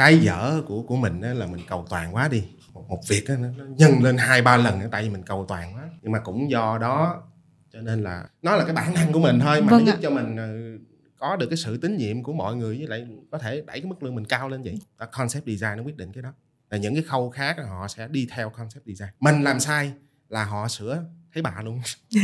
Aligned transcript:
cái 0.00 0.18
dở 0.18 0.62
của 0.66 0.82
của 0.82 0.96
mình 0.96 1.20
là 1.20 1.46
mình 1.46 1.60
cầu 1.68 1.86
toàn 1.90 2.14
quá 2.14 2.28
đi. 2.28 2.44
Một, 2.72 2.84
một 2.88 3.00
việc 3.08 3.28
á, 3.28 3.36
nó, 3.36 3.64
nhân 3.64 4.02
lên 4.02 4.16
hai 4.16 4.42
ba 4.42 4.56
lần 4.56 4.80
tại 4.90 5.02
vì 5.02 5.10
mình 5.10 5.22
cầu 5.22 5.44
toàn 5.48 5.74
quá. 5.74 5.82
Nhưng 6.02 6.12
mà 6.12 6.18
cũng 6.18 6.50
do 6.50 6.78
đó 6.78 7.22
cho 7.72 7.80
nên 7.80 8.02
là 8.02 8.28
nó 8.42 8.56
là 8.56 8.64
cái 8.64 8.74
bản 8.74 8.94
năng 8.94 9.12
của 9.12 9.20
mình 9.20 9.40
thôi 9.40 9.62
mà 9.62 9.70
Vâng 9.70 9.84
nó 9.84 9.92
ạ. 9.92 9.94
giúp 9.94 10.00
cho 10.02 10.10
mình 10.10 10.36
ờ, 10.36 10.48
có 11.18 11.36
được 11.36 11.46
cái 11.50 11.56
sự 11.56 11.76
tín 11.76 11.96
nhiệm 11.96 12.22
của 12.22 12.32
mọi 12.32 12.56
người 12.56 12.78
với 12.78 12.86
lại 12.86 13.06
có 13.30 13.38
thể 13.38 13.62
đẩy 13.66 13.80
cái 13.80 13.88
mức 13.88 14.02
lương 14.02 14.14
mình 14.14 14.24
cao 14.24 14.48
lên 14.48 14.62
vậy. 14.62 14.78
Đó, 14.98 15.06
concept 15.12 15.46
design 15.46 15.76
nó 15.76 15.82
quyết 15.82 15.96
định 15.96 16.12
cái 16.12 16.22
đó. 16.22 16.32
Là 16.70 16.78
những 16.78 16.94
cái 16.94 17.02
khâu 17.02 17.30
khác 17.30 17.58
là 17.58 17.66
họ 17.66 17.88
sẽ 17.88 18.08
đi 18.08 18.28
theo 18.30 18.50
concept 18.50 18.86
design. 18.86 19.10
Mình 19.20 19.42
làm 19.42 19.60
sai 19.60 19.92
là 20.28 20.44
họ 20.44 20.68
sửa 20.68 21.04
thấy 21.34 21.42
bà 21.42 21.54
luôn 21.64 21.80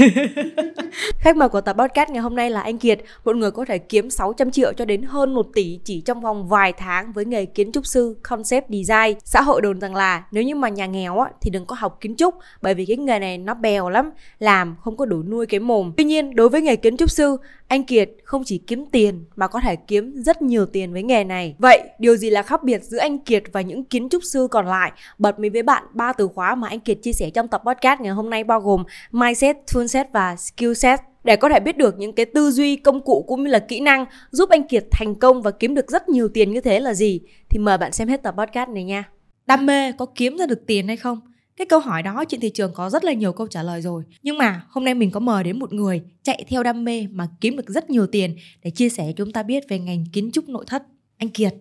Khách 1.19 1.37
mời 1.37 1.49
của 1.49 1.61
tập 1.61 1.77
podcast 1.79 2.11
ngày 2.11 2.23
hôm 2.23 2.37
nay 2.37 2.51
là 2.51 2.61
anh 2.61 2.79
Kiệt, 2.79 3.01
một 3.25 3.37
người 3.37 3.51
có 3.51 3.65
thể 3.65 3.79
kiếm 3.79 4.11
600 4.11 4.51
triệu 4.51 4.73
cho 4.73 4.85
đến 4.85 5.03
hơn 5.03 5.35
1 5.35 5.47
tỷ 5.55 5.81
chỉ 5.85 6.01
trong 6.01 6.21
vòng 6.21 6.49
vài 6.49 6.73
tháng 6.73 7.13
với 7.13 7.25
nghề 7.25 7.47
kiến 7.47 7.73
trúc 7.73 7.87
sư 7.87 8.17
concept 8.23 8.71
design. 8.71 9.19
Xã 9.25 9.43
hội 9.43 9.63
đồn 9.63 9.81
rằng 9.81 9.95
là 9.95 10.25
nếu 10.31 10.45
như 10.45 10.55
mà 10.55 10.69
nhà 10.69 10.87
nghèo 10.87 11.19
á 11.19 11.31
thì 11.41 11.51
đừng 11.51 11.67
có 11.67 11.77
học 11.79 11.99
kiến 12.01 12.17
trúc 12.17 12.35
bởi 12.63 12.75
vì 12.75 12.87
cái 12.87 12.97
nghề 12.97 13.19
này 13.19 13.39
nó 13.39 13.55
bèo 13.55 13.89
lắm, 13.89 14.11
làm 14.39 14.77
không 14.81 14.97
có 14.97 15.07
đủ 15.07 15.23
nuôi 15.23 15.47
cái 15.47 15.61
mồm. 15.61 15.93
Tuy 15.97 16.05
nhiên, 16.05 16.35
đối 16.35 16.49
với 16.49 16.63
nghề 16.63 16.77
kiến 16.77 16.97
trúc 16.97 17.11
sư, 17.11 17.37
anh 17.69 17.85
Kiệt 17.85 18.11
không 18.25 18.43
chỉ 18.45 18.59
kiếm 18.59 18.87
tiền 18.93 19.25
mà 19.37 19.49
có 19.49 19.61
thể 19.61 19.77
kiếm 19.77 20.13
rất 20.17 20.43
nhiều 20.43 20.67
tiền 20.67 20.93
với 20.93 21.03
nghề 21.03 21.25
này. 21.25 21.55
Vậy, 21.59 21.83
điều 21.99 22.17
gì 22.17 22.31
là 22.31 22.43
khác 22.43 22.65
biệt 22.65 22.83
giữa 22.83 22.99
anh 22.99 23.19
Kiệt 23.19 23.43
và 23.53 23.61
những 23.61 23.85
kiến 23.85 24.09
trúc 24.09 24.25
sư 24.25 24.49
còn 24.51 24.67
lại? 24.67 24.93
Bật 25.19 25.39
mí 25.39 25.49
với 25.49 25.63
bạn 25.63 25.85
ba 25.93 26.13
từ 26.13 26.29
khóa 26.29 26.55
mà 26.55 26.69
anh 26.69 26.81
Kiệt 26.81 26.99
chia 27.03 27.13
sẻ 27.13 27.31
trong 27.31 27.49
tập 27.49 27.63
podcast 27.67 28.01
ngày 28.01 28.13
hôm 28.13 28.31
nay 28.31 28.45
bao 28.45 28.61
gồm 28.61 28.85
mindset, 29.13 29.57
toolset 29.75 30.07
và 30.13 30.37
skillset 30.37 31.01
để 31.25 31.37
có 31.37 31.49
thể 31.49 31.61
biết 31.61 31.77
được 31.77 31.99
những 31.99 32.13
cái 32.13 32.27
tư 32.27 32.51
duy, 32.51 32.77
công 32.77 33.01
cụ 33.01 33.25
cũng 33.29 33.45
như 33.45 33.51
là 33.51 33.59
kỹ 33.59 33.81
năng 33.81 34.05
giúp 34.31 34.51
anh 34.51 34.69
Kiệt 34.69 34.85
thành 34.91 35.15
công 35.15 35.43
và 35.43 35.51
kiếm 35.51 35.75
được 35.75 35.91
rất 35.91 36.09
nhiều 36.09 36.29
tiền 36.29 36.53
như 36.53 36.61
thế 36.61 36.81
là 36.81 36.95
gì 36.95 37.21
thì 37.49 37.59
mời 37.59 37.79
bạn 37.79 37.93
xem 37.93 38.09
hết 38.09 38.23
tập 38.23 38.35
podcast 38.39 38.71
này 38.71 38.85
nha. 38.85 39.05
Đam 39.47 39.67
mê 39.67 39.93
có 39.93 40.07
kiếm 40.15 40.37
ra 40.37 40.47
được 40.47 40.67
tiền 40.67 40.87
hay 40.87 40.97
không? 40.97 41.21
Cái 41.57 41.67
câu 41.67 41.81
hỏi 41.81 42.03
đó 42.03 42.25
trên 42.29 42.41
thị 42.41 42.51
trường 42.51 42.73
có 42.75 42.91
rất 42.91 43.05
là 43.05 43.13
nhiều 43.13 43.33
câu 43.33 43.47
trả 43.47 43.63
lời 43.63 43.83
rồi. 43.83 44.03
Nhưng 44.23 44.39
mà 44.39 44.63
hôm 44.69 44.85
nay 44.85 44.95
mình 44.95 45.11
có 45.11 45.21
mời 45.21 45.45
đến 45.45 45.59
một 45.59 45.73
người 45.73 46.03
chạy 46.23 46.45
theo 46.49 46.63
đam 46.63 46.85
mê 46.85 47.07
mà 47.11 47.29
kiếm 47.41 47.57
được 47.57 47.69
rất 47.69 47.91
nhiều 47.91 48.07
tiền 48.07 48.37
để 48.63 48.71
chia 48.71 48.89
sẻ 48.89 49.13
chúng 49.17 49.33
ta 49.33 49.43
biết 49.43 49.65
về 49.69 49.79
ngành 49.79 50.05
kiến 50.13 50.31
trúc 50.33 50.49
nội 50.49 50.65
thất. 50.69 50.83
Anh 51.19 51.29
Kiệt. 51.29 51.55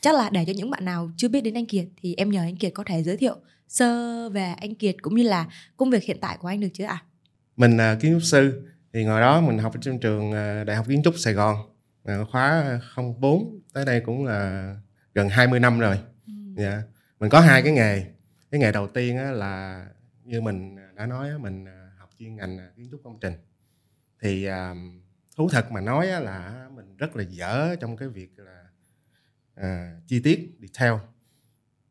Chắc 0.00 0.14
là 0.14 0.30
để 0.30 0.44
cho 0.44 0.52
những 0.56 0.70
bạn 0.70 0.84
nào 0.84 1.10
chưa 1.16 1.28
biết 1.28 1.40
đến 1.40 1.54
anh 1.54 1.66
Kiệt 1.66 1.86
thì 2.02 2.14
em 2.16 2.30
nhờ 2.30 2.40
anh 2.40 2.56
Kiệt 2.56 2.72
có 2.74 2.84
thể 2.86 3.02
giới 3.02 3.16
thiệu 3.16 3.36
sơ 3.68 4.28
về 4.28 4.54
anh 4.60 4.74
Kiệt 4.74 4.96
cũng 5.02 5.14
như 5.14 5.22
là 5.22 5.46
công 5.76 5.90
việc 5.90 6.04
hiện 6.04 6.18
tại 6.20 6.36
của 6.40 6.48
anh 6.48 6.60
được 6.60 6.68
chứ 6.72 6.84
ạ? 6.84 7.02
mình 7.56 7.76
là 7.76 7.94
kiến 7.94 8.12
trúc 8.12 8.22
sư 8.22 8.62
thì 8.92 9.04
ngồi 9.04 9.20
đó 9.20 9.40
mình 9.40 9.58
học 9.58 9.74
ở 9.74 9.78
trong 9.80 9.98
trường 9.98 10.32
ờ, 10.32 10.64
đại 10.64 10.76
học 10.76 10.86
kiến 10.88 11.02
trúc 11.04 11.18
Sài 11.18 11.34
Gòn 11.34 11.56
ờ, 12.04 12.24
khóa 12.24 12.80
04 13.20 13.60
tới 13.72 13.84
đây 13.84 14.00
cũng 14.00 14.24
là 14.24 14.74
gần 15.14 15.28
20 15.28 15.60
năm 15.60 15.78
rồi 15.78 15.98
dạ 16.56 16.82
mình 17.20 17.30
có 17.30 17.40
hai 17.40 17.62
cái 17.62 17.72
nghề 17.72 18.04
cái 18.56 18.60
nghề 18.60 18.72
đầu 18.72 18.88
tiên 18.88 19.16
á, 19.16 19.30
là 19.30 19.86
như 20.24 20.40
mình 20.40 20.76
đã 20.94 21.06
nói 21.06 21.30
á, 21.30 21.38
mình 21.38 21.64
ờ, 21.64 21.88
học 21.98 22.10
chuyên 22.18 22.36
ngành 22.36 22.58
ờ, 22.58 22.64
kiến 22.76 22.88
trúc 22.90 23.00
công 23.04 23.18
trình. 23.20 23.32
Thì 24.20 24.48
thú 25.36 25.48
thật 25.52 25.72
mà 25.72 25.80
nói 25.80 26.08
á, 26.08 26.20
là 26.20 26.68
mình 26.74 26.96
rất 26.96 27.16
là 27.16 27.24
dở 27.28 27.76
trong 27.80 27.96
cái 27.96 28.08
việc 28.08 28.38
là 28.38 28.64
ờ, 29.54 29.68
chi 30.06 30.20
tiết 30.24 30.56
detail. 30.60 30.92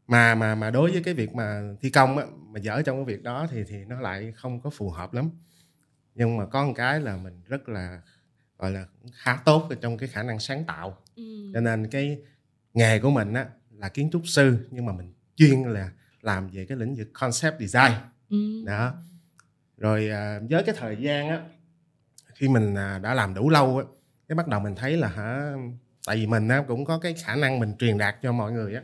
Mà 0.07 0.35
mà 0.35 0.55
mà 0.55 0.71
đối 0.71 0.91
với 0.91 1.03
cái 1.03 1.13
việc 1.13 1.35
mà 1.35 1.61
thi 1.81 1.89
công 1.89 2.17
á, 2.17 2.25
mà 2.39 2.59
dở 2.59 2.81
trong 2.81 3.05
cái 3.05 3.15
việc 3.15 3.23
đó 3.23 3.47
thì 3.51 3.63
thì 3.67 3.85
nó 3.85 4.01
lại 4.01 4.33
không 4.35 4.61
có 4.61 4.69
phù 4.69 4.89
hợp 4.89 5.13
lắm. 5.13 5.29
Nhưng 6.15 6.37
mà 6.37 6.45
có 6.45 6.65
một 6.65 6.73
cái 6.75 6.99
là 6.99 7.17
mình 7.17 7.43
rất 7.45 7.69
là 7.69 8.01
gọi 8.57 8.71
là 8.71 8.87
khá 9.13 9.41
tốt 9.45 9.69
trong 9.81 9.97
cái 9.97 10.09
khả 10.09 10.23
năng 10.23 10.39
sáng 10.39 10.63
tạo. 10.65 10.97
Cho 11.53 11.61
nên 11.61 11.87
cái 11.87 12.21
nghề 12.73 12.99
của 12.99 13.11
mình 13.11 13.33
á 13.33 13.49
là 13.71 13.89
kiến 13.89 14.09
trúc 14.11 14.21
sư 14.25 14.67
nhưng 14.71 14.85
mà 14.85 14.93
mình 14.93 15.13
chuyên 15.35 15.63
là 15.63 15.91
làm 16.25 16.49
về 16.49 16.65
cái 16.65 16.77
lĩnh 16.77 16.95
vực 16.95 17.07
concept 17.13 17.59
design. 17.59 17.93
Ừ. 18.29 18.63
đó. 18.65 18.93
Rồi 19.77 20.09
à, 20.09 20.39
với 20.49 20.63
cái 20.63 20.75
thời 20.77 20.97
gian 20.99 21.29
á 21.29 21.41
khi 22.35 22.47
mình 22.47 22.75
à, 22.75 22.99
đã 22.99 23.13
làm 23.13 23.33
đủ 23.33 23.49
lâu 23.49 23.77
á 23.77 23.83
cái 24.27 24.35
bắt 24.35 24.47
đầu 24.47 24.59
mình 24.59 24.75
thấy 24.75 24.97
là 24.97 25.07
hả 25.07 25.53
tại 26.07 26.15
vì 26.15 26.27
mình 26.27 26.47
á, 26.47 26.63
cũng 26.67 26.85
có 26.85 26.97
cái 26.97 27.13
khả 27.13 27.35
năng 27.35 27.59
mình 27.59 27.73
truyền 27.79 27.97
đạt 27.97 28.15
cho 28.21 28.31
mọi 28.31 28.51
người 28.51 28.75
á. 28.75 28.81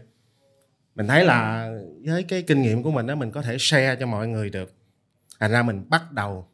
Mình 0.95 1.07
thấy 1.07 1.25
là 1.25 1.71
với 2.05 2.23
cái 2.23 2.41
kinh 2.41 2.61
nghiệm 2.61 2.83
của 2.83 2.91
mình 2.91 3.07
á 3.07 3.15
mình 3.15 3.31
có 3.31 3.41
thể 3.41 3.57
share 3.59 3.95
cho 3.95 4.05
mọi 4.05 4.27
người 4.27 4.49
được. 4.49 4.73
Thành 5.39 5.51
ra 5.51 5.63
mình 5.63 5.89
bắt 5.89 6.11
đầu 6.11 6.47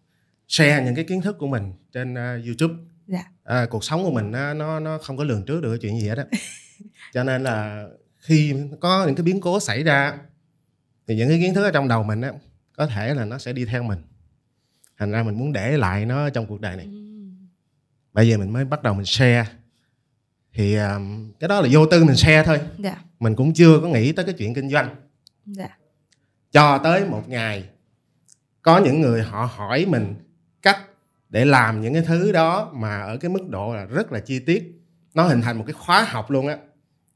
share 0.48 0.84
những 0.84 0.96
cái 0.96 1.06
kiến 1.06 1.22
thức 1.22 1.36
của 1.40 1.48
mình 1.48 1.74
trên 1.92 2.16
à, 2.16 2.40
youtube. 2.46 2.74
Dạ. 3.08 3.24
à, 3.44 3.66
cuộc 3.70 3.84
sống 3.84 4.04
của 4.04 4.12
mình 4.12 4.32
á, 4.32 4.54
nó 4.54 4.80
nó 4.80 4.98
không 4.98 5.18
có 5.18 5.24
lường 5.24 5.46
trước 5.46 5.62
được 5.62 5.70
cái 5.70 5.80
chuyện 5.82 6.00
gì 6.02 6.08
hết 6.08 6.18
á. 6.18 6.26
Cho 7.14 7.24
nên 7.24 7.44
là 7.44 7.88
khi 8.18 8.56
có 8.80 9.06
những 9.06 9.16
cái 9.16 9.24
biến 9.24 9.42
cố 9.42 9.60
xảy 9.60 9.84
ra 9.84 10.18
thì 11.08 11.16
những 11.16 11.30
cái 11.30 11.40
kiến 11.40 11.54
thức 11.54 11.64
ở 11.64 11.72
trong 11.72 11.88
đầu 11.88 12.04
mình 12.04 12.22
á 12.22 12.32
có 12.78 12.88
thể 12.88 13.14
là 13.14 13.26
nó 13.26 13.38
sẽ 13.38 13.54
đi 13.54 13.66
theo 13.66 13.84
mình. 13.84 14.00
Thành 14.98 15.12
ra 15.12 15.24
mình 15.24 15.38
muốn 15.38 15.54
để 15.54 15.78
lại 15.78 16.06
nó 16.06 16.30
trong 16.30 16.46
cuộc 16.46 16.62
đời 16.62 16.76
này. 16.76 16.88
Bây 18.14 18.30
giờ 18.30 18.38
mình 18.38 18.54
mới 18.54 18.66
bắt 18.66 18.84
đầu 18.84 18.94
mình 18.94 19.06
share. 19.06 19.46
Thì 20.54 20.76
um, 20.76 21.32
cái 21.40 21.48
đó 21.48 21.62
là 21.62 21.70
vô 21.72 21.86
tư 21.86 22.04
mình 22.04 22.16
share 22.16 22.44
thôi. 22.44 22.60
Dạ. 22.78 22.98
mình 23.20 23.36
cũng 23.36 23.54
chưa 23.54 23.80
có 23.82 23.88
nghĩ 23.88 24.12
tới 24.12 24.26
cái 24.26 24.36
chuyện 24.38 24.54
kinh 24.54 24.70
doanh. 24.70 24.96
Dạ. 25.46 25.78
cho 26.52 26.78
tới 26.78 27.06
một 27.06 27.30
ngày 27.30 27.70
có 28.62 28.78
những 28.78 29.02
người 29.02 29.24
họ 29.24 29.46
hỏi 29.46 29.86
mình 29.90 30.16
cách 30.62 30.80
để 31.30 31.46
làm 31.46 31.82
những 31.82 31.94
cái 31.94 32.04
thứ 32.04 32.32
đó 32.32 32.72
mà 32.74 33.02
ở 33.02 33.18
cái 33.18 33.32
mức 33.32 33.50
độ 33.50 33.76
là 33.76 33.86
rất 33.86 34.12
là 34.12 34.20
chi 34.20 34.40
tiết. 34.40 34.82
Nó 35.14 35.24
hình 35.24 35.42
thành 35.42 35.58
một 35.58 35.64
cái 35.68 35.74
khóa 35.74 36.04
học 36.04 36.32
luôn 36.32 36.48
á. 36.48 36.58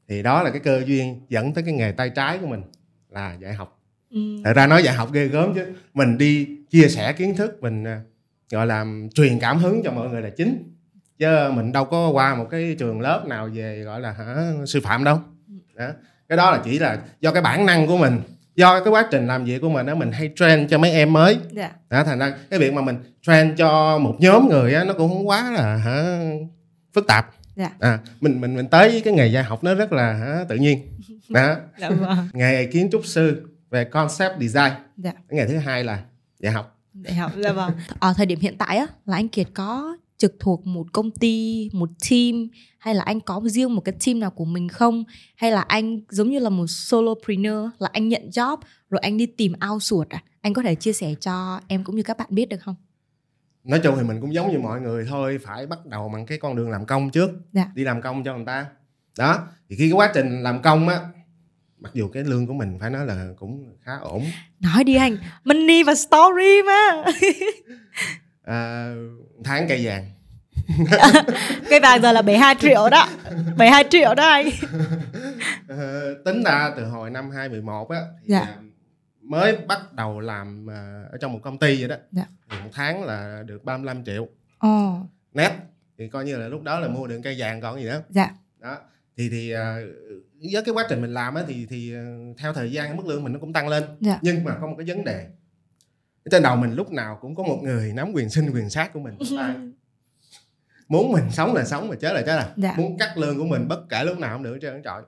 Thì 0.08 0.22
đó 0.22 0.42
là 0.42 0.50
cái 0.50 0.60
cơ 0.60 0.82
duyên 0.86 1.26
dẫn 1.28 1.54
tới 1.54 1.64
cái 1.64 1.74
nghề 1.74 1.92
tay 1.92 2.10
trái 2.10 2.38
của 2.38 2.46
mình 2.46 2.62
là 3.08 3.34
dạy 3.34 3.54
học 3.54 3.81
Ừ. 4.12 4.20
thật 4.44 4.52
ra 4.56 4.66
nói 4.66 4.82
dạy 4.82 4.94
học 4.94 5.12
ghê 5.12 5.26
gớm 5.26 5.54
chứ 5.54 5.66
mình 5.94 6.18
đi 6.18 6.48
chia 6.70 6.88
sẻ 6.88 7.12
kiến 7.12 7.36
thức 7.36 7.58
mình 7.62 7.84
à, 7.84 8.00
gọi 8.50 8.66
là 8.66 8.84
truyền 9.14 9.38
cảm 9.38 9.58
hứng 9.58 9.82
cho 9.84 9.90
mọi 9.92 10.08
người 10.08 10.22
là 10.22 10.30
chính 10.30 10.74
chứ 11.18 11.26
mình 11.54 11.72
đâu 11.72 11.84
có 11.84 12.08
qua 12.10 12.34
một 12.34 12.46
cái 12.50 12.76
trường 12.78 13.00
lớp 13.00 13.26
nào 13.26 13.48
về 13.54 13.82
gọi 13.84 14.00
là 14.00 14.12
hả 14.12 14.52
sư 14.66 14.80
phạm 14.84 15.04
đâu 15.04 15.20
đó. 15.74 15.88
cái 16.28 16.36
đó 16.38 16.50
là 16.50 16.60
chỉ 16.64 16.78
là 16.78 16.98
do 17.20 17.30
cái 17.32 17.42
bản 17.42 17.66
năng 17.66 17.86
của 17.86 17.96
mình 17.96 18.20
do 18.56 18.80
cái 18.80 18.88
quá 18.92 19.08
trình 19.10 19.26
làm 19.26 19.44
việc 19.44 19.58
của 19.60 19.68
mình 19.68 19.86
đó 19.86 19.94
mình 19.94 20.12
hay 20.12 20.30
train 20.36 20.68
cho 20.68 20.78
mấy 20.78 20.90
em 20.90 21.12
mới 21.12 21.38
Dạ. 21.50 21.70
đó, 21.90 22.04
thành 22.04 22.18
ra 22.18 22.32
cái 22.50 22.58
việc 22.58 22.72
mà 22.72 22.82
mình 22.82 22.96
train 23.22 23.54
cho 23.56 23.98
một 23.98 24.16
nhóm 24.18 24.48
người 24.48 24.74
á, 24.74 24.84
nó 24.84 24.92
cũng 24.94 25.08
không 25.08 25.28
quá 25.28 25.50
là 25.50 25.76
hả 25.76 26.20
phức 26.94 27.06
tạp 27.06 27.26
Dạ. 27.56 27.70
à, 27.80 27.98
mình 28.20 28.40
mình 28.40 28.54
mình 28.56 28.66
tới 28.66 28.90
với 28.90 29.00
cái 29.00 29.12
nghề 29.14 29.26
dạy 29.26 29.44
học 29.44 29.64
nó 29.64 29.74
rất 29.74 29.92
là 29.92 30.12
hả, 30.12 30.44
tự 30.48 30.56
nhiên 30.56 30.78
đó 31.28 31.56
Dạ 31.78 31.90
vâng. 31.90 32.16
nghề 32.32 32.66
kiến 32.66 32.88
trúc 32.92 33.06
sư 33.06 33.42
về 33.72 33.84
concept 33.84 34.32
design 34.40 34.72
Dạ. 34.96 35.12
cái 35.12 35.38
nghề 35.38 35.46
thứ 35.46 35.56
hai 35.58 35.84
là 35.84 36.04
dạy 36.38 36.52
học 36.52 36.78
Đại 36.92 37.14
học 37.14 37.32
dạ 37.42 37.52
vâng. 37.52 37.72
Ở 37.98 38.12
thời 38.16 38.26
điểm 38.26 38.40
hiện 38.40 38.58
tại 38.58 38.76
á 38.76 38.86
là 39.06 39.16
anh 39.16 39.28
Kiệt 39.28 39.48
có 39.54 39.96
trực 40.16 40.36
thuộc 40.40 40.66
một 40.66 40.86
công 40.92 41.10
ty, 41.10 41.68
một 41.72 41.88
team 42.10 42.48
hay 42.78 42.94
là 42.94 43.02
anh 43.02 43.20
có 43.20 43.40
riêng 43.44 43.74
một 43.74 43.80
cái 43.80 43.94
team 44.06 44.20
nào 44.20 44.30
của 44.30 44.44
mình 44.44 44.68
không? 44.68 45.04
Hay 45.36 45.50
là 45.52 45.60
anh 45.60 46.00
giống 46.10 46.30
như 46.30 46.38
là 46.38 46.48
một 46.50 46.66
solopreneur 46.68 47.68
là 47.78 47.88
anh 47.92 48.08
nhận 48.08 48.28
job 48.28 48.56
rồi 48.90 48.98
anh 49.02 49.16
đi 49.16 49.26
tìm 49.26 49.52
outsource 49.72 50.16
à? 50.16 50.22
Anh 50.40 50.52
có 50.52 50.62
thể 50.62 50.74
chia 50.74 50.92
sẻ 50.92 51.14
cho 51.20 51.60
em 51.68 51.84
cũng 51.84 51.96
như 51.96 52.02
các 52.02 52.16
bạn 52.18 52.28
biết 52.30 52.48
được 52.48 52.56
không? 52.60 52.74
nói 53.64 53.80
chung 53.84 53.94
thì 53.96 54.02
mình 54.02 54.20
cũng 54.20 54.34
giống 54.34 54.52
như 54.52 54.58
mọi 54.58 54.80
người 54.80 55.06
thôi 55.08 55.38
phải 55.44 55.66
bắt 55.66 55.86
đầu 55.86 56.08
bằng 56.08 56.26
cái 56.26 56.38
con 56.38 56.56
đường 56.56 56.70
làm 56.70 56.86
công 56.86 57.10
trước 57.10 57.30
Dạ. 57.52 57.70
đi 57.74 57.84
làm 57.84 58.02
công 58.02 58.24
cho 58.24 58.36
người 58.36 58.46
ta 58.46 58.66
đó 59.18 59.38
thì 59.68 59.76
khi 59.76 59.90
cái 59.90 59.92
quá 59.92 60.10
trình 60.14 60.42
làm 60.42 60.62
công 60.62 60.88
á 60.88 61.00
mặc 61.82 61.90
dù 61.94 62.08
cái 62.08 62.24
lương 62.24 62.46
của 62.46 62.52
mình 62.54 62.78
phải 62.80 62.90
nói 62.90 63.06
là 63.06 63.26
cũng 63.38 63.76
khá 63.84 63.92
ổn 64.00 64.24
Nói 64.60 64.84
đi 64.84 64.94
anh, 64.94 65.16
money 65.44 65.82
và 65.82 65.94
story 65.94 66.62
mà. 66.66 67.04
à, 68.44 68.92
tháng 69.44 69.68
cây 69.68 69.80
vàng 69.84 70.10
Cây 71.70 71.80
vàng 71.80 72.02
giờ 72.02 72.12
là 72.12 72.22
72 72.22 72.54
triệu 72.60 72.88
đó. 72.90 73.08
72 73.56 73.84
triệu 73.90 74.14
đó 74.14 74.28
anh. 74.28 74.46
Ờ, 75.68 76.14
tính 76.24 76.42
ra 76.44 76.70
từ 76.76 76.84
hồi 76.84 77.10
năm 77.10 77.30
2011 77.30 77.90
á 77.90 78.00
Dạ. 78.26 78.40
à, 78.40 78.56
mới 79.22 79.56
bắt 79.56 79.92
đầu 79.92 80.20
làm 80.20 80.70
à, 80.70 81.02
ở 81.12 81.18
trong 81.20 81.32
một 81.32 81.38
công 81.42 81.58
ty 81.58 81.80
vậy 81.80 81.88
đó 81.88 81.96
Dạ. 82.12 82.24
một 82.64 82.70
tháng 82.72 83.04
là 83.04 83.42
được 83.46 83.64
35 83.64 84.04
triệu 84.04 84.28
Ồ, 84.58 85.06
net 85.34 85.50
thì 85.98 86.08
coi 86.08 86.24
như 86.24 86.36
là 86.36 86.48
lúc 86.48 86.62
đó 86.62 86.80
là 86.80 86.88
mua 86.88 87.06
được 87.06 87.20
cây 87.24 87.34
vàng 87.38 87.60
còn 87.60 87.80
gì 87.80 87.84
nữa 87.84 88.02
dạ. 88.08 88.30
đó 88.60 88.76
thì 89.16 89.28
thì 89.30 89.50
à, 89.52 89.76
với 90.52 90.62
cái 90.64 90.74
quá 90.74 90.86
trình 90.88 91.00
mình 91.00 91.14
làm 91.14 91.34
á 91.34 91.42
thì 91.48 91.66
thì 91.70 91.94
à, 91.94 92.04
theo 92.38 92.52
thời 92.52 92.72
gian 92.72 92.96
mức 92.96 93.06
lương 93.06 93.24
mình 93.24 93.32
nó 93.32 93.38
cũng 93.38 93.52
tăng 93.52 93.68
lên. 93.68 93.84
Dạ. 94.00 94.18
nhưng 94.22 94.44
mà 94.44 94.56
có 94.60 94.66
một 94.66 94.74
cái 94.78 94.86
vấn 94.88 95.04
đề. 95.04 95.26
Trên 96.30 96.42
đầu 96.42 96.56
mình 96.56 96.74
lúc 96.74 96.90
nào 96.92 97.18
cũng 97.20 97.34
có 97.34 97.42
một 97.42 97.58
người 97.62 97.92
nắm 97.92 98.12
quyền 98.14 98.30
sinh 98.30 98.50
quyền 98.54 98.70
sát 98.70 98.92
của 98.92 99.00
mình. 99.00 99.18
Muốn 100.88 101.12
mình 101.12 101.24
sống 101.30 101.54
là 101.54 101.64
sống 101.64 101.88
mà 101.88 101.96
chết 102.00 102.12
là 102.12 102.22
chết 102.22 102.36
là 102.36 102.52
Dạ. 102.56 102.74
muốn 102.76 102.98
cắt 102.98 103.18
lương 103.18 103.38
của 103.38 103.44
mình 103.44 103.68
bất 103.68 103.88
kể 103.88 104.04
lúc 104.04 104.18
nào 104.18 104.36
cũng 104.36 104.42
được 104.42 104.58
trơn 104.62 104.82
trọi. 104.82 105.02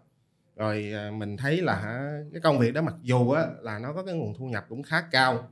Rồi 0.56 0.92
à, 0.94 1.10
mình 1.10 1.36
thấy 1.36 1.60
là 1.62 1.82
cái 2.32 2.40
công 2.40 2.58
việc 2.58 2.74
đó 2.74 2.82
mặc 2.82 2.94
dù 3.02 3.30
á 3.30 3.46
là 3.60 3.78
nó 3.78 3.92
có 3.92 4.02
cái 4.02 4.14
nguồn 4.14 4.34
thu 4.38 4.46
nhập 4.46 4.66
cũng 4.68 4.82
khá 4.82 5.00
cao 5.10 5.48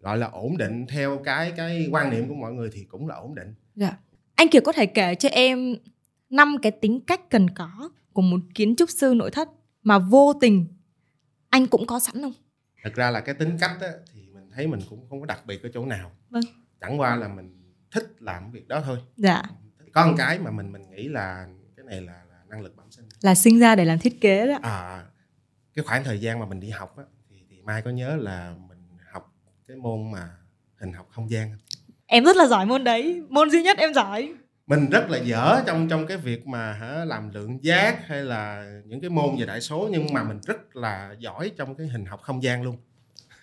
gọi 0.00 0.18
là 0.18 0.26
ổn 0.26 0.56
định 0.56 0.86
theo 0.86 1.18
cái 1.24 1.52
cái 1.56 1.88
quan 1.90 2.10
niệm 2.10 2.28
của 2.28 2.34
mọi 2.34 2.52
người 2.52 2.70
thì 2.72 2.84
cũng 2.84 3.08
là 3.08 3.14
ổn 3.14 3.34
định. 3.34 3.54
Dạ. 3.76 3.96
Anh 4.34 4.48
Kiệt 4.48 4.62
có 4.64 4.72
thể 4.72 4.86
kể 4.86 5.14
cho 5.14 5.28
em 5.28 5.76
năm 6.30 6.56
cái 6.62 6.72
tính 6.72 7.00
cách 7.06 7.20
cần 7.30 7.50
có 7.50 7.90
của 8.14 8.22
một 8.22 8.40
kiến 8.54 8.76
trúc 8.76 8.90
sư 8.90 9.14
nội 9.16 9.30
thất 9.30 9.48
mà 9.82 9.98
vô 9.98 10.32
tình 10.40 10.66
anh 11.48 11.66
cũng 11.66 11.86
có 11.86 12.00
sẵn 12.00 12.22
không? 12.22 12.32
Thật 12.82 12.94
ra 12.94 13.10
là 13.10 13.20
cái 13.20 13.34
tính 13.34 13.56
cách 13.60 13.76
á, 13.80 13.88
thì 14.12 14.20
mình 14.34 14.50
thấy 14.54 14.66
mình 14.66 14.80
cũng 14.90 15.06
không 15.08 15.20
có 15.20 15.26
đặc 15.26 15.46
biệt 15.46 15.62
ở 15.62 15.68
chỗ 15.74 15.86
nào. 15.86 16.10
Vâng. 16.30 16.42
chẳng 16.80 17.00
qua 17.00 17.16
là 17.16 17.28
mình 17.28 17.74
thích 17.90 18.16
làm 18.18 18.50
việc 18.52 18.68
đó 18.68 18.82
thôi. 18.84 18.98
Dạ. 19.16 19.42
Có 19.92 20.06
một 20.06 20.14
cái 20.18 20.38
mà 20.38 20.50
mình 20.50 20.72
mình 20.72 20.90
nghĩ 20.90 21.08
là 21.08 21.46
cái 21.76 21.86
này 21.86 22.00
là, 22.00 22.12
là 22.12 22.38
năng 22.48 22.60
lực 22.60 22.76
bẩm 22.76 22.90
sinh. 22.90 23.08
Là 23.20 23.34
sinh 23.34 23.60
ra 23.60 23.74
để 23.74 23.84
làm 23.84 23.98
thiết 23.98 24.20
kế 24.20 24.46
đó 24.46 24.58
à 24.62 25.04
cái 25.74 25.84
khoảng 25.84 26.04
thời 26.04 26.20
gian 26.20 26.38
mà 26.38 26.46
mình 26.46 26.60
đi 26.60 26.70
học 26.70 26.96
á 26.96 27.04
thì, 27.30 27.36
thì 27.50 27.60
mai 27.62 27.82
có 27.82 27.90
nhớ 27.90 28.16
là 28.16 28.54
mình 28.68 28.78
học 29.12 29.34
cái 29.68 29.76
môn 29.76 30.10
mà 30.12 30.30
hình 30.80 30.92
học 30.92 31.08
không 31.10 31.30
gian. 31.30 31.50
Không? 31.50 31.58
em 32.06 32.24
rất 32.24 32.36
là 32.36 32.46
giỏi 32.46 32.66
môn 32.66 32.84
đấy. 32.84 33.22
Môn 33.28 33.50
duy 33.50 33.62
nhất 33.62 33.78
em 33.78 33.94
giỏi 33.94 34.34
mình 34.66 34.90
rất 34.90 35.10
là 35.10 35.18
dở 35.18 35.62
trong 35.66 35.88
trong 35.88 36.06
cái 36.06 36.16
việc 36.16 36.46
mà 36.46 36.72
hả, 36.72 37.04
làm 37.04 37.30
lượng 37.34 37.64
giác 37.64 38.06
hay 38.06 38.24
là 38.24 38.64
những 38.84 39.00
cái 39.00 39.10
môn 39.10 39.36
về 39.38 39.46
đại 39.46 39.60
số 39.60 39.88
nhưng 39.92 40.06
mà 40.12 40.22
mình 40.22 40.40
rất 40.46 40.76
là 40.76 41.14
giỏi 41.18 41.52
trong 41.56 41.74
cái 41.74 41.86
hình 41.86 42.04
học 42.06 42.20
không 42.22 42.42
gian 42.42 42.62
luôn. 42.62 42.76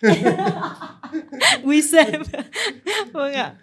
We 1.62 1.80
same 1.92 2.18
vâng 3.12 3.32
ạ. 3.34 3.54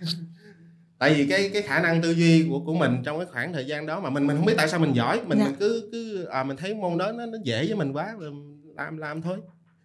Tại 0.99 1.13
vì 1.13 1.27
cái 1.29 1.49
cái 1.53 1.61
khả 1.61 1.79
năng 1.79 2.01
tư 2.01 2.11
duy 2.11 2.45
của 2.49 2.59
của 2.59 2.73
mình 2.73 3.01
trong 3.05 3.17
cái 3.17 3.25
khoảng 3.31 3.53
thời 3.53 3.65
gian 3.65 3.85
đó 3.85 3.99
mà 3.99 4.09
mình 4.09 4.27
mình 4.27 4.37
không 4.37 4.45
biết 4.45 4.53
tại 4.57 4.69
sao 4.69 4.79
mình 4.79 4.93
giỏi. 4.95 5.21
Mình 5.25 5.37
Dạ. 5.39 5.45
mình 5.45 5.55
cứ 5.59 5.89
cứ 5.91 6.25
à, 6.25 6.43
mình 6.43 6.57
thấy 6.57 6.75
môn 6.75 6.97
đó 6.97 7.11
nó 7.11 7.25
nó 7.25 7.37
dễ 7.43 7.65
với 7.65 7.75
mình 7.75 7.93
quá 7.93 8.13
làm 8.75 8.97
làm 8.97 9.21
thôi. 9.21 9.37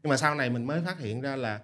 Nhưng 0.02 0.10
mà 0.10 0.16
sau 0.16 0.34
này 0.34 0.50
mình 0.50 0.64
mới 0.66 0.80
phát 0.86 0.98
hiện 0.98 1.20
ra 1.20 1.36
là 1.36 1.60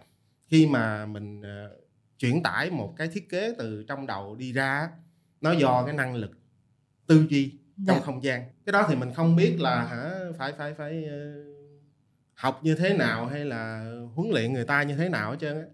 khi 0.50 0.66
mà 0.66 1.06
mình 1.06 1.42
ờ, 1.42 1.76
chuyển 2.18 2.42
tải 2.42 2.70
một 2.70 2.94
cái 2.96 3.08
thiết 3.08 3.28
kế 3.30 3.54
từ 3.58 3.84
trong 3.88 4.06
đầu 4.06 4.36
đi 4.36 4.52
ra 4.52 4.88
nó 5.40 5.52
do 5.52 5.84
cái 5.86 5.94
năng 5.94 6.14
lực 6.14 6.30
tư 7.06 7.26
duy 7.28 7.52
trong 7.86 7.96
dạ. 7.96 8.02
không 8.04 8.22
gian. 8.24 8.44
Cái 8.66 8.72
đó 8.72 8.86
thì 8.88 8.96
mình 8.96 9.12
không 9.14 9.36
biết 9.36 9.56
là 9.60 9.84
hả 9.84 10.14
phải 10.38 10.52
phải 10.52 10.74
phải 10.74 11.04
ờ, 11.04 11.44
học 12.34 12.60
như 12.62 12.74
thế 12.74 12.96
nào 12.96 13.26
hay 13.26 13.44
là 13.44 13.92
huấn 14.14 14.30
luyện 14.30 14.52
người 14.52 14.64
ta 14.64 14.82
như 14.82 14.96
thế 14.96 15.08
nào 15.08 15.30
hết 15.30 15.36
trơn 15.40 15.56
á. 15.56 15.66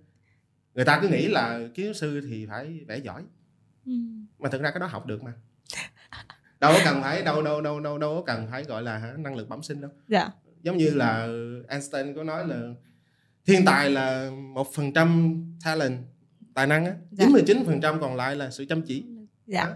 Người 0.74 0.84
ta 0.84 0.98
cứ 1.02 1.08
nghĩ 1.08 1.28
là 1.28 1.60
kiến 1.74 1.94
sư 1.94 2.20
thì 2.30 2.46
phải 2.46 2.84
vẽ 2.88 2.98
giỏi. 2.98 3.22
Ừ. 3.86 3.92
mà 4.38 4.48
thực 4.48 4.62
ra 4.62 4.70
cái 4.70 4.80
đó 4.80 4.86
học 4.86 5.06
được 5.06 5.22
mà. 5.22 5.32
Đâu 6.60 6.72
có 6.72 6.80
cần 6.84 7.02
phải 7.02 7.22
đâu 7.22 7.42
đâu 7.42 7.60
đâu 7.60 7.80
đâu 7.80 7.98
đâu 7.98 8.14
có 8.14 8.22
cần 8.22 8.46
phải 8.50 8.64
gọi 8.64 8.82
là 8.82 8.98
hả, 8.98 9.12
năng 9.18 9.36
lực 9.36 9.48
bẩm 9.48 9.62
sinh 9.62 9.80
đâu. 9.80 9.90
Dạ. 10.08 10.28
Giống 10.62 10.76
như 10.76 10.90
là 10.94 11.28
Einstein 11.68 12.14
có 12.14 12.24
nói 12.24 12.48
là 12.48 12.60
thiên 13.46 13.64
tài 13.64 13.90
là 13.90 14.30
một 14.30 14.66
phần 14.74 14.92
trăm 14.92 15.40
talent 15.64 15.98
tài 16.54 16.66
năng 16.66 16.84
á. 16.84 16.94
Dạ. 17.10 17.24
chín 17.24 17.32
mươi 17.32 17.42
chín 17.46 17.62
phần 17.66 17.80
trăm 17.80 18.00
còn 18.00 18.16
lại 18.16 18.36
là 18.36 18.50
sự 18.50 18.64
chăm 18.68 18.82
chỉ 18.82 19.04
dạ. 19.46 19.64
Đó. 19.64 19.70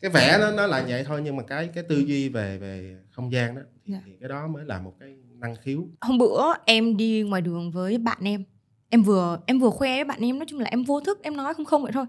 cái 0.00 0.10
vẽ 0.10 0.38
nó 0.40 0.50
nó 0.50 0.66
là 0.66 0.84
vậy 0.88 1.04
thôi 1.06 1.20
nhưng 1.24 1.36
mà 1.36 1.42
cái 1.42 1.68
cái 1.74 1.84
tư 1.88 1.98
duy 1.98 2.28
về 2.28 2.58
về 2.58 2.96
không 3.10 3.32
gian 3.32 3.54
đó 3.54 3.60
thì, 3.86 3.92
Dạ. 3.92 4.00
thì 4.06 4.12
cái 4.20 4.28
đó 4.28 4.46
mới 4.46 4.64
là 4.64 4.80
một 4.80 4.94
cái 5.00 5.16
năng 5.34 5.56
khiếu. 5.56 5.88
Hôm 6.00 6.18
bữa 6.18 6.42
em 6.66 6.96
đi 6.96 7.22
ngoài 7.22 7.42
đường 7.42 7.70
với 7.70 7.98
bạn 7.98 8.18
em 8.24 8.44
em 8.88 9.02
vừa 9.02 9.38
em 9.46 9.58
vừa 9.58 9.70
khoe 9.70 9.94
với 9.96 10.04
bạn 10.04 10.20
em 10.20 10.38
nói 10.38 10.46
chung 10.48 10.60
là 10.60 10.68
em 10.70 10.84
vô 10.84 11.00
thức 11.00 11.22
em 11.22 11.36
nói 11.36 11.54
không 11.54 11.64
không 11.64 11.82
vậy 11.82 11.92
thôi. 11.92 12.04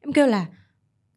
Em 0.00 0.12
kêu 0.12 0.26
là 0.26 0.46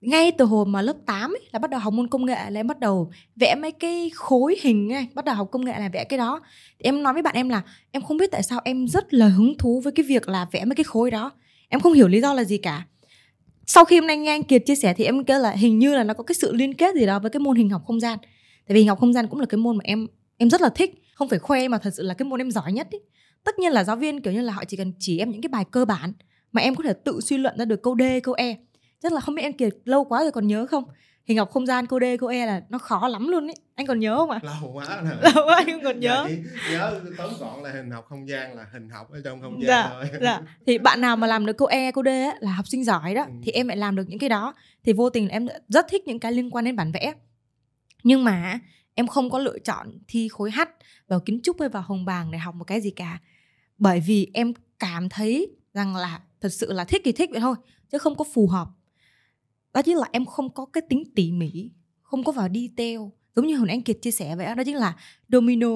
ngay 0.01 0.31
từ 0.37 0.45
hồi 0.45 0.65
mà 0.65 0.81
lớp 0.81 0.95
8 1.05 1.31
ấy, 1.31 1.41
là 1.51 1.59
bắt 1.59 1.69
đầu 1.69 1.79
học 1.79 1.93
môn 1.93 2.07
công 2.07 2.25
nghệ 2.25 2.49
là 2.49 2.59
em 2.59 2.67
bắt 2.67 2.79
đầu 2.79 3.11
vẽ 3.35 3.55
mấy 3.55 3.71
cái 3.71 4.11
khối 4.15 4.55
hình 4.61 4.93
ấy, 4.93 5.07
bắt 5.13 5.25
đầu 5.25 5.35
học 5.35 5.47
công 5.51 5.65
nghệ 5.65 5.79
là 5.79 5.89
vẽ 5.93 6.03
cái 6.03 6.17
đó. 6.19 6.41
Thì 6.79 6.83
em 6.83 7.03
nói 7.03 7.13
với 7.13 7.21
bạn 7.21 7.35
em 7.35 7.49
là 7.49 7.61
em 7.91 8.03
không 8.03 8.17
biết 8.17 8.31
tại 8.31 8.43
sao 8.43 8.61
em 8.65 8.87
rất 8.87 9.13
là 9.13 9.27
hứng 9.27 9.57
thú 9.57 9.81
với 9.83 9.93
cái 9.93 10.05
việc 10.05 10.29
là 10.29 10.45
vẽ 10.51 10.65
mấy 10.65 10.75
cái 10.75 10.83
khối 10.83 11.11
đó. 11.11 11.31
Em 11.69 11.79
không 11.79 11.93
hiểu 11.93 12.07
lý 12.07 12.21
do 12.21 12.33
là 12.33 12.43
gì 12.43 12.57
cả 12.57 12.85
sau 13.67 13.85
khi 13.85 13.99
hôm 13.99 14.07
nay 14.07 14.17
nghe 14.17 14.31
anh 14.31 14.43
Kiệt 14.43 14.61
chia 14.65 14.75
sẻ 14.75 14.93
thì 14.93 15.03
em 15.03 15.25
kêu 15.25 15.39
là 15.39 15.51
hình 15.51 15.79
như 15.79 15.95
là 15.95 16.03
nó 16.03 16.13
có 16.13 16.23
cái 16.23 16.35
sự 16.35 16.53
liên 16.53 16.73
kết 16.73 16.95
gì 16.95 17.05
đó 17.05 17.19
với 17.19 17.31
cái 17.31 17.39
môn 17.39 17.55
hình 17.55 17.69
học 17.69 17.81
không 17.85 17.99
gian. 17.99 18.19
Tại 18.67 18.75
vì 18.75 18.79
hình 18.79 18.87
học 18.87 18.99
không 18.99 19.13
gian 19.13 19.27
cũng 19.27 19.39
là 19.39 19.45
cái 19.45 19.57
môn 19.57 19.77
mà 19.77 19.81
em 19.83 20.07
em 20.37 20.49
rất 20.49 20.61
là 20.61 20.69
thích. 20.69 20.93
Không 21.15 21.29
phải 21.29 21.39
khoe 21.39 21.67
mà 21.67 21.77
thật 21.77 21.93
sự 21.97 22.03
là 22.03 22.13
cái 22.13 22.25
môn 22.25 22.41
em 22.41 22.51
giỏi 22.51 22.73
nhất 22.73 22.87
ý. 22.89 22.99
tất 23.43 23.59
nhiên 23.59 23.71
là 23.71 23.83
giáo 23.83 23.95
viên 23.95 24.21
kiểu 24.21 24.33
như 24.33 24.41
là 24.41 24.53
họ 24.53 24.63
chỉ 24.65 24.77
cần 24.77 24.93
chỉ 24.99 25.19
em 25.19 25.31
những 25.31 25.41
cái 25.41 25.49
bài 25.49 25.65
cơ 25.71 25.85
bản 25.85 26.13
mà 26.51 26.61
em 26.61 26.75
có 26.75 26.83
thể 26.83 26.93
tự 26.93 27.19
suy 27.21 27.37
luận 27.37 27.57
ra 27.57 27.65
được 27.65 27.83
câu 27.83 27.95
D, 27.99 28.01
câu 28.23 28.33
E. 28.33 28.55
Chắc 29.03 29.13
là 29.13 29.19
không 29.19 29.35
biết 29.35 29.41
em 29.41 29.53
Kiệt 29.53 29.73
lâu 29.85 30.03
quá 30.03 30.21
rồi 30.21 30.31
còn 30.31 30.47
nhớ 30.47 30.65
không? 30.65 30.83
Hình 31.25 31.37
học 31.37 31.49
không 31.51 31.65
gian 31.65 31.87
câu 31.87 31.99
D 31.99 32.03
câu 32.19 32.29
E 32.29 32.45
là 32.45 32.63
nó 32.69 32.77
khó 32.77 33.07
lắm 33.07 33.27
luôn 33.27 33.47
ấy. 33.47 33.55
Anh 33.75 33.85
còn 33.87 33.99
nhớ 33.99 34.17
không 34.17 34.29
ạ? 34.29 34.39
Lâu 34.43 34.71
quá 34.73 34.85
rồi. 35.01 35.15
Lâu 35.35 35.45
quá 35.47 35.63
anh 35.67 35.83
còn 35.83 35.99
nhớ. 35.99 36.27
Dạ, 36.29 36.35
chỉ 36.67 36.73
nhớ 36.73 37.01
tóm 37.17 37.29
gọn 37.39 37.63
là 37.63 37.71
hình 37.71 37.91
học 37.91 38.05
không 38.09 38.29
gian 38.29 38.55
là 38.55 38.65
hình 38.73 38.89
học 38.89 39.11
ở 39.11 39.21
trong 39.23 39.41
không 39.41 39.61
gian 39.63 39.67
Dạ, 39.67 39.89
thôi. 39.89 40.19
dạ. 40.21 40.41
Thì 40.67 40.77
bạn 40.77 41.01
nào 41.01 41.15
mà 41.17 41.27
làm 41.27 41.45
được 41.45 41.53
câu 41.57 41.67
E 41.67 41.91
câu 41.91 42.03
D 42.03 42.07
á, 42.07 42.35
là 42.39 42.51
học 42.51 42.67
sinh 42.67 42.83
giỏi 42.83 43.13
đó 43.15 43.23
Ừ. 43.23 43.31
thì 43.43 43.51
em 43.51 43.67
lại 43.67 43.77
làm 43.77 43.95
được 43.95 44.03
những 44.07 44.19
cái 44.19 44.29
đó. 44.29 44.53
Thì 44.83 44.93
vô 44.93 45.09
tình 45.09 45.29
em 45.29 45.47
rất 45.69 45.85
thích 45.89 46.07
những 46.07 46.19
cái 46.19 46.31
liên 46.31 46.49
quan 46.49 46.65
đến 46.65 46.75
bản 46.75 46.91
vẽ. 46.91 47.13
Nhưng 48.03 48.23
mà 48.23 48.59
em 48.95 49.07
không 49.07 49.29
có 49.29 49.39
lựa 49.39 49.59
chọn 49.59 49.99
thi 50.07 50.27
khối 50.27 50.51
H 50.51 50.59
vào 51.07 51.19
kiến 51.19 51.39
trúc 51.43 51.59
hay 51.59 51.69
vào 51.69 51.83
hồng 51.87 52.05
bàng 52.05 52.31
để 52.31 52.37
học 52.37 52.55
một 52.55 52.63
cái 52.63 52.81
gì 52.81 52.91
cả. 52.91 53.19
Bởi 53.77 53.99
vì 53.99 54.31
em 54.33 54.53
cảm 54.79 55.09
thấy 55.09 55.47
rằng 55.73 55.95
là 55.95 56.19
thật 56.41 56.49
sự 56.49 56.71
là 56.73 56.83
thích 56.85 57.01
thì 57.05 57.11
thích 57.11 57.29
vậy 57.31 57.39
thôi 57.39 57.55
chứ 57.91 57.97
không 57.97 58.15
có 58.15 58.25
phù 58.33 58.47
hợp 58.47 58.67
đó 59.75 59.81
chính 59.81 59.97
là 59.97 60.07
em 60.11 60.25
không 60.25 60.49
có 60.49 60.65
cái 60.65 60.81
tính 60.89 61.03
tỉ 61.15 61.31
mỉ 61.31 61.71
không 62.01 62.23
có 62.23 62.31
vào 62.31 62.47
detail. 62.53 62.99
Giống 63.35 63.47
như 63.47 63.55
hồi 63.55 63.67
nãy 63.67 63.75
anh 63.75 63.81
Kiệt 63.81 63.97
chia 64.01 64.11
sẻ 64.11 64.35
vậy 64.35 64.45
đó, 64.45 64.53
đó 64.53 64.63
chính 64.63 64.75
là 64.75 64.93
domino. 65.29 65.67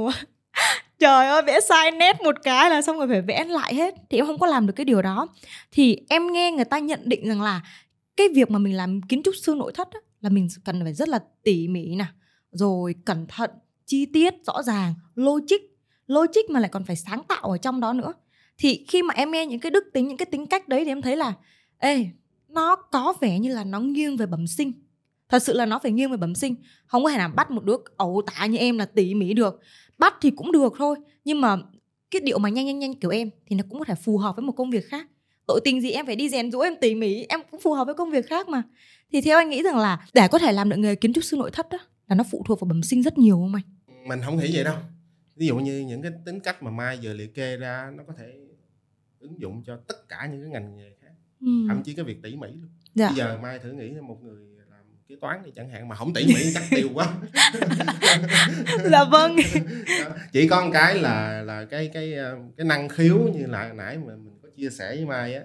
Trời 0.99 1.27
ơi 1.27 1.41
vẽ 1.41 1.59
sai 1.59 1.91
nét 1.91 2.21
một 2.23 2.35
cái 2.43 2.69
là 2.69 2.81
xong 2.81 2.97
rồi 2.97 3.07
phải 3.07 3.21
vẽ 3.21 3.43
lại 3.43 3.75
hết. 3.75 3.95
Thì 4.09 4.17
em 4.17 4.25
không 4.25 4.39
có 4.39 4.47
làm 4.47 4.67
được 4.67 4.73
cái 4.75 4.85
điều 4.85 5.01
đó. 5.01 5.27
Thì 5.71 5.97
em 6.09 6.31
nghe 6.31 6.51
người 6.51 6.65
ta 6.65 6.79
nhận 6.79 6.99
định 7.05 7.27
rằng 7.27 7.41
là 7.41 7.61
cái 8.17 8.27
việc 8.35 8.51
mà 8.51 8.59
mình 8.59 8.77
làm 8.77 9.01
kiến 9.01 9.21
trúc 9.23 9.35
sư 9.35 9.55
nội 9.57 9.71
thất 9.75 9.91
á, 9.91 9.99
là 10.21 10.29
mình 10.29 10.47
cần 10.65 10.79
phải 10.83 10.93
rất 10.93 11.09
là 11.09 11.19
tỉ 11.43 11.67
mỉ 11.67 11.95
nè 11.95 12.05
rồi 12.51 12.95
cẩn 13.05 13.25
thận 13.27 13.49
chi 13.85 14.05
tiết 14.05 14.33
rõ 14.47 14.63
ràng 14.63 14.93
logic. 15.15 15.61
Logic 16.07 16.49
mà 16.49 16.59
lại 16.59 16.69
còn 16.69 16.83
phải 16.83 16.95
sáng 16.95 17.23
tạo 17.27 17.41
ở 17.41 17.57
trong 17.57 17.79
đó 17.79 17.93
nữa. 17.93 18.13
Thì 18.57 18.85
khi 18.87 19.03
mà 19.03 19.13
em 19.13 19.31
nghe 19.31 19.45
những 19.45 19.59
cái 19.59 19.71
đức 19.71 19.83
tính 19.93 20.07
những 20.07 20.17
cái 20.17 20.25
tính 20.25 20.45
cách 20.45 20.67
đấy 20.67 20.85
thì 20.85 20.91
em 20.91 21.01
thấy 21.01 21.15
là 21.15 21.33
ê 21.77 22.05
nó 22.49 22.75
có 22.75 23.13
vẻ 23.21 23.39
như 23.39 23.55
là 23.55 23.63
nó 23.63 23.79
nghiêng 23.79 24.17
về 24.17 24.25
bẩm 24.25 24.47
sinh. 24.47 24.71
Thật 25.29 25.43
sự 25.43 25.53
là 25.53 25.65
nó 25.65 25.79
phải 25.79 25.91
nghiêng 25.91 26.11
về 26.11 26.17
bẩm 26.17 26.35
sinh. 26.35 26.55
Không 26.85 27.03
có 27.03 27.09
thể 27.09 27.17
nào 27.17 27.29
bắt 27.35 27.51
một 27.51 27.63
đứa 27.63 27.75
ẩu 27.97 28.21
tả 28.25 28.45
như 28.45 28.57
em 28.57 28.77
là 28.77 28.85
tỉ 28.85 29.13
mỉ 29.15 29.33
được. 29.33 29.59
Bắt 29.97 30.13
thì 30.21 30.31
cũng 30.31 30.51
được 30.51 30.73
thôi, 30.77 30.95
nhưng 31.25 31.41
mà 31.41 31.57
cái 32.11 32.21
điệu 32.21 32.37
mà 32.39 32.49
nhanh 32.49 32.65
nhanh 32.65 32.79
nhanh 32.79 32.99
kiểu 32.99 33.11
em 33.11 33.29
thì 33.45 33.55
nó 33.55 33.63
cũng 33.69 33.79
có 33.79 33.85
thể 33.85 33.95
phù 33.95 34.17
hợp 34.17 34.35
với 34.35 34.45
một 34.45 34.51
công 34.51 34.69
việc 34.69 34.85
khác. 34.85 35.07
Tội 35.47 35.61
tình 35.63 35.81
gì 35.81 35.91
em 35.91 36.05
phải 36.05 36.15
đi 36.15 36.29
rèn 36.29 36.51
rũa 36.51 36.61
em 36.61 36.73
tỉ 36.81 36.95
mỉ, 36.95 37.25
em 37.29 37.39
cũng 37.51 37.59
phù 37.59 37.73
hợp 37.73 37.85
với 37.85 37.95
công 37.95 38.11
việc 38.11 38.25
khác 38.27 38.47
mà. 38.47 38.63
Thì 39.11 39.21
theo 39.21 39.37
anh 39.37 39.49
nghĩ 39.49 39.63
rằng 39.63 39.77
là 39.77 40.07
để 40.13 40.27
có 40.27 40.39
thể 40.39 40.51
làm 40.51 40.69
được 40.69 40.77
nghề 40.77 40.95
kiến 40.95 41.13
trúc 41.13 41.23
sư 41.23 41.37
nội 41.37 41.51
thất 41.51 41.69
đó 41.69 41.77
là 42.07 42.15
nó 42.15 42.23
phụ 42.31 42.43
thuộc 42.47 42.59
vào 42.59 42.67
bẩm 42.67 42.83
sinh 42.83 43.03
rất 43.03 43.17
nhiều 43.17 43.35
không 43.35 43.55
anh? 43.55 43.63
Mình 44.07 44.19
không 44.25 44.37
nghĩ 44.37 44.49
vậy 44.53 44.63
đâu. 44.63 44.75
Ví 45.35 45.47
dụ 45.47 45.57
như 45.57 45.79
những 45.79 46.01
cái 46.01 46.11
tính 46.25 46.39
cách 46.39 46.63
mà 46.63 46.71
mai 46.71 46.99
vừa 47.03 47.13
liệt 47.13 47.35
kê 47.35 47.57
ra, 47.57 47.91
nó 47.97 48.03
có 48.07 48.13
thể 48.17 48.25
ứng 49.19 49.39
dụng 49.39 49.63
cho 49.65 49.77
tất 49.87 50.09
cả 50.09 50.29
những 50.31 50.41
cái 50.41 50.49
ngành 50.49 50.77
nghề 50.77 50.91
ừ. 51.41 51.65
thậm 51.67 51.83
chí 51.83 51.93
cái 51.93 52.05
việc 52.05 52.21
tỉ 52.23 52.35
mỉ 52.35 52.47
luôn. 52.47 52.69
Dạ. 52.95 53.07
bây 53.07 53.17
giờ 53.17 53.39
mai 53.41 53.59
thử 53.59 53.71
nghĩ 53.71 53.91
một 53.91 54.23
người 54.23 54.45
làm 54.69 54.83
kế 55.07 55.15
toán 55.21 55.41
thì 55.45 55.51
chẳng 55.55 55.69
hạn 55.69 55.87
mà 55.87 55.95
không 55.95 56.13
tỉ 56.13 56.25
mỉ 56.27 56.53
chắc 56.53 56.63
tiêu 56.69 56.89
quá. 56.93 57.13
Dạ 58.91 59.03
vâng. 59.11 59.35
Chỉ 60.31 60.47
có 60.47 60.61
một 60.61 60.69
cái 60.73 60.99
là 60.99 61.41
là 61.41 61.65
cái 61.65 61.89
cái 61.93 62.13
ờ, 62.13 62.37
cái 62.57 62.65
năng 62.65 62.89
khiếu 62.89 63.17
như 63.17 63.45
là 63.45 63.73
nãy 63.73 63.97
mà 63.97 64.13
mình 64.15 64.39
có 64.43 64.49
chia 64.55 64.69
sẻ 64.69 64.95
với 64.95 65.05
mai 65.05 65.35
á 65.35 65.43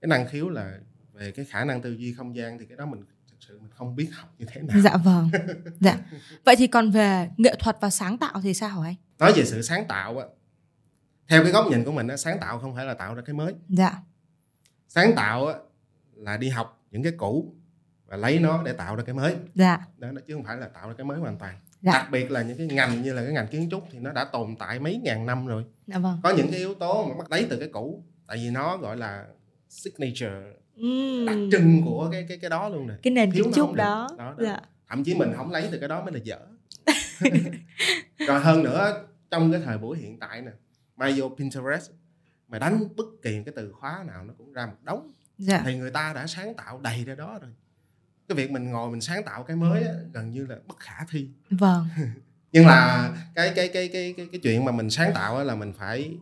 cái 0.00 0.08
năng 0.08 0.28
khiếu 0.28 0.48
là 0.48 0.78
về 1.12 1.32
cái 1.32 1.44
khả 1.44 1.64
năng 1.64 1.82
tư 1.82 1.92
duy 1.92 2.12
không 2.12 2.36
gian 2.36 2.58
thì 2.58 2.66
cái 2.66 2.76
đó 2.76 2.86
mình 2.86 3.00
thực 3.30 3.36
sự 3.40 3.58
mình 3.62 3.70
không 3.74 3.96
biết 3.96 4.08
học 4.12 4.34
như 4.38 4.46
thế 4.48 4.62
nào. 4.62 4.80
Dạ 4.80 4.96
vâng. 4.96 5.30
Dạ. 5.80 5.98
Vậy 6.44 6.56
thì 6.56 6.66
còn 6.66 6.90
về 6.90 7.28
nghệ 7.36 7.54
thuật 7.58 7.76
và 7.80 7.90
sáng 7.90 8.18
tạo 8.18 8.40
thì 8.42 8.54
sao 8.54 8.80
hả 8.80 8.88
anh? 8.88 8.94
Nói 9.18 9.32
về 9.36 9.44
sự 9.44 9.62
sáng 9.62 9.84
tạo 9.88 10.18
á 10.18 10.26
theo 11.28 11.42
cái 11.42 11.52
góc 11.52 11.66
nhìn 11.70 11.84
của 11.84 11.92
mình 11.92 12.08
á 12.08 12.16
sáng 12.16 12.38
tạo 12.40 12.58
không 12.58 12.74
phải 12.74 12.84
là 12.84 12.94
tạo 12.94 13.14
ra 13.14 13.22
cái 13.26 13.34
mới. 13.34 13.54
Dạ 13.68 13.94
sáng 14.88 15.12
tạo 15.16 15.54
là 16.14 16.36
đi 16.36 16.48
học 16.48 16.82
những 16.90 17.02
cái 17.02 17.12
cũ 17.16 17.54
và 18.06 18.16
lấy 18.16 18.38
nó 18.38 18.62
để 18.62 18.72
tạo 18.72 18.96
ra 18.96 19.02
cái 19.02 19.14
mới. 19.14 19.36
Dạ. 19.54 19.78
Đó 19.98 20.08
chứ 20.26 20.34
không 20.34 20.44
phải 20.44 20.56
là 20.56 20.68
tạo 20.68 20.88
ra 20.88 20.94
cái 20.98 21.04
mới 21.04 21.18
hoàn 21.18 21.38
toàn. 21.38 21.54
Dạ. 21.82 21.92
đặc 21.92 22.08
biệt 22.10 22.30
là 22.30 22.42
những 22.42 22.58
cái 22.58 22.66
ngành 22.66 23.02
như 23.02 23.12
là 23.12 23.24
cái 23.24 23.32
ngành 23.32 23.46
kiến 23.48 23.68
trúc 23.70 23.84
thì 23.90 23.98
nó 23.98 24.12
đã 24.12 24.24
tồn 24.24 24.56
tại 24.58 24.78
mấy 24.80 25.00
ngàn 25.04 25.26
năm 25.26 25.46
rồi. 25.46 25.64
Dạ 25.86 25.98
vâng. 25.98 26.20
Có 26.22 26.30
những 26.30 26.50
cái 26.50 26.58
yếu 26.58 26.74
tố 26.74 27.06
mà 27.08 27.14
bắt 27.18 27.30
lấy 27.30 27.46
từ 27.50 27.58
cái 27.58 27.68
cũ 27.72 28.04
tại 28.26 28.36
vì 28.36 28.50
nó 28.50 28.76
gọi 28.76 28.96
là 28.96 29.24
signature 29.68 30.42
Ừm. 30.76 31.26
đặc 31.26 31.36
trưng 31.52 31.82
của 31.84 32.08
cái 32.12 32.26
cái 32.28 32.38
cái 32.38 32.50
đó 32.50 32.68
luôn 32.68 32.86
nè. 32.86 32.94
Cái 33.02 33.12
nền 33.12 33.30
Thiếu 33.30 33.44
kiến 33.44 33.52
trúc 33.52 33.72
đó, 33.74 34.08
Đó, 34.18 34.34
đó. 34.38 34.44
dạ. 34.44 34.60
Thậm 34.88 35.04
chí 35.04 35.14
mình 35.14 35.32
không 35.36 35.50
lấy 35.50 35.68
từ 35.72 35.78
cái 35.78 35.88
đó 35.88 36.02
mới 36.02 36.12
là 36.12 36.20
dở. 36.24 36.38
Rồi 38.26 38.40
hơn 38.40 38.62
nữa 38.62 39.02
trong 39.30 39.52
cái 39.52 39.60
thời 39.64 39.78
buổi 39.78 39.98
hiện 39.98 40.18
tại 40.18 40.42
nè 40.42 40.50
mày 40.96 41.12
vô 41.16 41.28
Pinterest 41.38 41.90
mày 42.48 42.60
đánh 42.60 42.84
bất 42.96 43.06
kỳ 43.22 43.42
cái 43.44 43.54
từ 43.56 43.72
khóa 43.72 44.04
nào 44.06 44.24
nó 44.24 44.34
cũng 44.38 44.52
ra 44.52 44.66
một 44.66 44.76
đống. 44.82 45.12
Dạ. 45.38 45.62
Thì 45.64 45.78
người 45.78 45.90
ta 45.90 46.12
đã 46.12 46.26
sáng 46.26 46.54
tạo 46.54 46.80
đầy 46.80 47.04
ra 47.04 47.14
đó 47.14 47.38
rồi. 47.42 47.50
Cái 48.28 48.36
việc 48.36 48.50
mình 48.50 48.70
ngồi 48.70 48.90
mình 48.90 49.00
sáng 49.00 49.24
tạo 49.24 49.42
cái 49.42 49.56
mới 49.56 49.82
á, 49.82 49.92
gần 50.12 50.30
như 50.30 50.46
là 50.46 50.56
bất 50.66 50.78
khả 50.78 50.94
thi. 51.10 51.28
Vâng. 51.50 51.86
Nhưng 52.52 52.66
là 52.66 53.10
cái 53.34 53.52
cái 53.56 53.68
cái 53.68 53.88
cái 53.88 54.14
cái 54.16 54.28
cái 54.32 54.40
chuyện 54.42 54.64
mà 54.64 54.72
mình 54.72 54.90
sáng 54.90 55.12
tạo 55.14 55.36
á 55.36 55.44
là 55.44 55.54
mình 55.54 55.72
phải 55.72 56.16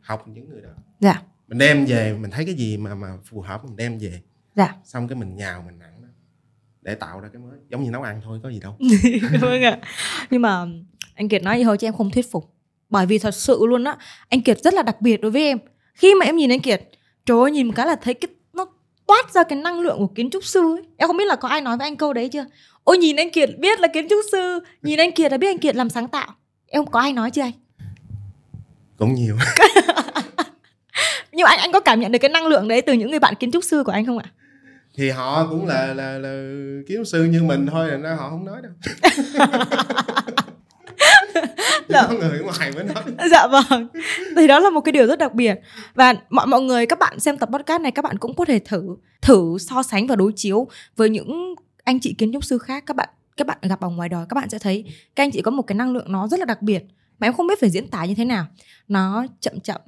học 0.00 0.28
những 0.28 0.48
người 0.48 0.60
đó. 0.60 0.70
Dạ. 1.00 1.22
Mình 1.48 1.58
đem 1.58 1.84
về 1.84 2.16
mình 2.20 2.30
thấy 2.30 2.44
cái 2.44 2.54
gì 2.54 2.76
mà 2.76 2.94
mà 2.94 3.16
phù 3.24 3.40
hợp 3.40 3.64
mình 3.64 3.76
đem 3.76 3.98
về. 3.98 4.22
Dạ. 4.54 4.74
Xong 4.84 5.08
cái 5.08 5.16
mình 5.16 5.36
nhào 5.36 5.62
mình 5.66 5.78
nặng 5.78 6.02
đó 6.02 6.08
để 6.82 6.94
tạo 6.94 7.20
ra 7.20 7.28
cái 7.32 7.42
mới. 7.42 7.58
Giống 7.68 7.84
như 7.84 7.90
nấu 7.90 8.02
ăn 8.02 8.20
thôi 8.24 8.40
có 8.42 8.50
gì 8.50 8.60
đâu. 8.60 8.76
Vâng 9.40 9.62
ạ. 9.62 9.78
Nhưng 10.30 10.42
mà 10.42 10.66
anh 11.14 11.28
kiệt 11.28 11.42
nói 11.42 11.56
vậy 11.56 11.64
thôi 11.64 11.78
chứ 11.78 11.86
em 11.86 11.94
không 11.94 12.10
thuyết 12.10 12.30
phục 12.30 12.55
bởi 12.88 13.06
vì 13.06 13.18
thật 13.18 13.34
sự 13.34 13.66
luôn 13.66 13.84
á 13.84 13.96
anh 14.28 14.42
Kiệt 14.42 14.58
rất 14.62 14.74
là 14.74 14.82
đặc 14.82 15.00
biệt 15.00 15.20
đối 15.20 15.30
với 15.30 15.42
em. 15.42 15.58
Khi 15.94 16.14
mà 16.14 16.26
em 16.26 16.36
nhìn 16.36 16.52
anh 16.52 16.60
Kiệt 16.60 16.82
trời 17.26 17.38
ơi 17.40 17.50
nhìn 17.50 17.66
một 17.66 17.72
cái 17.76 17.86
là 17.86 17.96
thấy 17.96 18.14
cái 18.14 18.28
nó 18.52 18.66
toát 19.06 19.32
ra 19.32 19.42
cái 19.42 19.58
năng 19.58 19.80
lượng 19.80 19.98
của 19.98 20.06
kiến 20.06 20.30
trúc 20.30 20.44
sư 20.44 20.60
ấy. 20.76 20.82
em 20.96 21.06
không 21.06 21.16
biết 21.16 21.24
là 21.26 21.36
có 21.36 21.48
ai 21.48 21.60
nói 21.60 21.76
với 21.76 21.86
anh 21.86 21.96
câu 21.96 22.12
đấy 22.12 22.28
chưa? 22.28 22.44
Ôi 22.84 22.98
nhìn 22.98 23.16
anh 23.16 23.30
Kiệt 23.30 23.50
biết 23.58 23.80
là 23.80 23.88
kiến 23.88 24.06
trúc 24.10 24.20
sư 24.32 24.60
nhìn 24.82 24.98
anh 24.98 25.12
Kiệt 25.12 25.32
là 25.32 25.38
biết 25.38 25.50
anh 25.50 25.58
Kiệt 25.58 25.76
làm 25.76 25.90
sáng 25.90 26.08
tạo. 26.08 26.34
Em 26.66 26.86
có 26.86 27.00
ai 27.00 27.12
nói 27.12 27.30
chưa 27.30 27.42
anh? 27.42 27.52
Cũng 28.98 29.14
nhiều. 29.14 29.36
Nhưng 31.32 31.44
mà 31.44 31.50
anh 31.50 31.58
anh 31.58 31.72
có 31.72 31.80
cảm 31.80 32.00
nhận 32.00 32.12
được 32.12 32.18
cái 32.18 32.28
năng 32.28 32.46
lượng 32.46 32.68
đấy 32.68 32.82
từ 32.82 32.92
những 32.92 33.10
người 33.10 33.18
bạn 33.18 33.34
kiến 33.34 33.52
trúc 33.52 33.64
sư 33.64 33.82
của 33.86 33.92
anh 33.92 34.06
không 34.06 34.18
ạ? 34.18 34.24
Thì 34.94 35.10
họ 35.10 35.46
cũng 35.50 35.66
là 35.66 35.86
là 35.86 36.18
là 36.18 36.42
kiến 36.88 36.96
trúc 36.96 37.06
sư 37.06 37.24
như 37.24 37.42
mình 37.42 37.66
thôi 37.66 37.90
là 38.00 38.14
họ 38.14 38.30
không 38.30 38.44
nói 38.44 38.62
đâu 38.62 38.72
có 41.88 42.08
người 42.08 42.38
ngoài 42.38 42.72
mới 42.74 42.84
nói. 42.84 43.04
Dạ 43.30 43.46
vâng. 43.46 43.88
Thì 44.36 44.46
đó 44.46 44.58
là 44.58 44.70
một 44.70 44.80
cái 44.80 44.92
điều 44.92 45.06
rất 45.06 45.18
đặc 45.18 45.34
biệt. 45.34 45.54
Và 45.94 46.14
mọi 46.30 46.46
mọi 46.46 46.60
người 46.60 46.86
các 46.86 46.98
bạn 46.98 47.20
xem 47.20 47.38
tập 47.38 47.48
podcast 47.52 47.82
này 47.82 47.92
các 47.92 48.02
bạn 48.02 48.18
cũng 48.18 48.36
có 48.36 48.44
thể 48.44 48.58
thử 48.58 48.96
thử 49.22 49.56
so 49.60 49.82
sánh 49.82 50.06
và 50.06 50.16
đối 50.16 50.32
chiếu 50.36 50.68
với 50.96 51.10
những 51.10 51.54
anh 51.84 52.00
chị 52.00 52.14
kiến 52.18 52.32
trúc 52.32 52.44
sư 52.44 52.58
khác. 52.58 52.84
Các 52.86 52.96
bạn 52.96 53.08
các 53.36 53.46
bạn 53.46 53.58
gặp 53.62 53.80
ở 53.80 53.88
ngoài 53.88 54.08
đời 54.08 54.26
các 54.28 54.34
bạn 54.34 54.50
sẽ 54.50 54.58
thấy 54.58 54.84
các 55.16 55.22
anh 55.24 55.30
chị 55.30 55.42
có 55.42 55.50
một 55.50 55.62
cái 55.62 55.76
năng 55.76 55.92
lượng 55.92 56.12
nó 56.12 56.28
rất 56.28 56.40
là 56.40 56.46
đặc 56.46 56.62
biệt. 56.62 56.84
Mà 57.18 57.26
em 57.26 57.32
không 57.32 57.46
biết 57.46 57.60
phải 57.60 57.70
diễn 57.70 57.88
tả 57.88 58.04
như 58.04 58.14
thế 58.14 58.24
nào. 58.24 58.46
Nó 58.88 59.26
chậm 59.40 59.60
chậm 59.60 59.80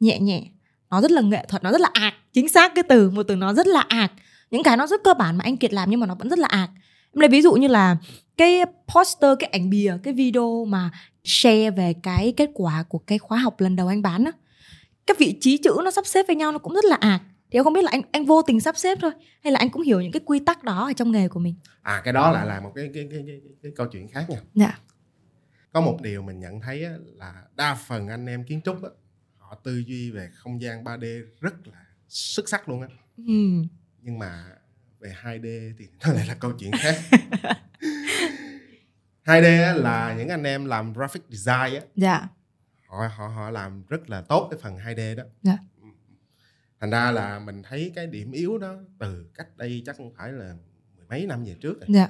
nhẹ 0.00 0.18
nhẹ. 0.18 0.42
Nó 0.90 1.00
rất 1.00 1.10
là 1.10 1.20
nghệ 1.20 1.44
thuật 1.48 1.62
nó 1.62 1.72
rất 1.72 1.80
là 1.80 1.90
ạc. 1.92 2.14
Chính 2.32 2.48
xác 2.48 2.74
cái 2.74 2.84
từ 2.88 3.10
một 3.10 3.22
từ 3.22 3.36
nó 3.36 3.52
rất 3.52 3.66
là 3.66 3.84
ạc. 3.88 4.12
Những 4.50 4.62
cái 4.62 4.76
nó 4.76 4.86
rất 4.86 5.00
cơ 5.04 5.14
bản 5.14 5.36
mà 5.36 5.44
anh 5.44 5.56
kiệt 5.56 5.72
làm 5.72 5.90
nhưng 5.90 6.00
mà 6.00 6.06
nó 6.06 6.14
vẫn 6.14 6.28
rất 6.28 6.38
là 6.38 6.48
ạc. 6.48 6.70
Em 7.14 7.20
lấy 7.20 7.28
ví 7.28 7.42
dụ 7.42 7.52
như 7.52 7.68
là 7.68 7.96
cái 8.36 8.62
poster 8.94 9.30
cái 9.38 9.50
ảnh 9.50 9.70
bìa 9.70 9.98
cái 10.02 10.14
video 10.14 10.64
mà 10.64 10.90
share 11.24 11.70
về 11.70 11.94
cái 12.02 12.34
kết 12.36 12.50
quả 12.54 12.84
của 12.88 12.98
cái 12.98 13.18
khóa 13.18 13.38
học 13.38 13.60
lần 13.60 13.76
đầu 13.76 13.88
anh 13.88 14.02
bán 14.02 14.24
á 14.24 14.32
cái 15.06 15.16
vị 15.18 15.38
trí 15.40 15.56
chữ 15.56 15.76
nó 15.84 15.90
sắp 15.90 16.06
xếp 16.06 16.26
với 16.26 16.36
nhau 16.36 16.52
nó 16.52 16.58
cũng 16.58 16.74
rất 16.74 16.84
là 16.84 16.96
ạc. 17.00 17.22
Thì 17.50 17.58
em 17.58 17.64
không 17.64 17.72
biết 17.72 17.84
là 17.84 17.90
anh 17.92 18.00
anh 18.12 18.24
vô 18.24 18.42
tình 18.42 18.60
sắp 18.60 18.76
xếp 18.76 18.98
thôi 19.00 19.10
hay 19.42 19.52
là 19.52 19.58
anh 19.58 19.70
cũng 19.70 19.82
hiểu 19.82 20.00
những 20.00 20.12
cái 20.12 20.20
quy 20.24 20.38
tắc 20.38 20.64
đó 20.64 20.86
ở 20.86 20.92
trong 20.92 21.12
nghề 21.12 21.28
của 21.28 21.40
mình? 21.40 21.54
À 21.82 22.00
cái 22.04 22.12
đó 22.12 22.32
lại 22.32 22.46
là 22.46 22.60
một 22.60 22.72
cái 22.74 22.90
cái 22.94 23.08
cái 23.10 23.22
cái, 23.26 23.40
cái, 23.44 23.52
cái 23.62 23.72
câu 23.76 23.86
chuyện 23.86 24.08
khác 24.08 24.30
nha. 24.30 24.40
Dạ. 24.54 24.78
Có 25.72 25.80
một 25.80 25.98
điều 26.02 26.22
mình 26.22 26.40
nhận 26.40 26.60
thấy 26.60 26.84
á, 26.84 26.92
là 27.16 27.42
đa 27.54 27.74
phần 27.74 28.08
anh 28.08 28.26
em 28.26 28.44
kiến 28.44 28.60
trúc 28.64 28.82
á, 28.82 28.90
họ 29.38 29.54
tư 29.64 29.82
duy 29.86 30.10
về 30.10 30.28
không 30.34 30.62
gian 30.62 30.84
3D 30.84 31.22
rất 31.40 31.66
là 31.66 31.86
xuất 32.08 32.48
sắc 32.48 32.68
luôn 32.68 32.80
á. 32.80 32.88
Ừ. 33.16 33.62
nhưng 34.02 34.18
mà 34.18 34.44
về 35.00 35.14
2D 35.22 35.72
thì 35.78 35.88
nó 36.06 36.12
lại 36.12 36.26
là 36.26 36.34
câu 36.34 36.52
chuyện 36.58 36.70
khác. 36.72 36.96
2D 39.24 39.74
là 39.74 40.14
những 40.18 40.28
anh 40.28 40.42
em 40.42 40.64
làm 40.64 40.92
graphic 40.92 41.22
design 41.28 41.74
á. 41.74 41.80
Dạ. 41.96 42.28
Họ 42.88 43.08
họ 43.16 43.28
họ 43.28 43.50
làm 43.50 43.84
rất 43.88 44.10
là 44.10 44.22
tốt 44.22 44.48
cái 44.50 44.60
phần 44.62 44.76
2D 44.76 45.16
đó. 45.16 45.22
Dạ. 45.42 45.58
Thành 46.80 46.90
ra 46.90 47.10
là 47.10 47.38
mình 47.38 47.62
thấy 47.62 47.92
cái 47.94 48.06
điểm 48.06 48.32
yếu 48.32 48.58
đó 48.58 48.74
từ 48.98 49.26
cách 49.34 49.56
đây 49.56 49.82
chắc 49.86 49.96
không 49.96 50.12
phải 50.16 50.32
là 50.32 50.54
mười 50.96 51.06
mấy 51.08 51.26
năm 51.26 51.44
về 51.44 51.56
trước 51.60 51.80
rồi. 51.80 51.86
Dạ. 51.88 52.08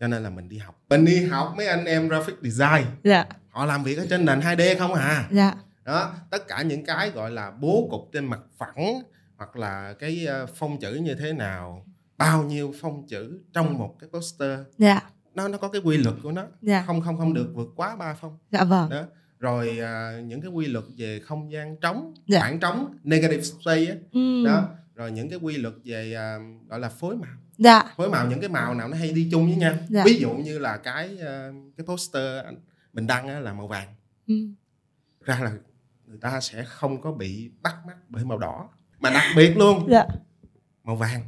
Cho 0.00 0.08
nên 0.08 0.22
là 0.22 0.30
mình 0.30 0.48
đi 0.48 0.58
học. 0.58 0.80
Mình 0.88 1.04
đi 1.04 1.26
học 1.26 1.54
mấy 1.56 1.66
anh 1.66 1.84
em 1.84 2.08
graphic 2.08 2.34
design. 2.42 2.86
Dạ. 3.04 3.26
Họ 3.48 3.66
làm 3.66 3.84
việc 3.84 3.98
ở 3.98 4.06
trên 4.10 4.24
nền 4.24 4.40
2D 4.40 4.78
không 4.78 4.94
à? 4.94 5.28
Dạ. 5.30 5.54
Đó 5.84 6.14
tất 6.30 6.48
cả 6.48 6.62
những 6.62 6.84
cái 6.84 7.10
gọi 7.10 7.30
là 7.30 7.50
bố 7.50 7.88
cục 7.90 8.08
trên 8.12 8.26
mặt 8.26 8.40
phẳng 8.58 9.02
hoặc 9.36 9.56
là 9.56 9.94
cái 9.98 10.26
ờ, 10.26 10.46
phong 10.46 10.80
chữ 10.80 10.94
như 10.94 11.14
thế 11.14 11.32
nào 11.32 11.86
bao 12.22 12.42
nhiêu 12.42 12.74
phong 12.80 13.06
chữ 13.06 13.40
trong 13.52 13.78
một 13.78 13.96
cái 13.98 14.10
poster. 14.12 14.58
Dạ. 14.78 15.00
Nó 15.34 15.48
nó 15.48 15.58
có 15.58 15.68
cái 15.68 15.80
quy 15.84 15.96
luật 15.96 16.14
của 16.22 16.32
nó. 16.32 16.46
Dạ. 16.62 16.84
không 16.86 17.00
không 17.00 17.18
không 17.18 17.34
được 17.34 17.52
vượt 17.54 17.72
quá 17.76 17.96
ba 17.96 18.14
phong. 18.14 18.38
Dạ 18.50 18.64
vâng. 18.64 18.90
Đó. 18.90 19.04
Rồi 19.38 19.78
à, 19.78 20.20
những 20.24 20.40
cái 20.40 20.50
quy 20.50 20.66
luật 20.66 20.84
về 20.96 21.20
không 21.20 21.52
gian 21.52 21.76
trống 21.76 22.14
dạ. 22.26 22.40
khoảng 22.40 22.60
trống 22.60 22.98
negative 23.04 23.42
space 23.42 23.86
á. 23.86 23.94
Ừ. 24.12 24.44
đó. 24.46 24.68
Rồi 24.94 25.10
những 25.10 25.30
cái 25.30 25.38
quy 25.38 25.56
luật 25.56 25.74
về 25.84 26.14
à, 26.14 26.38
gọi 26.68 26.80
là 26.80 26.88
phối 26.88 27.16
màu. 27.16 27.30
Dạ. 27.58 27.82
phối 27.96 28.10
màu 28.10 28.26
những 28.26 28.40
cái 28.40 28.48
màu 28.48 28.74
nào 28.74 28.88
nó 28.88 28.96
hay 28.96 29.12
đi 29.12 29.28
chung 29.30 29.46
với 29.46 29.56
nhau. 29.56 29.74
Dạ. 29.88 30.02
ví 30.04 30.16
dụ 30.16 30.30
như 30.30 30.58
là 30.58 30.76
cái 30.76 31.18
à, 31.18 31.50
cái 31.76 31.86
poster 31.86 32.44
mình 32.92 33.06
đăng 33.06 33.28
á, 33.28 33.40
là 33.40 33.52
màu 33.52 33.68
vàng. 33.68 33.88
Ừ. 34.26 34.34
ra 35.24 35.40
là 35.44 35.52
người 36.06 36.18
ta 36.20 36.40
sẽ 36.40 36.64
không 36.64 37.00
có 37.00 37.12
bị 37.12 37.50
bắt 37.62 37.76
mắt 37.86 37.96
bởi 38.08 38.24
màu 38.24 38.38
đỏ. 38.38 38.68
Mà 39.00 39.10
đặc 39.10 39.24
biệt 39.36 39.56
luôn. 39.56 39.86
Dạ. 39.90 40.04
màu 40.84 40.96
vàng 40.96 41.22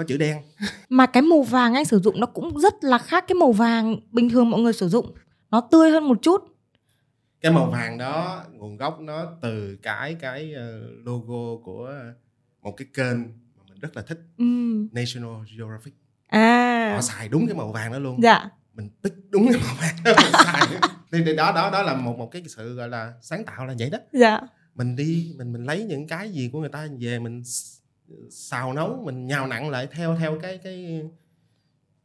có 0.00 0.04
chữ 0.08 0.16
đen. 0.16 0.42
Mà 0.88 1.06
cái 1.06 1.22
màu 1.22 1.42
vàng 1.42 1.74
anh 1.74 1.84
sử 1.84 1.98
dụng 1.98 2.20
nó 2.20 2.26
cũng 2.26 2.58
rất 2.58 2.74
là 2.84 2.98
khác 2.98 3.24
cái 3.28 3.34
màu 3.34 3.52
vàng 3.52 3.96
bình 4.10 4.30
thường 4.30 4.50
mọi 4.50 4.60
người 4.60 4.72
sử 4.72 4.88
dụng. 4.88 5.14
Nó 5.50 5.60
tươi 5.60 5.90
hơn 5.90 6.08
một 6.08 6.18
chút. 6.22 6.44
Cái 7.40 7.52
màu 7.52 7.70
vàng 7.70 7.98
đó 7.98 8.44
nguồn 8.52 8.76
gốc 8.76 9.00
nó 9.00 9.26
từ 9.42 9.76
cái 9.82 10.16
cái 10.20 10.52
ờ, 10.54 10.80
logo 11.04 11.62
của 11.64 11.92
một 12.62 12.72
cái 12.76 12.88
kênh 12.94 13.18
mà 13.56 13.62
mình 13.68 13.78
rất 13.80 13.96
là 13.96 14.02
thích. 14.02 14.18
Ừ. 14.38 14.44
National 14.92 15.32
Geographic. 15.56 15.94
À. 16.26 16.92
Họ 16.94 17.00
xài 17.00 17.28
đúng 17.28 17.46
cái 17.46 17.54
màu 17.54 17.72
vàng 17.72 17.92
đó 17.92 17.98
luôn. 17.98 18.20
Dạ. 18.22 18.50
Mình 18.74 18.90
tích 19.02 19.14
đúng 19.30 19.48
cái 19.52 19.60
màu 19.66 19.74
vàng 19.80 19.94
đó 20.04 20.12
mình 20.22 20.32
xài. 20.32 20.62
Thì 21.12 21.36
đó 21.36 21.52
đó 21.52 21.70
đó 21.70 21.82
là 21.82 21.94
một 21.94 22.18
một 22.18 22.30
cái 22.32 22.42
sự 22.48 22.74
gọi 22.74 22.88
là 22.88 23.12
sáng 23.22 23.44
tạo 23.44 23.66
là 23.66 23.74
vậy 23.78 23.90
đó. 23.90 23.98
Dạ. 24.12 24.40
Mình 24.74 24.96
đi 24.96 25.34
mình 25.36 25.52
mình 25.52 25.64
lấy 25.64 25.84
những 25.84 26.06
cái 26.06 26.32
gì 26.32 26.50
của 26.52 26.60
người 26.60 26.68
ta 26.68 26.88
về 27.00 27.18
mình 27.18 27.42
xào 28.30 28.72
nấu 28.72 29.02
mình 29.04 29.26
nhào 29.26 29.46
nặng 29.46 29.70
lại 29.70 29.88
theo 29.92 30.16
theo 30.20 30.38
cái 30.42 30.58
cái 30.58 31.02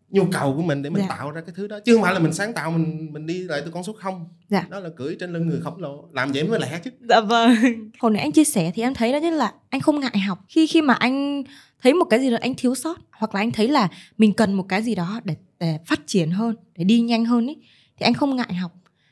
nhu 0.09 0.25
cầu 0.31 0.53
của 0.55 0.61
mình 0.61 0.81
để 0.81 0.89
mình 0.89 1.03
dạ. 1.09 1.15
tạo 1.15 1.31
ra 1.31 1.41
cái 1.41 1.53
thứ 1.57 1.67
đó. 1.67 1.79
Chứ 1.85 1.93
không 1.93 2.03
phải 2.03 2.13
là 2.13 2.19
mình 2.19 2.33
sáng 2.33 2.53
tạo 2.53 2.71
mình 2.71 3.13
mình 3.13 3.25
đi 3.25 3.43
lại 3.43 3.61
từ 3.65 3.71
con 3.71 3.83
số 3.83 3.93
không. 3.93 4.25
Dạ. 4.49 4.67
đó 4.69 4.79
là 4.79 4.89
cưỡi 4.89 5.15
trên 5.19 5.33
lưng 5.33 5.47
người 5.47 5.59
khổng 5.63 5.81
lồ 5.81 6.09
làm 6.11 6.31
vậy 6.31 6.43
mới 6.43 6.59
lẻ 6.59 6.79
chứ. 6.83 6.91
Dạ 7.09 7.19
vâng. 7.19 7.55
Hồi 7.99 8.11
nãy 8.11 8.21
anh 8.21 8.31
chia 8.31 8.43
sẻ 8.43 8.71
thì 8.75 8.81
em 8.81 8.93
thấy 8.93 9.13
đó 9.13 9.19
chính 9.21 9.33
là 9.33 9.53
anh 9.69 9.81
không 9.81 9.99
ngại 9.99 10.19
học. 10.19 10.39
Khi 10.47 10.67
khi 10.67 10.81
mà 10.81 10.93
anh 10.93 11.43
thấy 11.81 11.93
một 11.93 12.05
cái 12.09 12.19
gì 12.19 12.29
đó 12.29 12.37
anh 12.41 12.53
thiếu 12.55 12.75
sót 12.75 12.99
hoặc 13.11 13.35
là 13.35 13.41
anh 13.41 13.51
thấy 13.51 13.67
là 13.67 13.89
mình 14.17 14.33
cần 14.33 14.53
một 14.53 14.65
cái 14.69 14.83
gì 14.83 14.95
đó 14.95 15.21
để 15.23 15.35
để 15.59 15.77
phát 15.85 16.07
triển 16.07 16.31
hơn 16.31 16.55
để 16.75 16.83
đi 16.83 16.99
nhanh 16.99 17.25
hơn 17.25 17.47
ý 17.47 17.55
thì 17.97 18.03
anh 18.03 18.13
không 18.13 18.35
ngại 18.35 18.53
học. 18.53 18.71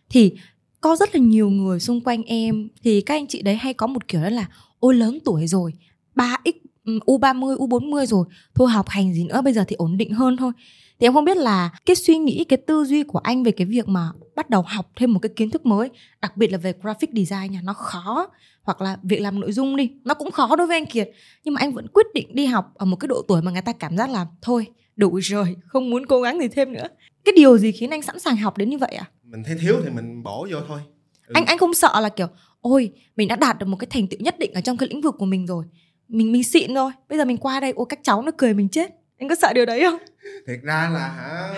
Thì 0.10 0.36
có 0.82 0.96
rất 0.96 1.16
là 1.16 1.22
nhiều 1.22 1.50
người 1.50 1.80
xung 1.80 2.02
quanh 2.02 2.24
em 2.24 2.68
thì 2.84 3.02
các 3.02 3.14
anh 3.16 3.28
chị 3.28 3.42
đấy 3.42 3.56
hay 3.56 3.74
có 3.74 3.88
một 3.88 4.08
kiểu 4.08 4.22
đó 4.24 4.30
là 4.30 4.46
ôi 4.80 4.94
lớn 4.94 5.20
tuổi 5.26 5.48
rồi 5.48 5.74
3x 6.16 6.54
U30, 6.86 7.58
U40 7.58 8.06
rồi. 8.06 8.26
Thôi 8.56 8.70
học 8.70 8.90
hành 8.90 9.14
gì 9.14 9.24
nữa 9.24 9.42
bây 9.42 9.54
giờ 9.54 9.64
thì 9.68 9.76
ổn 9.76 9.98
định 9.98 10.14
hơn 10.14 10.38
thôi. 10.38 10.52
Thì 11.00 11.08
em 11.08 11.14
không 11.14 11.26
biết 11.26 11.38
là 11.38 11.70
cái 11.86 11.96
suy 11.96 12.18
nghĩ 12.18 12.44
cái 12.44 12.58
tư 12.58 12.86
duy 12.86 13.04
của 13.04 13.20
anh 13.20 13.44
về 13.44 13.52
cái 13.52 13.68
việc 13.68 13.88
mà 13.88 14.10
bắt 14.36 14.50
đầu 14.50 14.62
học 14.62 14.92
thêm 14.96 15.14
một 15.14 15.20
cái 15.20 15.30
kiến 15.36 15.50
thức 15.50 15.66
mới 15.66 15.90
đặc 16.22 16.38
biệt 16.38 16.52
là 16.52 16.58
về 16.58 16.74
graphic 16.82 17.10
design 17.14 17.52
nha 17.52 17.62
nó 17.64 17.74
khó. 17.74 18.28
Hoặc 18.64 18.82
là 18.82 18.98
việc 19.04 19.20
làm 19.20 19.40
nội 19.40 19.52
dung 19.52 19.76
đi 19.76 19.92
nó 20.04 20.14
cũng 20.14 20.32
khó 20.32 20.56
đối 20.56 20.68
với 20.68 20.78
anh 20.78 20.86
kiệt. 20.86 21.10
Nhưng 21.44 21.54
mà 21.54 21.62
anh 21.62 21.74
vẫn 21.74 21.88
quyết 21.94 22.06
định 22.14 22.36
đi 22.36 22.46
học 22.46 22.72
ở 22.76 22.86
một 22.86 22.96
cái 22.96 23.08
độ 23.08 23.22
tuổi 23.28 23.42
mà 23.42 23.52
người 23.52 23.62
ta 23.62 23.74
cảm 23.74 23.98
giác 23.98 24.10
là 24.10 24.28
thôi 24.42 24.68
đủ 24.96 25.20
rồi 25.22 25.56
không 25.68 25.90
muốn 25.90 26.06
cố 26.06 26.22
gắng 26.22 26.40
gì 26.40 26.48
thêm 26.48 26.74
nữa. 26.74 26.88
Cái 27.26 27.34
điều 27.36 27.58
gì 27.58 27.72
khiến 27.72 27.90
anh 27.90 28.02
sẵn 28.02 28.20
sàng 28.20 28.38
học 28.38 28.58
đến 28.58 28.70
như 28.70 28.78
vậy 28.78 28.96
à 28.96 29.06
mình 29.34 29.44
thấy 29.44 29.58
thiếu 29.62 29.76
thì 29.84 29.90
mình 29.90 30.24
bổ 30.24 30.48
vô 30.52 30.58
thôi. 30.68 30.80
Ừ. 31.28 31.34
anh 31.36 31.46
anh 31.46 31.58
không 31.58 31.74
sợ 31.74 32.00
là 32.02 32.10
kiểu 32.10 32.28
ôi 32.62 32.92
mình 33.16 33.28
đã 33.28 33.36
đạt 33.36 33.60
được 33.60 33.66
một 33.66 33.78
cái 33.80 33.88
thành 33.90 34.08
tựu 34.08 34.20
nhất 34.20 34.40
định 34.40 34.54
ở 34.54 34.62
trong 34.62 34.78
cái 34.78 34.90
lĩnh 34.90 35.02
vực 35.02 35.16
của 35.18 35.26
mình 35.26 35.48
rồi 35.48 35.66
mình 36.14 36.32
mình 36.32 36.44
xịn 36.44 36.74
rồi 36.74 36.92
bây 37.10 37.18
giờ 37.18 37.26
mình 37.26 37.38
qua 37.38 37.60
đây 37.60 37.74
ôi 37.76 37.86
các 37.90 38.00
cháu 38.04 38.22
nó 38.22 38.32
cười 38.38 38.54
mình 38.54 38.70
chết. 38.70 38.92
Anh 39.18 39.30
có 39.30 39.36
sợ 39.36 39.54
điều 39.54 39.66
đấy 39.66 39.84
không? 39.84 40.00
Thiệt 40.48 40.60
ra 40.64 40.90
là 40.90 41.08
hả? 41.08 41.54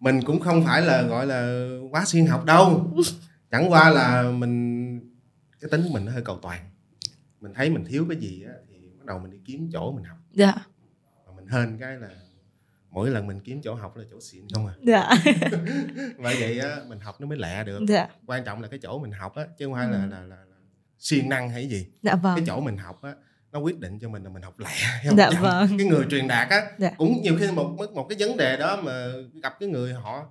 Mình 0.00 0.20
cũng 0.26 0.40
không 0.40 0.64
phải 0.64 0.82
là 0.82 1.02
gọi 1.02 1.26
là 1.26 1.68
quá 1.90 2.04
xuyên 2.04 2.26
học 2.26 2.44
đâu. 2.44 2.92
Chẳng 3.50 3.72
qua 3.72 3.90
là 3.90 4.22
mình 4.22 5.00
cái 5.60 5.68
tính 5.70 5.82
của 5.82 5.88
mình 5.92 6.04
nó 6.04 6.12
hơi 6.12 6.22
cầu 6.22 6.38
toàn. 6.42 6.60
Mình 7.40 7.52
thấy 7.54 7.70
mình 7.70 7.84
thiếu 7.84 8.06
cái 8.08 8.18
gì 8.18 8.44
á 8.46 8.52
thì 8.68 8.76
bắt 8.98 9.06
đầu 9.06 9.18
mình 9.18 9.30
đi 9.30 9.38
kiếm 9.44 9.68
chỗ 9.72 9.92
mình 9.92 10.04
học. 10.04 10.18
Dạ. 10.32 10.54
Mà 11.26 11.32
mình 11.36 11.46
hên 11.46 11.78
cái 11.80 11.96
là 11.96 12.08
mỗi 12.90 13.10
lần 13.10 13.26
mình 13.26 13.40
kiếm 13.40 13.60
chỗ 13.62 13.74
học 13.74 13.96
là 13.96 14.04
chỗ 14.10 14.20
xịn 14.20 14.44
không 14.54 14.66
à. 14.66 14.74
Dạ. 14.82 15.10
Vậy 16.18 16.36
vậy 16.40 16.58
á 16.58 16.76
mình 16.88 17.00
học 17.00 17.20
nó 17.20 17.26
mới 17.26 17.38
lẹ 17.38 17.64
được. 17.64 17.80
Dạ. 17.88 18.08
quan 18.26 18.44
trọng 18.44 18.62
là 18.62 18.68
cái 18.68 18.78
chỗ 18.82 18.98
mình 18.98 19.12
học 19.12 19.34
á 19.34 19.46
chứ 19.58 19.64
không 19.66 19.74
phải 19.74 19.86
ừ. 19.86 19.92
là, 19.92 20.06
là, 20.06 20.20
là 20.20 20.36
siêng 21.00 21.28
năng 21.28 21.50
hay 21.50 21.68
gì 21.68 21.86
dạ 22.02 22.14
vâng 22.14 22.36
cái 22.36 22.44
chỗ 22.46 22.60
mình 22.60 22.76
học 22.76 23.02
á 23.02 23.14
nó 23.52 23.58
quyết 23.58 23.78
định 23.78 23.98
cho 23.98 24.08
mình 24.08 24.22
là 24.22 24.30
mình 24.30 24.42
học 24.42 24.58
lẹ 24.58 24.70
không? 25.06 25.16
dạ 25.16 25.30
vâng 25.40 25.78
cái 25.78 25.86
người 25.86 26.06
truyền 26.10 26.28
đạt 26.28 26.48
á 26.48 26.62
dạ. 26.78 26.90
cũng 26.98 27.22
nhiều 27.22 27.36
khi 27.40 27.50
một 27.50 27.76
một 27.94 28.06
cái 28.08 28.16
vấn 28.20 28.36
đề 28.36 28.56
đó 28.56 28.80
mà 28.82 29.06
gặp 29.42 29.56
cái 29.60 29.68
người 29.68 29.92
họ 29.92 30.26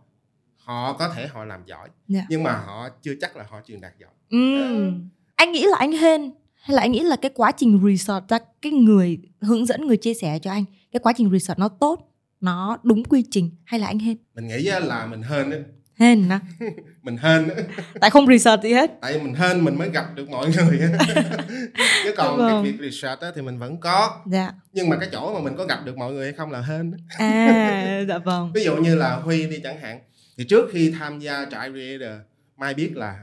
họ 0.57 0.93
có 0.93 1.09
thể 1.15 1.27
họ 1.27 1.45
làm 1.45 1.65
giỏi 1.65 1.89
dạ. 2.07 2.25
nhưng 2.29 2.43
mà 2.43 2.51
họ 2.51 2.89
chưa 3.01 3.13
chắc 3.21 3.37
là 3.37 3.45
họ 3.49 3.61
truyền 3.65 3.81
đạt 3.81 3.93
giỏi 3.99 4.11
ừ. 4.29 4.63
ừ. 4.63 4.91
anh 5.35 5.51
nghĩ 5.51 5.65
là 5.65 5.77
anh 5.79 5.91
hên 5.91 6.31
hay 6.53 6.75
là 6.75 6.81
anh 6.81 6.91
nghĩ 6.91 6.99
là 6.99 7.15
cái 7.15 7.31
quá 7.35 7.51
trình 7.51 7.81
research 7.85 8.27
ra 8.27 8.39
cái 8.61 8.71
người 8.71 9.17
hướng 9.41 9.65
dẫn 9.65 9.87
người 9.87 9.97
chia 9.97 10.13
sẻ 10.13 10.39
cho 10.39 10.51
anh 10.51 10.65
cái 10.91 10.99
quá 10.99 11.13
trình 11.17 11.31
research 11.31 11.59
nó 11.59 11.67
tốt 11.67 12.15
nó 12.41 12.77
đúng 12.83 13.03
quy 13.03 13.23
trình 13.31 13.51
hay 13.63 13.79
là 13.79 13.87
anh 13.87 13.99
hên 13.99 14.17
mình 14.35 14.47
nghĩ 14.47 14.63
là 14.63 15.05
mình 15.05 15.21
hên 15.21 15.49
đấy 15.49 15.63
hên 15.99 16.29
hả? 16.29 16.39
Mình 17.03 17.17
hên. 17.17 17.49
Tại 18.01 18.09
không 18.09 18.27
research 18.27 18.63
gì 18.63 18.73
hết. 18.73 18.91
Tại 19.01 19.19
mình 19.23 19.33
hên 19.33 19.65
mình 19.65 19.77
mới 19.77 19.89
gặp 19.89 20.05
được 20.15 20.29
mọi 20.29 20.47
người. 20.47 20.79
Chứ 22.03 22.13
còn 22.17 22.37
vâng. 22.37 22.63
cái 22.63 22.71
việc 22.71 22.91
research 22.91 23.35
thì 23.35 23.41
mình 23.41 23.59
vẫn 23.59 23.79
có. 23.79 24.21
Dạ. 24.25 24.53
nhưng 24.73 24.89
mà 24.89 24.97
cái 24.99 25.09
chỗ 25.11 25.33
mà 25.33 25.39
mình 25.39 25.57
có 25.57 25.65
gặp 25.65 25.85
được 25.85 25.97
mọi 25.97 26.13
người 26.13 26.25
hay 26.25 26.33
không 26.33 26.51
là 26.51 26.61
hên 26.61 26.93
à 27.17 28.05
dạ 28.09 28.17
vâng. 28.17 28.51
Ví 28.53 28.63
dụ 28.63 28.75
như 28.75 28.95
là 28.95 29.15
huy 29.15 29.47
đi 29.47 29.59
chẳng 29.63 29.81
hạn. 29.81 29.99
Thì 30.37 30.45
trước 30.49 30.69
khi 30.73 30.93
tham 30.99 31.19
gia 31.19 31.45
trại 31.51 31.69
creator 31.71 32.19
mai 32.57 32.73
biết 32.73 32.91
là 32.95 33.19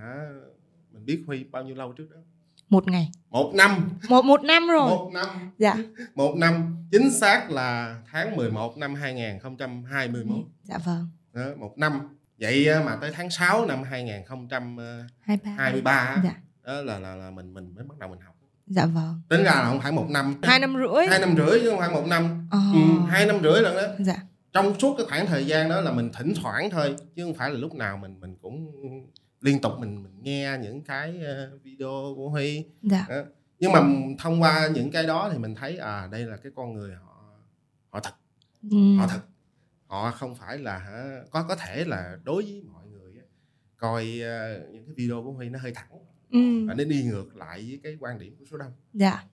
mình 0.92 1.04
biết 1.04 1.23
huy 1.26 1.45
bao 1.45 1.62
nhiêu 1.62 1.75
lâu 1.75 1.92
trước 1.92 2.11
đó? 2.11 2.21
Một 2.68 2.88
ngày. 2.88 3.11
Một 3.30 3.52
năm. 3.54 3.90
Một 4.09 4.25
một 4.25 4.42
năm 4.45 4.68
rồi. 4.68 4.90
Một 4.90 5.11
năm. 5.14 5.26
Dạ. 5.59 5.76
Một 6.14 6.35
năm. 6.37 6.76
Chính 6.92 7.11
xác 7.11 7.50
là 7.50 8.00
tháng 8.12 8.37
11 8.37 8.78
năm 8.78 8.95
2021 8.95 10.37
dạ 10.62 10.78
vâng. 10.85 11.09
Đó, 11.33 11.42
một 11.56 11.78
năm 11.78 12.16
vậy 12.40 12.69
á, 12.69 12.83
mà 12.85 12.97
tới 13.00 13.11
tháng 13.14 13.31
6 13.31 13.66
năm 13.66 13.83
2023 13.83 15.07
hai 15.59 15.81
ba 15.81 16.21
dạ. 16.25 16.35
đó 16.64 16.73
là 16.81 16.99
là 16.99 17.14
là 17.14 17.31
mình 17.31 17.55
mình 17.55 17.75
mới 17.75 17.85
bắt 17.85 17.99
đầu 17.99 18.09
mình 18.09 18.21
học. 18.21 18.37
Dạ 18.66 18.87
vâng. 18.87 19.21
Tính 19.28 19.43
ra 19.43 19.50
là 19.55 19.64
không 19.64 19.81
phải 19.81 19.93
một 19.93 20.07
năm. 20.11 20.35
Hai 20.43 20.59
năm 20.59 20.75
rưỡi. 20.75 21.07
Hai 21.07 21.19
năm 21.19 21.37
rưỡi 21.37 21.61
chứ 21.62 21.71
không 21.71 21.78
phải 21.78 21.90
một 21.90 22.07
năm. 22.07 22.49
Ờ. 22.50 22.59
ừ, 22.75 22.81
hai 23.09 23.26
năm 23.26 23.43
rưỡi 23.43 23.62
lần 23.62 23.76
đó. 23.76 23.83
Dạ. 23.99 24.16
Trong 24.52 24.78
suốt 24.81 24.95
cái 24.99 25.07
khoảng 25.07 25.26
thời 25.26 25.47
gian 25.47 25.69
đó 25.69 25.81
là 25.81 25.93
mình 25.93 26.11
thỉnh 26.12 26.33
thoảng 26.43 26.71
thôi 26.71 26.97
chứ 27.16 27.25
không 27.25 27.35
phải 27.35 27.50
là 27.50 27.59
lúc 27.59 27.75
nào 27.75 27.97
mình 27.97 28.21
mình 28.21 28.37
cũng 28.43 28.73
liên 29.40 29.61
tục 29.61 29.73
mình 29.78 30.02
mình 30.02 30.23
nghe 30.23 30.59
những 30.62 30.85
cái 30.85 31.21
ờ, 31.25 31.50
video 31.62 32.12
của 32.16 32.28
huy. 32.28 32.64
Dạ. 32.83 33.07
Đó. 33.09 33.16
nhưng 33.59 33.73
mà 33.73 33.81
thông 34.19 34.43
qua 34.43 34.69
những 34.75 34.90
cái 34.90 35.07
đó 35.07 35.28
thì 35.33 35.38
mình 35.38 35.55
thấy 35.55 35.78
à 35.78 36.09
đây 36.12 36.21
là 36.21 36.37
cái 36.37 36.52
con 36.57 36.75
người 36.75 36.95
họ 36.95 37.23
họ 37.90 38.00
thật. 38.00 38.14
Ừ. 38.71 38.97
họ 38.99 39.07
thật 39.07 39.21
họ 39.87 40.11
không 40.11 40.35
phải 40.35 40.59
là 40.59 40.87
có 41.31 41.43
có 41.43 41.57
thể 41.57 41.85
là 41.85 42.19
đối 42.25 42.43
với 42.43 42.62
mọi 42.73 42.87
người 42.87 43.12
coi 43.76 44.21
ờ, 44.21 44.69
những 44.73 44.87
cái 44.87 44.95
video 44.97 45.23
của 45.23 45.33
huy 45.33 45.49
nó 45.49 45.59
hơi 45.59 45.73
thẳng 45.75 45.90
ừ. 46.31 46.66
và 46.69 46.75
nó 46.75 46.85
đi 46.85 47.02
ngược 47.02 47.37
lại 47.37 47.64
với 47.69 47.81
cái 47.83 47.97
quan 48.00 48.19
điểm 48.19 48.37
của 48.38 48.45
số 48.50 48.57
đông. 48.57 48.73
Dạ. 48.93 49.25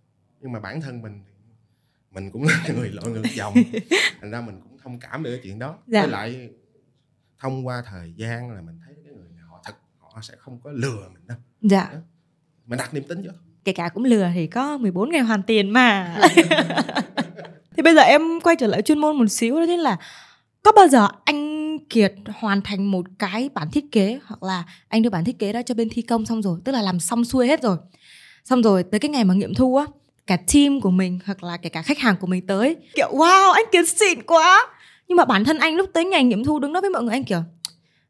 Nhưng 0.41 0.51
mà 0.51 0.59
bản 0.59 0.81
thân 0.81 1.01
mình 1.01 1.23
mình 2.11 2.31
cũng 2.31 2.43
là 2.43 2.73
người 2.75 2.89
lội 2.89 3.11
ngược 3.11 3.23
dòng 3.35 3.53
thành 4.21 4.31
ra 4.31 4.41
mình 4.41 4.61
cũng 4.63 4.77
thông 4.83 4.99
cảm 4.99 5.23
được 5.23 5.31
cái 5.31 5.39
chuyện 5.43 5.59
đó. 5.59 5.77
Dạ. 5.87 6.01
với 6.01 6.09
lại 6.11 6.49
thông 7.39 7.67
qua 7.67 7.83
thời 7.85 8.13
gian 8.13 8.51
là 8.51 8.61
mình 8.61 8.79
thấy 8.85 8.95
cái 9.03 9.13
người 9.13 9.29
này 9.29 9.43
họ 9.49 9.61
thật 9.65 9.73
họ 9.97 10.21
sẽ 10.21 10.33
không 10.37 10.59
có 10.63 10.71
lừa 10.71 11.09
mình 11.13 11.27
đâu. 11.27 11.37
Dạ. 11.61 11.91
Mình 12.65 12.79
đặt 12.79 12.93
niềm 12.93 13.03
tin 13.07 13.21
vô. 13.21 13.31
Kể 13.63 13.73
cả 13.73 13.89
cũng 13.89 14.03
lừa 14.03 14.31
thì 14.33 14.47
có 14.47 14.77
14 14.77 15.09
ngày 15.09 15.21
hoàn 15.21 15.43
tiền 15.43 15.69
mà. 15.69 16.17
Thì 17.77 17.83
bây 17.83 17.95
giờ 17.95 18.01
em 18.01 18.39
quay 18.43 18.55
trở 18.55 18.67
lại 18.67 18.81
chuyên 18.81 18.99
môn 18.99 19.17
một 19.17 19.27
xíu 19.27 19.59
đó 19.59 19.65
chính 19.67 19.79
là 19.79 19.97
có 20.63 20.71
bao 20.71 20.87
giờ 20.87 21.07
anh 21.25 21.53
Kiệt 21.89 22.13
hoàn 22.35 22.61
thành 22.61 22.91
một 22.91 23.05
cái 23.19 23.49
bản 23.53 23.71
thiết 23.71 23.91
kế 23.91 24.19
hoặc 24.25 24.43
là 24.43 24.63
anh 24.87 25.01
đưa 25.01 25.09
bản 25.09 25.23
thiết 25.23 25.39
kế 25.39 25.53
đó 25.53 25.61
cho 25.65 25.75
bên 25.75 25.89
thi 25.91 26.01
công 26.01 26.25
xong 26.25 26.41
rồi? 26.41 26.59
Tức 26.65 26.71
là 26.71 26.81
làm 26.81 26.99
xong 26.99 27.25
xuôi 27.25 27.47
hết 27.47 27.61
rồi. 27.61 27.77
Xong 28.45 28.63
rồi 28.63 28.83
tới 28.83 28.99
cái 28.99 29.09
ngày 29.09 29.23
mà 29.23 29.33
nghiệm 29.33 29.53
thu 29.53 29.75
á 29.75 29.85
cả 30.27 30.37
team 30.53 30.81
của 30.81 30.91
mình 30.91 31.19
hoặc 31.25 31.43
là 31.43 31.57
kể 31.57 31.69
cả 31.69 31.81
khách 31.81 31.97
hàng 31.97 32.15
của 32.21 32.27
mình 32.27 32.47
tới. 32.47 32.75
Kiểu 32.95 33.09
wow 33.11 33.51
anh 33.51 33.65
Kiệt 33.71 33.89
xịn 33.89 34.23
quá. 34.23 34.67
Nhưng 35.07 35.15
mà 35.15 35.25
bản 35.25 35.45
thân 35.45 35.57
anh 35.57 35.75
lúc 35.75 35.89
tới 35.93 36.05
ngày 36.05 36.23
nghiệm 36.23 36.43
thu 36.43 36.59
đứng 36.59 36.73
đó 36.73 36.81
với 36.81 36.89
mọi 36.89 37.03
người 37.03 37.13
anh 37.13 37.23
kiểu 37.23 37.41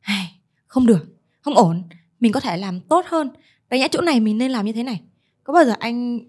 hey, 0.01 0.25
không 0.67 0.85
được 0.85 1.05
không 1.41 1.55
ổn. 1.55 1.83
Mình 2.19 2.31
có 2.31 2.39
thể 2.39 2.57
làm 2.57 2.79
tốt 2.79 3.05
hơn. 3.07 3.29
Đáng 3.69 3.79
nhẽ 3.79 3.87
chỗ 3.87 4.01
này 4.01 4.19
mình 4.19 4.37
nên 4.37 4.51
làm 4.51 4.65
như 4.65 4.73
thế 4.73 4.83
này. 4.83 5.01
Có 5.43 5.53
bao 5.53 5.65
giờ 5.65 5.75
anh 5.79 6.19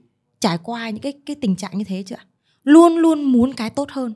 trải 0.41 0.59
qua 0.63 0.91
những 0.91 1.03
cái 1.03 1.13
cái 1.27 1.37
tình 1.41 1.57
trạng 1.57 1.79
như 1.79 1.85
thế 1.85 2.03
chưa? 2.07 2.17
Luôn 2.65 2.97
luôn 2.97 3.23
muốn 3.23 3.53
cái 3.53 3.71
tốt 3.71 3.91
hơn 3.91 4.15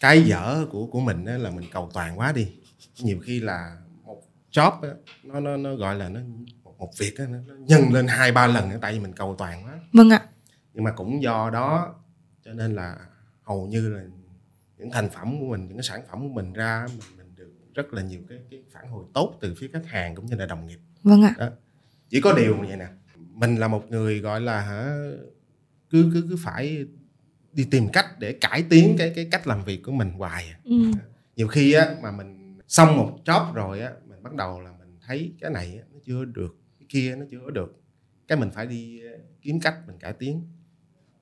cái 0.00 0.22
dở 0.22 0.66
của 0.70 0.86
của 0.86 1.00
mình 1.00 1.24
á 1.24 1.38
là 1.38 1.50
mình 1.50 1.64
cầu 1.72 1.90
toàn 1.94 2.18
quá 2.18 2.32
đi. 2.32 2.52
Nhiều 3.00 3.18
khi 3.22 3.40
là 3.40 3.76
một 4.04 4.22
job 4.52 4.80
á, 4.80 4.88
nó 5.22 5.40
nó 5.40 5.56
nó 5.56 5.74
gọi 5.74 5.94
là 5.94 6.08
nó 6.08 6.20
một, 6.64 6.74
một 6.78 6.90
việc 6.98 7.18
á, 7.18 7.26
nó, 7.26 7.54
nhân 7.58 7.92
lên 7.92 8.06
hai 8.06 8.32
ba 8.32 8.46
lần 8.46 8.70
tại 8.80 8.92
vì 8.92 9.00
mình 9.00 9.12
cầu 9.12 9.34
toàn 9.38 9.64
quá. 9.64 9.80
Vâng 9.92 10.10
ạ. 10.10 10.26
Nhưng 10.74 10.84
mà 10.84 10.92
cũng 10.92 11.22
do 11.22 11.50
đó 11.50 11.94
cho 12.44 12.52
nên 12.52 12.74
là 12.74 12.96
hầu 13.42 13.66
như 13.66 13.88
là 13.88 14.02
những 14.76 14.90
thành 14.90 15.10
phẩm 15.10 15.40
của 15.40 15.46
mình 15.46 15.66
những 15.68 15.76
cái 15.76 15.82
sản 15.82 16.00
phẩm 16.10 16.20
của 16.22 16.34
mình 16.34 16.52
ra 16.52 16.86
mình, 16.88 17.16
mình 17.16 17.34
được 17.36 17.52
rất 17.74 17.94
là 17.94 18.02
nhiều 18.02 18.20
cái 18.28 18.38
cái 18.50 18.62
phản 18.72 18.88
hồi 18.88 19.04
tốt 19.14 19.38
từ 19.40 19.54
phía 19.58 19.68
khách 19.72 19.86
hàng 19.86 20.14
cũng 20.14 20.26
như 20.26 20.36
là 20.36 20.46
đồng 20.46 20.66
nghiệp. 20.66 20.78
Vâng 21.02 21.22
ạ. 21.22 21.50
Chỉ 22.08 22.20
có 22.20 22.32
điều 22.32 22.56
như 22.56 22.64
vậy 22.68 22.76
nè 22.76 22.86
mình 23.16 23.56
là 23.56 23.68
một 23.68 23.90
người 23.90 24.20
gọi 24.20 24.40
là 24.40 24.60
hả 24.60 24.96
cứ 25.90 26.10
cứ 26.14 26.26
cứ 26.28 26.36
phải 26.38 26.86
đi 27.52 27.64
tìm 27.70 27.88
cách 27.92 28.18
để 28.18 28.32
cải 28.32 28.64
tiến 28.70 28.94
cái 28.98 29.12
cái 29.16 29.28
cách 29.30 29.46
làm 29.46 29.64
việc 29.64 29.82
của 29.82 29.92
mình 29.92 30.10
hoài 30.10 30.48
à. 30.48 30.58
ừ. 30.64 30.76
nhiều 31.36 31.48
khi 31.48 31.72
á 31.72 31.96
mà 32.02 32.10
mình 32.10 32.58
xong 32.68 32.96
một 32.96 33.18
job 33.24 33.52
rồi 33.52 33.80
á 33.80 33.92
mình 34.08 34.22
bắt 34.22 34.34
đầu 34.34 34.60
là 34.60 34.70
mình 34.78 34.98
thấy 35.06 35.32
cái 35.40 35.50
này 35.50 35.80
nó 35.92 35.98
chưa 36.04 36.24
được 36.24 36.56
cái 36.78 36.86
kia 36.88 37.16
nó 37.16 37.24
chưa 37.30 37.50
được 37.50 37.82
cái 38.28 38.38
mình 38.38 38.50
phải 38.50 38.66
đi 38.66 39.00
ờ, 39.00 39.18
kiếm 39.42 39.60
cách 39.60 39.74
mình 39.86 39.98
cải 39.98 40.12
tiến 40.12 40.42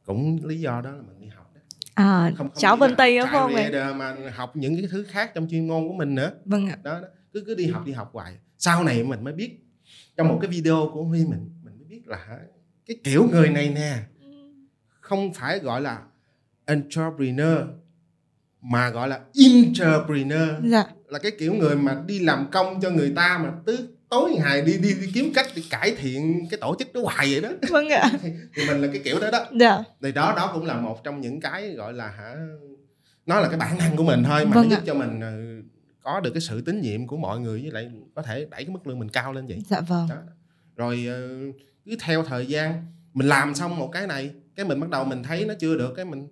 cũng 0.05 0.45
lý 0.45 0.61
do 0.61 0.81
đó 0.81 0.91
là 0.91 1.03
mình 1.03 1.21
đi 1.21 1.27
học 1.27 1.51
đó. 1.55 1.61
à 1.95 2.33
không, 2.37 2.49
không 2.49 2.57
cháu 2.57 2.77
là 2.81 2.95
Tây 2.99 3.19
đúng 3.19 3.29
không 3.29 3.53
vậy 3.53 3.95
mà 3.95 4.17
học 4.35 4.57
những 4.57 4.77
cái 4.77 4.85
thứ 4.91 5.05
khác 5.05 5.33
trong 5.35 5.49
chuyên 5.51 5.69
môn 5.69 5.89
của 5.89 5.95
mình 5.95 6.15
nữa 6.15 6.33
vâng 6.45 6.69
ạ 6.69 6.79
đó, 6.83 7.01
đó. 7.01 7.09
cứ 7.33 7.45
cứ 7.47 7.55
đi 7.55 7.67
học 7.67 7.87
đi 7.87 7.93
học 7.93 8.11
hoài 8.13 8.35
sau 8.59 8.85
này 8.85 9.03
mình 9.03 9.25
mới 9.25 9.33
biết 9.33 9.59
trong 10.17 10.29
một 10.29 10.39
cái 10.43 10.51
video 10.51 10.91
của 10.93 11.05
huy 11.05 11.27
mình 11.27 11.51
mình 11.65 11.75
mới 11.79 11.85
biết 11.89 12.03
là 12.07 12.39
cái 12.87 12.97
kiểu 13.05 13.29
người 13.33 13.49
này 13.49 13.73
nè 13.75 13.97
không 15.01 15.33
phải 15.35 15.59
gọi 15.59 15.81
là 15.81 16.03
entrepreneur 16.67 17.59
mà 18.61 18.91
gọi 18.91 19.09
là 19.09 19.21
entrepreneur 19.45 20.49
dạ. 20.65 20.85
Là 21.09 21.19
cái 21.19 21.33
kiểu 21.39 21.55
người 21.55 21.77
mà 21.77 22.03
đi 22.07 22.19
làm 22.19 22.47
công 22.53 22.81
cho 22.81 22.91
người 22.91 23.13
ta 23.17 23.41
mà 23.43 23.53
tới 23.67 23.79
tối 24.09 24.31
ngày 24.31 24.63
đi, 24.63 24.73
đi 24.79 24.95
đi 25.01 25.11
kiếm 25.15 25.33
cách 25.35 25.47
để 25.57 25.63
cải 25.71 25.97
thiện 25.99 26.47
cái 26.51 26.59
tổ 26.61 26.77
chức 26.79 26.93
đó 26.93 27.01
hoài 27.05 27.33
vậy 27.33 27.41
đó. 27.41 27.49
Vâng 27.71 27.89
ạ. 27.89 28.11
Thì, 28.23 28.31
thì 28.55 28.63
mình 28.69 28.81
là 28.81 28.89
cái 28.93 29.03
kiểu 29.05 29.21
đó 29.21 29.31
đó. 29.31 29.47
Dạ. 29.61 29.79
Thì 30.03 30.13
đó 30.13 30.35
đó 30.37 30.51
cũng 30.55 30.65
là 30.65 30.81
một 30.81 31.05
trong 31.05 31.21
những 31.21 31.41
cái 31.41 31.71
gọi 31.71 31.93
là 31.93 32.09
hả 32.09 32.35
nó 33.27 33.41
là 33.41 33.49
cái 33.49 33.59
bản 33.59 33.79
năng 33.79 33.97
của 33.97 34.05
mình 34.05 34.25
thôi 34.25 34.45
mà 34.45 34.55
Vâng 34.55 34.69
nó 34.69 34.77
ạ. 34.77 34.79
giúp 34.79 34.85
cho 34.87 34.95
mình 34.95 35.21
ờ, 35.21 35.33
có 36.03 36.21
được 36.21 36.31
cái 36.31 36.41
sự 36.41 36.61
tín 36.61 36.81
nhiệm 36.81 37.07
của 37.07 37.17
mọi 37.17 37.41
người 37.41 37.61
với 37.63 37.71
lại 37.71 37.91
có 38.15 38.23
thể 38.23 38.47
đẩy 38.51 38.65
cái 38.65 38.73
mức 38.73 38.87
lương 38.87 38.99
mình 38.99 39.09
cao 39.09 39.33
lên 39.33 39.47
vậy. 39.47 39.63
Dạ 39.67 39.81
vâng. 39.81 40.07
Đó. 40.11 40.17
rồi 40.77 41.07
ờ, 41.09 41.29
cứ 41.85 41.97
theo 42.01 42.25
thời 42.25 42.47
gian 42.47 42.85
mình 43.15 43.29
làm 43.29 43.55
xong 43.55 43.79
một 43.79 43.91
cái 43.93 44.07
này 44.07 44.31
cái 44.57 44.67
mình 44.67 44.81
bắt 44.81 44.91
đầu 44.91 45.05
mình 45.05 45.23
thấy 45.23 45.45
nó 45.45 45.55
chưa 45.61 45.77
được 45.77 45.93
cái 45.97 46.05
mình 46.05 46.29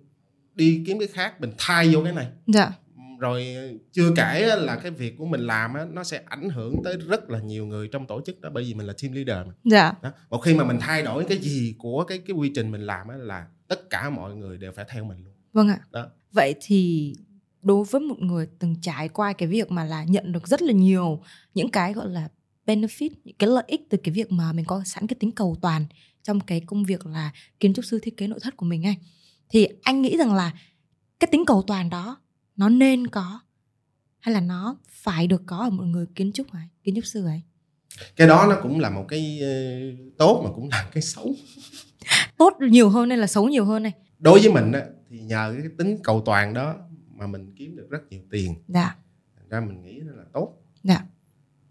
đi 0.55 0.83
kiếm 0.87 0.99
cái 0.99 1.07
khác 1.07 1.41
mình 1.41 1.51
thay 1.57 1.93
vô 1.93 2.01
cái 2.03 2.13
này. 2.13 2.27
Dạ. 2.47 2.71
Rồi 3.19 3.45
chưa 3.91 4.11
kể 4.15 4.55
là 4.57 4.75
cái 4.75 4.91
việc 4.91 5.17
của 5.17 5.25
mình 5.25 5.41
làm 5.41 5.73
á, 5.73 5.85
nó 5.91 6.03
sẽ 6.03 6.21
ảnh 6.25 6.49
hưởng 6.49 6.75
tới 6.83 6.97
rất 7.07 7.29
là 7.29 7.39
nhiều 7.39 7.65
người 7.65 7.87
trong 7.87 8.07
tổ 8.07 8.21
chức 8.25 8.41
đó 8.41 8.49
bởi 8.53 8.63
vì 8.63 8.73
mình 8.73 8.87
là 8.87 8.93
team 9.01 9.13
leader 9.13 9.47
mà. 9.47 9.53
Dạ. 9.63 9.93
Đó. 10.01 10.11
một 10.29 10.37
khi 10.37 10.53
mà 10.53 10.63
mình 10.63 10.77
thay 10.79 11.01
đổi 11.03 11.25
cái 11.29 11.37
gì 11.37 11.75
của 11.77 12.03
cái 12.03 12.17
cái 12.17 12.35
quy 12.35 12.51
trình 12.55 12.71
mình 12.71 12.81
làm 12.81 13.07
á, 13.07 13.15
là 13.17 13.47
tất 13.67 13.89
cả 13.89 14.09
mọi 14.09 14.35
người 14.35 14.57
đều 14.57 14.71
phải 14.71 14.85
theo 14.89 15.03
mình 15.03 15.23
luôn. 15.23 15.33
Vâng 15.53 15.67
ạ. 15.67 15.79
Đó. 15.91 16.07
vậy 16.31 16.55
thì 16.61 17.13
đối 17.61 17.85
với 17.85 18.01
một 18.01 18.19
người 18.19 18.47
từng 18.59 18.75
trải 18.81 19.09
qua 19.09 19.33
cái 19.33 19.47
việc 19.47 19.71
mà 19.71 19.83
là 19.83 20.03
nhận 20.03 20.31
được 20.31 20.47
rất 20.47 20.61
là 20.61 20.73
nhiều 20.73 21.21
những 21.53 21.69
cái 21.69 21.93
gọi 21.93 22.09
là 22.09 22.27
benefit 22.65 23.09
những 23.23 23.35
cái 23.39 23.49
lợi 23.49 23.63
ích 23.67 23.81
từ 23.89 23.97
cái 24.03 24.13
việc 24.13 24.31
mà 24.31 24.53
mình 24.53 24.65
có 24.65 24.83
sẵn 24.85 25.07
cái 25.07 25.15
tính 25.19 25.31
cầu 25.31 25.55
toàn 25.61 25.85
trong 26.23 26.39
cái 26.39 26.61
công 26.65 26.83
việc 26.85 27.05
là 27.05 27.31
kiến 27.59 27.73
trúc 27.73 27.85
sư 27.85 27.99
thiết 28.03 28.17
kế 28.17 28.27
nội 28.27 28.39
thất 28.39 28.57
của 28.57 28.65
mình 28.65 28.85
ấy 28.85 28.95
thì 29.49 29.67
anh 29.83 30.01
nghĩ 30.01 30.17
rằng 30.17 30.33
là 30.33 30.53
cái 31.19 31.27
tính 31.31 31.43
cầu 31.45 31.63
toàn 31.67 31.89
đó 31.89 32.17
nó 32.55 32.69
nên 32.69 33.07
có 33.07 33.39
hay 34.19 34.33
là 34.33 34.41
nó 34.41 34.77
phải 34.89 35.27
được 35.27 35.41
có 35.45 35.57
ở 35.57 35.69
một 35.69 35.83
người 35.83 36.05
kiến 36.15 36.31
trúc 36.33 36.51
ấy 36.51 36.63
kiến 36.83 36.95
trúc 36.95 37.05
sư 37.05 37.25
ấy? 37.25 37.41
Cái 38.15 38.27
đó 38.27 38.45
nó 38.49 38.59
cũng 38.61 38.79
là 38.79 38.89
một 38.89 39.05
cái 39.07 39.39
ờ, 39.41 39.47
tốt 40.17 40.41
mà 40.45 40.49
cũng 40.55 40.69
là 40.71 40.89
cái 40.91 41.01
xấu. 41.01 41.33
Tốt 42.37 42.53
nhiều 42.59 42.89
hơn 42.89 43.09
hay 43.09 43.17
là 43.17 43.27
xấu 43.27 43.49
nhiều 43.49 43.65
hơn 43.65 43.83
này 43.83 43.93
đối 44.19 44.39
với 44.39 44.51
mình 44.51 44.71
á, 44.71 44.81
thì 45.09 45.19
nhờ 45.19 45.55
cái 45.61 45.71
tính 45.77 45.97
cầu 46.03 46.21
toàn 46.25 46.53
đó 46.53 46.75
mà 47.15 47.27
mình 47.27 47.53
kiếm 47.55 47.75
được 47.75 47.87
rất 47.89 47.99
nhiều 48.09 48.21
tiền. 48.31 48.55
Dạ. 48.67 48.95
Thành 49.37 49.49
ra 49.49 49.59
mình 49.59 49.81
nghĩ 49.81 49.99
nó 50.05 50.13
là 50.15 50.23
tốt. 50.33 50.53
Dạ. 50.83 51.01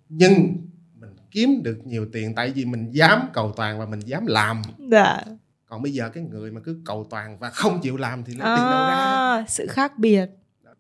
Nhưng 0.08 0.56
mình 0.94 1.10
kiếm 1.30 1.62
được 1.62 1.80
nhiều 1.84 2.06
tiền 2.12 2.34
tại 2.34 2.50
vì 2.50 2.64
mình 2.64 2.90
dám 2.90 3.20
cầu 3.32 3.52
toàn 3.56 3.78
và 3.78 3.87
mình 3.87 4.00
dám 4.00 4.26
làm. 4.26 4.62
Dạ 4.90 5.24
còn 5.66 5.83
bây 5.83 5.92
giờ 5.92 6.09
cái 6.09 6.22
người 6.22 6.50
mà 6.50 6.61
cứ 6.64 6.81
cầu 6.85 7.07
toàn 7.11 7.38
và 7.38 7.50
không 7.50 7.81
chịu 7.83 7.96
làm 7.96 8.24
thì 8.24 8.35
lấy 8.35 8.48
tiền 8.57 8.70
đâu 8.70 8.87
ra. 8.87 8.94
À, 8.94 9.44
sự 9.48 9.66
khác 9.66 9.98
biệt. 9.98 10.27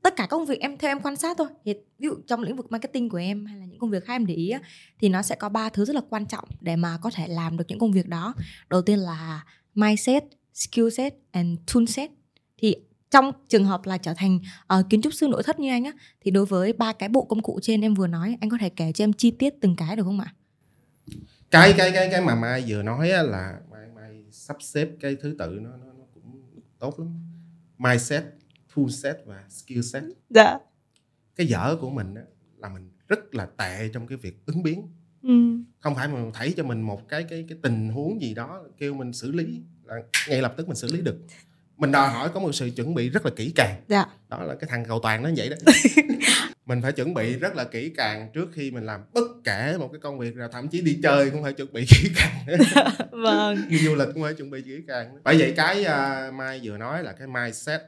Tất 0.02 0.16
cả 0.16 0.26
công 0.26 0.46
việc 0.46 0.60
em 0.60 0.78
theo 0.78 0.90
em 0.90 1.00
quan 1.00 1.16
sát 1.16 1.36
thôi. 1.38 1.48
Thì 1.64 1.74
ví 1.74 2.08
dụ 2.08 2.14
trong 2.26 2.42
lĩnh 2.42 2.56
vực 2.56 2.72
marketing 2.72 3.08
của 3.08 3.18
em 3.18 3.46
hay 3.46 3.58
là 3.58 3.64
những 3.64 3.78
công 3.78 3.90
việc 3.90 4.04
khác 4.04 4.14
em 4.14 4.26
để 4.26 4.34
ý 4.34 4.50
á, 4.50 4.60
thì 5.00 5.08
nó 5.08 5.22
sẽ 5.22 5.34
có 5.34 5.48
ba 5.48 5.68
thứ 5.68 5.84
rất 5.84 5.96
là 5.96 6.02
quan 6.10 6.26
trọng 6.26 6.44
để 6.60 6.76
mà 6.76 6.98
có 7.02 7.10
thể 7.14 7.28
làm 7.28 7.56
được 7.56 7.64
những 7.68 7.78
công 7.78 7.92
việc 7.92 8.08
đó. 8.08 8.34
Đầu 8.70 8.82
tiên 8.82 8.98
là 8.98 9.44
mindset 9.74 10.24
skill 10.54 10.88
set 10.90 11.14
and 11.30 11.58
tool 11.74 11.84
set. 11.86 12.10
Thì 12.58 12.76
trong 13.10 13.32
trường 13.48 13.64
hợp 13.64 13.86
là 13.86 13.98
trở 13.98 14.14
thành 14.14 14.38
ờ, 14.66 14.82
kiến 14.90 15.02
trúc 15.02 15.14
sư 15.14 15.28
nội 15.28 15.42
thất 15.42 15.60
như 15.60 15.70
anh 15.70 15.84
á 15.84 15.92
thì 16.20 16.30
đối 16.30 16.46
với 16.46 16.72
ba 16.72 16.92
cái 16.92 17.08
bộ 17.08 17.24
công 17.24 17.42
cụ 17.42 17.58
trên 17.62 17.80
em 17.80 17.94
vừa 17.94 18.06
nói 18.06 18.36
anh 18.40 18.50
có 18.50 18.56
thể 18.60 18.68
kể 18.68 18.92
cho 18.92 19.04
em 19.04 19.12
chi 19.12 19.30
tiết 19.30 19.54
từng 19.60 19.76
cái 19.76 19.96
được 19.96 20.02
không 20.04 20.20
ạ? 20.20 20.34
Cái 21.50 21.74
cái 21.76 21.90
cái 21.90 22.08
cái 22.10 22.20
mà 22.20 22.34
mai 22.34 22.64
vừa 22.66 22.82
nói 22.82 23.10
á 23.10 23.22
là 23.22 23.58
sắp 24.44 24.56
xếp 24.60 24.88
cái 25.00 25.16
thứ 25.16 25.34
tự 25.38 25.58
nó 25.62 25.70
nó, 25.70 25.92
nó 25.98 26.04
cũng 26.14 26.42
tốt 26.78 26.98
lắm. 27.00 27.08
Mindset 27.78 28.24
tool 28.76 28.88
set 28.88 29.16
và 29.26 29.44
skill 29.48 29.80
set. 29.80 30.02
Dạ. 30.30 30.58
Cái 31.36 31.46
dở 31.46 31.76
của 31.80 31.90
mình 31.90 32.14
á, 32.14 32.22
là 32.56 32.68
mình 32.68 32.90
rất 33.08 33.34
là 33.34 33.46
tệ 33.46 33.88
trong 33.88 34.06
cái 34.06 34.18
việc 34.18 34.46
ứng 34.46 34.62
biến. 34.62 34.88
Ừ. 35.22 35.58
không 35.80 35.94
phải 35.94 36.08
mà 36.08 36.18
thảy 36.34 36.54
cho 36.56 36.64
mình 36.64 36.82
một 36.82 37.08
cái 37.08 37.24
cái 37.24 37.44
cái 37.48 37.58
tình 37.62 37.88
huống 37.88 38.22
gì 38.22 38.34
đó 38.34 38.64
kêu 38.78 38.94
mình 38.94 39.12
xử 39.12 39.32
lý 39.32 39.62
là 39.84 39.94
ngay 40.28 40.42
lập 40.42 40.54
tức 40.56 40.68
mình 40.68 40.76
xử 40.76 40.92
lý 40.92 41.00
được. 41.00 41.16
Mình 41.76 41.92
đòi 41.92 42.08
hỏi 42.08 42.30
có 42.34 42.40
một 42.40 42.52
sự 42.52 42.70
chuẩn 42.76 42.94
bị 42.94 43.10
rất 43.10 43.24
là 43.24 43.32
kỹ 43.36 43.52
càng. 43.56 43.82
Dạ. 43.88 44.06
Đó 44.28 44.42
là 44.42 44.54
cái 44.54 44.70
thằng 44.70 44.84
cầu 44.88 45.00
toàn 45.02 45.22
nó 45.22 45.30
vậy 45.36 45.48
đó 45.48 45.56
mình 46.66 46.82
phải 46.82 46.92
chuẩn 46.92 47.14
bị 47.14 47.36
rất 47.36 47.56
là 47.56 47.64
kỹ 47.64 47.92
càng 47.96 48.30
trước 48.34 48.48
khi 48.52 48.70
mình 48.70 48.84
làm 48.84 49.00
bất 49.14 49.24
kể 49.44 49.76
một 49.78 49.88
cái 49.92 50.00
công 50.00 50.18
việc 50.18 50.36
nào 50.36 50.48
thậm 50.48 50.68
chí 50.68 50.80
đi 50.80 50.98
chơi 51.02 51.30
cũng 51.30 51.42
phải 51.42 51.52
chuẩn 51.52 51.72
bị 51.72 51.86
kỹ 51.88 52.10
càng. 52.16 52.58
Vâng. 53.10 53.56
Đi 53.68 53.78
du 53.78 53.94
lịch 53.94 54.08
cũng 54.14 54.22
phải 54.22 54.34
chuẩn 54.34 54.50
bị 54.50 54.62
kỹ 54.62 54.80
càng. 54.88 55.18
Bởi 55.24 55.36
vậy 55.38 55.54
cái 55.56 55.80
uh, 55.80 56.34
mai 56.34 56.60
vừa 56.62 56.78
nói 56.78 57.02
là 57.02 57.12
cái 57.12 57.28
mindset. 57.28 57.80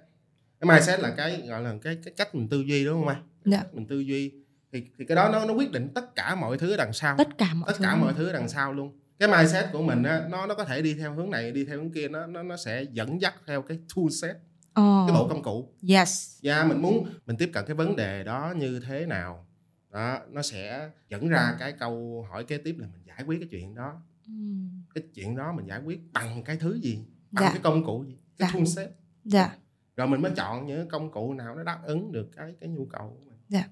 Cái 0.61 0.69
mindset 0.69 1.01
là 1.01 1.11
cái 1.17 1.43
gọi 1.49 1.62
là 1.62 1.75
cái 1.83 1.99
cái 2.05 2.15
cách 2.17 2.35
mình 2.35 2.49
tư 2.49 2.61
duy 2.61 2.85
đúng 2.85 2.95
không 2.95 3.07
mai? 3.07 3.17
Dạ. 3.45 3.62
mình 3.73 3.87
tư 3.87 4.01
duy. 4.01 4.33
Thì, 4.73 4.83
thì 4.99 5.05
cái 5.05 5.17
đó 5.17 5.29
nó 5.33 5.45
nó 5.45 5.53
quyết 5.53 5.73
định 5.73 5.89
tất 5.95 6.17
cả 6.17 6.35
mọi 6.35 6.59
thứ 6.59 6.77
đằng 6.77 6.93
sau. 6.93 7.15
Tất 7.19 7.39
cả 7.39 7.55
mọi 7.55 7.73
tất 7.73 7.77
thứ. 7.79 7.85
cả 7.85 7.97
mọi 7.97 8.12
thứ 8.17 8.33
đằng 8.33 8.49
sau 8.49 8.73
luôn. 8.73 8.99
Cái 9.19 9.29
mindset 9.29 9.65
của 9.73 9.83
mình 9.83 10.03
á 10.03 10.23
nó 10.31 10.47
nó 10.47 10.55
có 10.55 10.65
thể 10.65 10.83
đi 10.83 10.95
theo 10.95 11.15
hướng 11.15 11.31
này 11.31 11.53
đi 11.53 11.65
theo 11.65 11.79
hướng 11.79 11.93
kia 11.93 12.09
nó 12.09 12.27
nó 12.27 12.43
nó 12.43 12.57
sẽ 12.57 12.85
dẫn 12.93 13.21
dắt 13.21 13.35
theo 13.47 13.62
cái 13.62 13.79
tool 13.97 14.07
set 14.23 14.37
oh. 14.81 15.09
cái 15.09 15.17
bộ 15.17 15.29
công 15.29 15.43
cụ. 15.43 15.69
Yes. 15.89 16.39
Và 16.43 16.65
mình 16.65 16.83
muốn 16.83 17.09
mình 17.27 17.37
tiếp 17.37 17.51
cận 17.53 17.65
cái 17.67 17.77
vấn 17.77 17.97
đề 17.97 18.25
đó 18.25 18.55
như 18.57 18.81
thế 18.81 19.07
nào. 19.07 19.47
Đó 19.93 20.19
nó 20.31 20.43
sẽ 20.43 20.91
dẫn 21.09 21.29
ra 21.29 21.57
cái 21.59 21.73
câu 21.73 22.27
hỏi 22.31 22.45
kế 22.45 22.57
tiếp 22.59 22.77
là 22.79 22.87
mình 22.93 23.03
giải 23.07 23.23
quyết 23.27 23.39
cái 23.41 23.49
chuyện 23.51 23.75
đó. 23.75 23.93
Ừm. 24.27 24.83
cái 24.95 25.05
chuyện 25.15 25.37
đó 25.37 25.53
mình 25.53 25.67
giải 25.67 25.81
quyết 25.85 26.12
bằng 26.12 26.43
cái 26.45 26.57
thứ 26.57 26.79
gì? 26.83 26.99
Bằng 27.31 27.45
Dạ. 27.45 27.51
cái 27.51 27.61
công 27.62 27.85
cụ 27.85 28.05
gì? 28.05 28.17
Cái 28.39 28.49
Dạ. 28.49 28.59
tool 28.59 28.65
set. 28.65 28.91
Dạ. 29.25 29.51
Rồi 29.97 30.09
mình 30.09 30.23
mới 30.23 30.33
chọn 30.37 30.67
những 30.67 30.89
công 30.89 31.11
cụ 31.11 31.35
nào 31.35 31.55
nó 31.55 31.62
đáp 31.62 31.79
ứng 31.85 32.12
được 32.12 32.29
cái 32.37 32.55
cái 32.61 32.69
nhu 32.69 32.87
cầu 32.87 33.09
của 33.19 33.31
mình. 33.31 33.39
Dạ. 33.49 33.65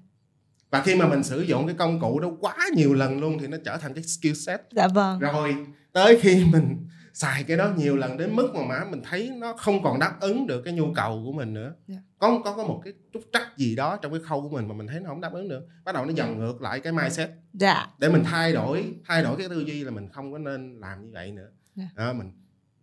và 0.71 0.81
khi 0.83 0.95
mà 0.95 1.07
mình 1.07 1.23
sử 1.23 1.41
dụng 1.41 1.67
cái 1.67 1.75
công 1.75 1.99
cụ 1.99 2.19
đó 2.19 2.31
quá 2.39 2.57
nhiều 2.75 2.93
lần 2.93 3.19
luôn 3.19 3.37
thì 3.39 3.47
nó 3.47 3.57
trở 3.65 3.77
thành 3.77 3.93
cái 3.93 4.03
skill 4.03 4.33
set. 4.33 4.61
Dạ 4.71 4.87
vâng. 4.87 5.19
Rồi 5.19 5.55
tới 5.91 6.19
khi 6.21 6.45
mình 6.51 6.87
xài 7.15 7.43
cái 7.43 7.57
đó 7.57 7.71
nhiều 7.77 7.95
lần 7.95 8.17
đến 8.17 8.35
mức 8.35 8.55
mà 8.55 8.61
mà 8.67 8.85
mình 8.91 9.01
thấy 9.09 9.31
nó 9.37 9.53
không 9.53 9.83
còn 9.83 9.99
đáp 9.99 10.17
ứng 10.19 10.47
được 10.47 10.61
cái 10.61 10.73
nhu 10.73 10.93
cầu 10.95 11.21
của 11.25 11.31
mình 11.31 11.53
nữa. 11.53 11.73
Dạ. 11.87 11.97
có 12.19 12.41
có 12.43 12.53
có 12.55 12.63
một 12.63 12.81
cái 12.83 12.93
trúc 13.13 13.23
trắc 13.33 13.57
gì 13.57 13.75
đó 13.75 13.97
trong 14.01 14.11
cái 14.11 14.21
khâu 14.21 14.41
của 14.41 14.49
mình 14.49 14.67
mà 14.67 14.75
mình 14.75 14.87
thấy 14.87 14.99
nó 14.99 15.09
không 15.09 15.21
đáp 15.21 15.33
ứng 15.33 15.49
được. 15.49 15.67
Bắt 15.83 15.95
đầu 15.95 16.05
nó 16.05 16.13
dần 16.15 16.39
ngược 16.39 16.61
lại 16.61 16.79
cái 16.79 16.93
mindset. 16.93 17.29
Dạ. 17.53 17.87
Để 17.99 18.09
mình 18.09 18.23
thay 18.25 18.53
đổi 18.53 18.93
thay 19.05 19.23
đổi 19.23 19.37
cái 19.37 19.49
tư 19.49 19.59
duy 19.59 19.83
là 19.83 19.91
mình 19.91 20.09
không 20.09 20.31
có 20.31 20.37
nên 20.37 20.79
làm 20.79 21.05
như 21.05 21.11
vậy 21.13 21.31
nữa. 21.31 21.49
Dạ. 21.75 21.87
đó, 21.95 22.13
mình 22.13 22.31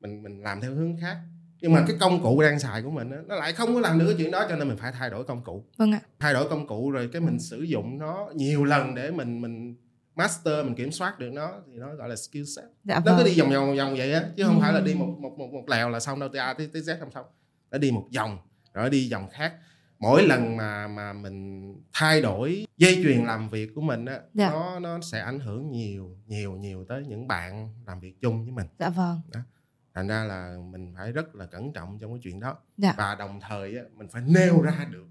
mình 0.00 0.22
mình 0.22 0.42
làm 0.42 0.60
theo 0.60 0.74
hướng 0.74 0.96
khác. 1.00 1.16
Nhưng 1.60 1.72
mà 1.72 1.84
cái 1.88 1.96
công 2.00 2.22
cụ 2.22 2.42
đang 2.42 2.58
xài 2.60 2.82
của 2.82 2.90
mình 2.90 3.10
á, 3.10 3.18
nó 3.26 3.36
lại 3.36 3.52
không 3.52 3.74
có 3.74 3.80
làm 3.80 3.98
được 3.98 4.06
cái 4.06 4.14
chuyện 4.18 4.30
đó 4.30 4.46
cho 4.48 4.56
nên 4.56 4.68
mình 4.68 4.76
phải 4.76 4.92
thay 4.92 5.10
đổi 5.10 5.24
công 5.24 5.44
cụ. 5.44 5.64
Vâng 5.76 5.92
ạ. 5.92 6.00
Thay 6.20 6.34
đổi 6.34 6.48
công 6.48 6.66
cụ 6.66 6.90
rồi 6.90 7.08
cái 7.12 7.20
mình 7.20 7.38
sử 7.38 7.62
dụng 7.62 7.98
nó 7.98 8.28
nhiều 8.34 8.64
lần 8.64 8.94
để 8.94 9.10
mình 9.10 9.40
mình 9.40 9.74
master 10.16 10.64
mình 10.64 10.74
kiểm 10.74 10.92
soát 10.92 11.18
được 11.18 11.30
nó 11.32 11.52
thì 11.66 11.72
nó 11.78 11.94
gọi 11.94 12.08
là 12.08 12.16
skill 12.16 12.44
set. 12.56 12.64
Dạ 12.84 12.94
nó 12.94 13.00
cứ 13.04 13.16
vâng. 13.16 13.24
đi 13.24 13.40
vòng 13.40 13.50
vòng 13.50 13.66
vòng 13.66 13.76
vòng 13.76 13.94
vậy 13.96 14.12
á 14.12 14.24
chứ 14.36 14.44
không 14.44 14.56
Ừ. 14.56 14.60
phải 14.62 14.72
là 14.72 14.80
đi 14.80 14.94
một 14.94 15.16
một 15.20 15.38
một 15.38 15.48
một 15.52 15.64
lèo 15.68 15.88
là 15.90 16.00
xong 16.00 16.20
đâu 16.20 16.28
từ 16.32 16.38
A 16.38 16.52
tới, 16.52 16.70
tới 16.72 16.82
Z 16.82 16.98
không 17.00 17.10
xong. 17.10 17.26
Nó 17.70 17.78
đi 17.78 17.90
một 17.90 18.06
vòng 18.16 18.38
rồi 18.74 18.90
đi 18.90 19.12
vòng 19.12 19.28
khác. 19.32 19.54
Mỗi 19.98 20.26
lần 20.26 20.56
mà 20.56 20.88
mà 20.88 21.12
mình 21.12 21.74
thay 21.92 22.20
đổi 22.22 22.66
dây 22.76 23.00
chuyền 23.02 23.24
làm 23.24 23.48
việc 23.50 23.70
của 23.74 23.80
mình 23.80 24.04
á 24.04 24.20
Dạ. 24.34 24.50
nó 24.50 24.78
nó 24.78 25.00
sẽ 25.00 25.20
ảnh 25.20 25.40
hưởng 25.40 25.70
nhiều 25.70 26.16
nhiều 26.26 26.52
nhiều 26.56 26.84
tới 26.88 27.04
những 27.06 27.28
bạn 27.28 27.74
làm 27.86 28.00
việc 28.00 28.20
chung 28.20 28.42
với 28.42 28.52
mình. 28.52 28.66
Dạ 28.78 28.88
vâng. 28.88 29.20
Thành 29.94 30.08
ra 30.08 30.24
là 30.24 30.56
mình 30.70 30.92
phải 30.96 31.12
rất 31.12 31.34
là 31.34 31.46
cẩn 31.46 31.72
trọng 31.72 31.98
trong 31.98 32.12
cái 32.12 32.20
chuyện 32.22 32.40
đó. 32.40 32.56
Dạ. 32.76 32.94
và 32.96 33.14
đồng 33.14 33.40
thời 33.48 33.76
á, 33.76 33.82
mình 33.96 34.08
phải 34.08 34.22
nêu 34.26 34.62
ra 34.62 34.86
được 34.90 35.06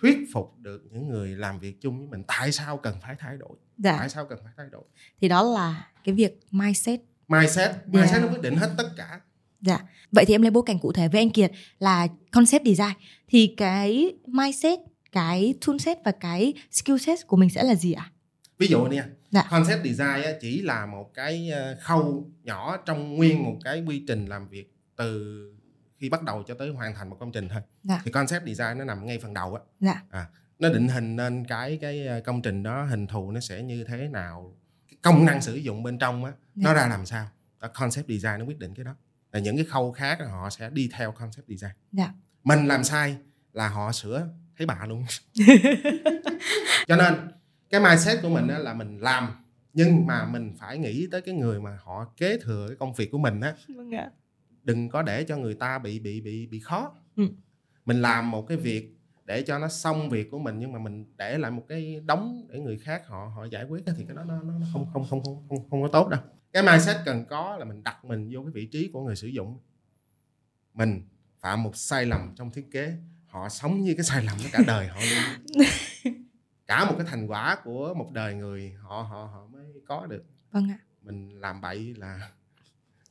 thuyết 0.00 0.18
phục 0.32 0.58
được 0.58 0.82
những 0.90 1.08
người 1.08 1.28
làm 1.28 1.58
việc 1.58 1.80
chung 1.80 1.98
với 1.98 2.08
mình? 2.08 2.22
Tại 2.26 2.52
sao 2.52 2.76
cần 2.76 2.96
phải 3.02 3.14
thay 3.18 3.36
đổi? 3.36 3.56
Dạ. 3.78 3.96
Tại 3.98 4.08
sao 4.08 4.26
cần 4.26 4.38
phải 4.44 4.52
thay 4.56 4.66
đổi? 4.72 4.82
Thì 5.20 5.28
đó 5.28 5.42
là 5.42 5.88
cái 6.04 6.14
việc 6.14 6.40
mindset. 6.50 7.00
Mindset. 7.28 7.70
Mindset 7.86 8.12
Yeah. 8.12 8.22
nó 8.22 8.28
quyết 8.28 8.42
định 8.42 8.56
hết 8.56 8.70
tất 8.78 8.88
cả. 8.96 9.20
Dạ. 9.60 9.78
Vậy 10.12 10.24
thì 10.24 10.34
em 10.34 10.42
lấy 10.42 10.50
bối 10.50 10.62
cảnh 10.66 10.78
cụ 10.78 10.92
thể 10.92 11.08
với 11.08 11.20
anh 11.20 11.30
Kiệt 11.30 11.52
là 11.78 12.06
concept 12.32 12.64
design. 12.64 12.92
Thì 13.28 13.54
cái 13.56 14.12
mindset, 14.26 14.78
cái 15.12 15.54
tool 15.66 15.78
set 15.78 15.98
và 16.04 16.12
cái 16.12 16.54
skill 16.70 16.98
set 16.98 17.26
của 17.26 17.36
mình 17.36 17.50
sẽ 17.50 17.62
là 17.62 17.74
gì 17.74 17.92
ạ? 17.92 18.10
ví 18.58 18.66
dụ 18.66 18.84
nha. 18.84 19.06
Dạ. 19.30 19.46
concept 19.50 19.84
design 19.84 20.38
chỉ 20.40 20.62
là 20.62 20.86
một 20.86 21.14
cái 21.14 21.50
ờ, 21.50 21.76
khâu 21.80 22.30
nhỏ 22.42 22.76
trong 22.76 23.14
nguyên 23.14 23.42
một 23.44 23.58
cái 23.64 23.84
quy 23.86 24.02
trình 24.08 24.26
làm 24.26 24.48
việc 24.48 24.74
từ 24.96 25.52
khi 26.04 26.08
bắt 26.08 26.22
đầu 26.22 26.42
cho 26.46 26.54
tới 26.54 26.68
hoàn 26.70 26.94
thành 26.94 27.10
một 27.10 27.16
công 27.20 27.32
trình 27.32 27.48
thôi 27.48 27.62
Dạ. 27.82 28.00
thì 28.04 28.10
concept 28.10 28.46
design 28.46 28.78
nó 28.78 28.84
nằm 28.84 29.06
ngay 29.06 29.18
phần 29.22 29.34
đầu 29.34 29.54
á 29.54 29.60
Dạ. 29.80 30.02
à, 30.10 30.26
nó 30.58 30.68
định 30.68 30.88
hình 30.88 31.16
nên 31.16 31.44
cái 31.46 31.78
cái 31.80 32.06
ờ, 32.06 32.20
công 32.20 32.42
trình 32.42 32.62
đó 32.62 32.82
hình 32.84 33.06
thù 33.06 33.30
nó 33.30 33.40
sẽ 33.40 33.62
như 33.62 33.84
thế 33.88 34.08
nào 34.08 34.54
công 35.02 35.24
năng 35.24 35.42
sử 35.42 35.54
dụng 35.54 35.82
bên 35.82 35.98
trong 35.98 36.24
á 36.24 36.32
nó 36.54 36.70
Dạ. 36.70 36.74
ra 36.82 36.88
làm 36.88 37.06
sao 37.06 37.26
đó, 37.60 37.68
concept 37.74 38.08
design 38.08 38.38
nó 38.38 38.44
quyết 38.44 38.58
định 38.58 38.74
cái 38.74 38.84
đó 38.84 38.94
là 39.32 39.40
những 39.40 39.56
cái 39.56 39.64
khâu 39.64 39.92
khác 39.92 40.18
họ 40.30 40.50
sẽ 40.50 40.70
đi 40.70 40.90
theo 40.92 41.12
concept 41.12 41.48
design 41.48 41.72
Dạ. 41.92 42.12
mình 42.44 42.66
làm 42.66 42.84
sai 42.84 43.16
là 43.52 43.68
họ 43.68 43.92
sửa 43.92 44.28
thấy 44.58 44.66
bà 44.66 44.86
luôn 44.88 45.04
cho 46.86 46.96
nên 46.96 47.14
cái 47.70 47.80
mindset 47.80 48.18
của 48.22 48.28
mình 48.28 48.48
á, 48.48 48.58
là 48.58 48.74
mình 48.74 48.98
làm 48.98 49.28
nhưng 49.72 50.06
mà 50.06 50.24
mình 50.26 50.54
phải 50.58 50.78
nghĩ 50.78 51.08
tới 51.12 51.20
cái 51.20 51.34
người 51.34 51.60
mà 51.60 51.78
họ 51.82 52.06
kế 52.16 52.38
thừa 52.38 52.66
cái 52.68 52.76
công 52.80 52.94
việc 52.94 53.10
của 53.10 53.18
mình 53.18 53.40
á 53.40 53.54
Vâng 53.76 53.94
ạ. 53.94 54.10
Đừng 54.64 54.88
có 54.88 55.02
để 55.02 55.24
cho 55.24 55.36
người 55.36 55.54
ta 55.54 55.78
bị 55.78 55.98
bị 55.98 56.20
bị 56.20 56.46
bị 56.46 56.60
khó. 56.60 56.94
Ừ. 57.16 57.28
mình 57.84 58.02
làm 58.02 58.30
một 58.30 58.46
cái 58.48 58.56
việc 58.56 58.94
để 59.24 59.42
cho 59.42 59.58
nó 59.58 59.68
xong 59.68 60.10
việc 60.10 60.30
của 60.30 60.38
mình 60.38 60.58
nhưng 60.58 60.72
mà 60.72 60.78
mình 60.78 61.04
để 61.16 61.38
lại 61.38 61.50
một 61.50 61.64
cái 61.68 62.00
đống 62.06 62.46
để 62.48 62.60
người 62.60 62.78
khác 62.78 63.06
họ 63.06 63.32
họ 63.34 63.44
giải 63.44 63.64
quyết 63.64 63.84
thì 63.86 64.04
cái 64.06 64.16
đó 64.16 64.24
nó, 64.24 64.42
nó 64.42 64.58
nó 64.58 64.66
không 64.72 64.86
không 64.92 65.04
không 65.10 65.22
không 65.24 65.48
không 65.48 65.70
không 65.70 65.82
có 65.82 65.88
tốt 65.92 66.08
đâu. 66.08 66.20
Cái 66.52 66.62
mindset 66.62 66.96
cần 67.04 67.24
có 67.24 67.56
là 67.56 67.64
mình 67.64 67.82
đặt 67.84 68.04
mình 68.04 68.30
vô 68.32 68.42
cái 68.42 68.52
vị 68.54 68.66
trí 68.66 68.90
của 68.92 69.04
người 69.04 69.16
sử 69.16 69.26
dụng. 69.26 69.58
Mình 70.74 71.02
phạm 71.40 71.62
một 71.62 71.76
sai 71.76 72.06
lầm 72.06 72.34
trong 72.36 72.50
thiết 72.50 72.70
kế 72.70 72.96
họ 73.26 73.48
sống 73.48 73.80
như 73.80 73.94
cái 73.94 74.04
sai 74.04 74.24
lầm 74.24 74.38
đó 74.38 74.48
cả 74.52 74.60
đời 74.66 74.88
họ 74.88 75.00
luôn. 75.00 75.64
Cả 76.66 76.84
một 76.84 76.94
cái 76.98 77.06
thành 77.10 77.26
quả 77.26 77.56
của 77.64 77.94
một 77.94 78.10
đời 78.12 78.34
người 78.34 78.72
họ 78.72 79.02
họ 79.02 79.24
họ 79.24 79.46
mới 79.52 79.66
có 79.86 80.06
được. 80.06 80.24
Vâng 80.50 80.68
ạ. 80.70 80.78
mình 81.02 81.40
làm 81.40 81.60
bậy 81.60 81.94
là 81.94 82.30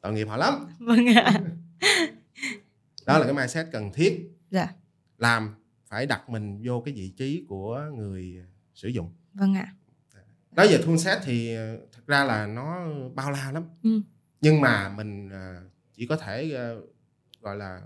tội 0.04 0.14
nghiệp 0.14 0.26
họ 0.26 0.38
lắm 0.38 0.68
Vâng 0.80 1.06
ạ. 1.16 1.42
đó 3.06 3.18
là 3.18 3.26
cái 3.26 3.34
mindset 3.34 3.68
cần 3.72 3.92
thiết 3.94 4.30
Dạ. 4.50 4.68
làm 5.18 5.56
phải 5.90 6.06
đặt 6.06 6.30
mình 6.30 6.62
vô 6.66 6.82
cái 6.86 6.94
vị 6.94 7.14
trí 7.18 7.46
của 7.50 7.82
người 7.96 8.36
sử 8.74 8.88
dụng 8.88 9.14
Vâng 9.34 9.54
ạ. 9.54 9.74
nói 10.52 10.68
về 10.68 10.78
tool 10.86 10.98
set 10.98 11.18
thì 11.24 11.56
ờ, 11.56 11.78
thật 11.92 12.02
ra 12.08 12.24
là 12.24 12.48
nó 12.48 12.88
bao 13.16 13.32
la 13.32 13.52
lắm 13.52 13.64
Ừ. 13.84 14.02
nhưng 14.42 14.62
mà 14.62 14.90
mình 14.90 15.30
ờ, 15.30 15.62
chỉ 15.94 16.08
có 16.08 16.16
thể 16.18 16.52
ờ, 16.52 16.82
gọi 17.42 17.56
là 17.58 17.82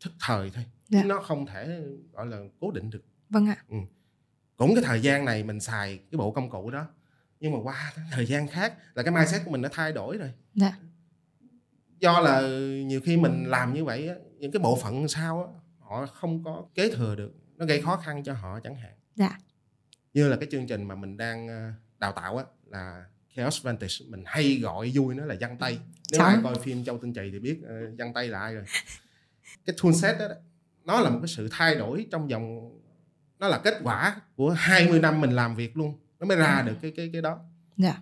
thức 0.00 0.12
thời 0.20 0.50
thôi 0.50 0.64
Dạ. 0.88 1.02
nó 1.04 1.20
không 1.20 1.46
thể 1.46 1.80
gọi 2.12 2.26
là 2.26 2.38
cố 2.60 2.70
định 2.70 2.90
được 2.90 3.04
Vâng 3.28 3.46
ạ. 3.48 3.56
cũng 4.56 4.74
cái 4.74 4.84
thời 4.84 5.00
gian 5.02 5.24
này 5.24 5.42
mình 5.44 5.60
xài 5.60 5.98
cái 6.10 6.18
bộ 6.18 6.30
công 6.32 6.50
cụ 6.50 6.70
đó 6.70 6.86
nhưng 7.40 7.52
mà 7.52 7.58
qua 7.62 7.92
thời 8.12 8.26
gian 8.26 8.46
khác 8.48 8.74
là 8.94 9.02
cái 9.02 9.12
mindset 9.14 9.42
của 9.44 9.50
mình 9.50 9.62
nó 9.62 9.68
thay 9.72 9.92
đổi 9.92 10.16
rồi 10.16 10.32
Dạ. 10.54 10.72
Do 12.02 12.20
là 12.20 12.40
nhiều 12.86 13.00
khi 13.04 13.16
mình 13.16 13.44
làm 13.46 13.74
như 13.74 13.84
vậy 13.84 14.08
á, 14.08 14.14
những 14.38 14.52
cái 14.52 14.60
bộ 14.60 14.76
phận 14.82 15.08
sau 15.08 15.42
á, 15.42 15.60
họ 15.78 16.06
không 16.06 16.44
có 16.44 16.64
kế 16.74 16.90
thừa 16.90 17.14
được 17.14 17.32
nó 17.56 17.66
gây 17.66 17.82
khó 17.82 17.96
khăn 17.96 18.22
cho 18.24 18.32
họ 18.32 18.60
chẳng 18.64 18.74
hạn 18.76 18.92
Dạ. 19.14 19.38
như 20.14 20.28
là 20.28 20.36
cái 20.36 20.48
chương 20.52 20.66
trình 20.66 20.84
mà 20.88 20.94
mình 20.94 21.16
đang 21.16 21.48
ờ, 21.48 21.70
đào 21.98 22.12
tạo 22.12 22.36
á 22.36 22.44
là 22.66 23.04
Chaos 23.36 23.62
Vantage 23.64 23.94
mình 24.08 24.22
hay 24.26 24.58
gọi 24.62 24.90
vui 24.94 25.14
nó 25.14 25.24
là 25.24 25.36
văn 25.40 25.56
tay 25.60 25.78
nếu 26.12 26.18
Sao? 26.18 26.26
ai 26.28 26.38
coi 26.42 26.54
phim 26.58 26.84
Châu 26.84 26.98
Tinh 26.98 27.12
Trì 27.14 27.30
thì 27.32 27.38
biết 27.38 27.58
ờ, 27.66 27.74
văn 27.98 28.12
tay 28.14 28.28
là 28.28 28.40
ai 28.40 28.54
rồi 28.54 28.64
cái 29.66 29.76
tool 29.82 29.92
set 29.92 30.18
đó, 30.18 30.28
đó 30.28 30.34
nó 30.84 31.00
là 31.00 31.10
một 31.10 31.18
cái 31.22 31.28
sự 31.28 31.48
thay 31.50 31.74
đổi 31.74 32.06
trong 32.10 32.28
vòng 32.28 32.70
nó 33.38 33.48
là 33.48 33.58
kết 33.64 33.74
quả 33.82 34.16
của 34.36 34.50
20 34.50 35.00
năm 35.00 35.20
mình 35.20 35.30
làm 35.30 35.54
việc 35.56 35.76
luôn 35.76 35.98
nó 36.20 36.26
mới 36.26 36.36
ra 36.36 36.62
được 36.66 36.74
cái 36.82 36.92
cái 36.96 37.10
cái 37.12 37.22
đó 37.22 37.38
Dạ. 37.76 37.96